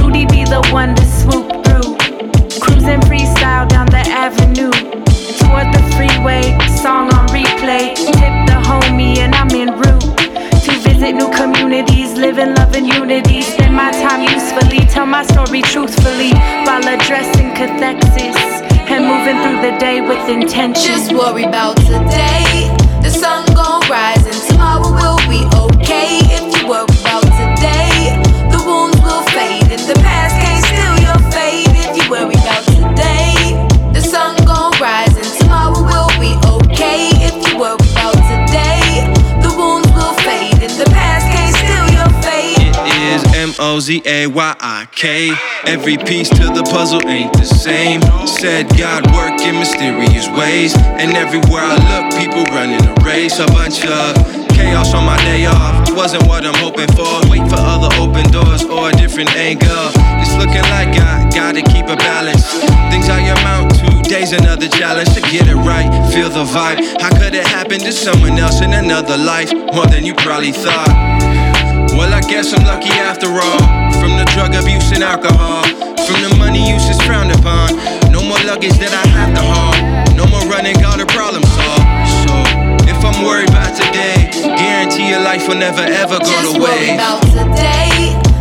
Rudy 0.00 0.24
be 0.24 0.44
the 0.44 0.62
one 0.70 0.94
to 0.94 1.04
swoop 1.04 1.50
through. 1.66 1.98
Cruising 2.62 3.00
freestyle 3.10 3.66
down 3.68 3.86
the 3.86 4.04
avenue 4.06 4.70
toward 5.42 5.66
the 5.74 5.82
freeway, 5.96 6.56
song 6.78 7.12
on 7.12 7.26
replay. 7.28 7.94
Tip 7.96 8.34
the 8.46 8.58
homie, 8.68 9.18
and 9.18 9.31
visit 11.02 11.16
new 11.16 11.30
communities, 11.32 12.12
live 12.14 12.38
in 12.38 12.54
love 12.54 12.74
and 12.74 12.86
unity. 12.86 13.42
Spend 13.42 13.74
my 13.74 13.90
time 13.90 14.22
usefully, 14.22 14.80
tell 14.86 15.06
my 15.06 15.24
story 15.24 15.62
truthfully 15.62 16.32
while 16.66 16.86
addressing 16.86 17.50
cathexis 17.54 18.36
and 18.92 19.04
moving 19.04 19.38
through 19.42 19.60
the 19.68 19.76
day 19.78 20.00
with 20.00 20.28
intention. 20.28 20.74
Just 20.74 21.12
worry 21.12 21.44
about 21.44 21.76
today. 21.78 22.70
The 23.02 23.10
sun 23.10 23.46
gon' 23.54 23.82
rise 23.90 24.31
Z 43.80 44.02
A 44.06 44.26
Y 44.26 44.54
I 44.60 44.86
K. 44.92 45.32
Every 45.66 45.96
piece 45.96 46.28
to 46.28 46.46
the 46.50 46.62
puzzle 46.62 47.06
ain't 47.08 47.32
the 47.32 47.44
same. 47.44 48.00
Said 48.26 48.68
God 48.76 49.06
work 49.14 49.40
in 49.40 49.54
mysterious 49.58 50.28
ways. 50.36 50.76
And 50.76 51.16
everywhere 51.16 51.62
I 51.62 51.76
look, 51.90 52.18
people 52.18 52.44
running 52.54 52.84
a 52.84 52.94
race. 53.04 53.38
A 53.38 53.46
bunch 53.46 53.84
of 53.84 54.16
chaos 54.52 54.94
on 54.94 55.04
my 55.04 55.16
day 55.24 55.46
off. 55.46 55.90
Wasn't 55.94 56.26
what 56.26 56.44
I'm 56.44 56.54
hoping 56.54 56.88
for. 56.92 57.22
Wait 57.30 57.42
for 57.48 57.60
other 57.60 57.88
open 58.00 58.30
doors 58.30 58.64
or 58.64 58.90
a 58.90 58.92
different 58.92 59.34
angle. 59.36 59.90
It's 60.20 60.34
looking 60.36 60.66
like 60.70 60.94
I 61.00 61.28
gotta 61.34 61.62
keep 61.62 61.86
a 61.86 61.96
balance. 61.96 62.44
Things 62.90 63.08
I 63.08 63.20
amount 63.20 63.74
to. 63.80 64.02
Days 64.08 64.32
another 64.32 64.68
challenge 64.68 65.14
to 65.14 65.20
get 65.22 65.48
it 65.48 65.56
right. 65.56 65.88
Feel 66.12 66.28
the 66.28 66.44
vibe. 66.44 67.00
How 67.00 67.10
could 67.16 67.34
it 67.34 67.46
happen 67.46 67.78
to 67.80 67.92
someone 67.92 68.38
else 68.38 68.60
in 68.60 68.72
another 68.72 69.16
life? 69.16 69.52
More 69.72 69.86
than 69.86 70.04
you 70.04 70.14
probably 70.14 70.52
thought. 70.52 71.61
Well, 72.02 72.14
I 72.14 72.20
guess 72.20 72.52
I'm 72.52 72.64
lucky 72.64 72.90
after 72.98 73.28
all. 73.28 73.62
From 74.02 74.18
the 74.18 74.26
drug 74.34 74.56
abuse 74.58 74.90
and 74.90 75.04
alcohol, 75.04 75.62
from 76.02 76.18
the 76.18 76.34
money 76.36 76.68
use 76.68 76.90
is 76.90 77.00
frowned 77.02 77.30
upon. 77.30 77.78
No 78.10 78.20
more 78.26 78.42
luggage 78.42 78.74
that 78.82 78.90
I 78.90 79.06
have 79.06 79.30
to 79.38 79.40
haul. 79.40 79.70
No 80.18 80.26
more 80.26 80.42
running, 80.50 80.74
got 80.82 80.98
a 80.98 81.06
problem 81.06 81.44
solved. 81.54 81.86
So, 82.26 82.34
if 82.90 82.98
I'm 83.06 83.24
worried 83.24 83.50
about 83.50 83.78
today, 83.78 84.34
guarantee 84.58 85.10
your 85.10 85.22
life 85.22 85.46
will 85.46 85.62
never 85.62 85.82
ever 85.82 86.18
go 86.18 86.26
Just 86.26 86.56
to 86.56 86.60
waste. 86.60 86.74
Worry 86.74 86.94
about 86.98 87.22
today. 87.22 88.31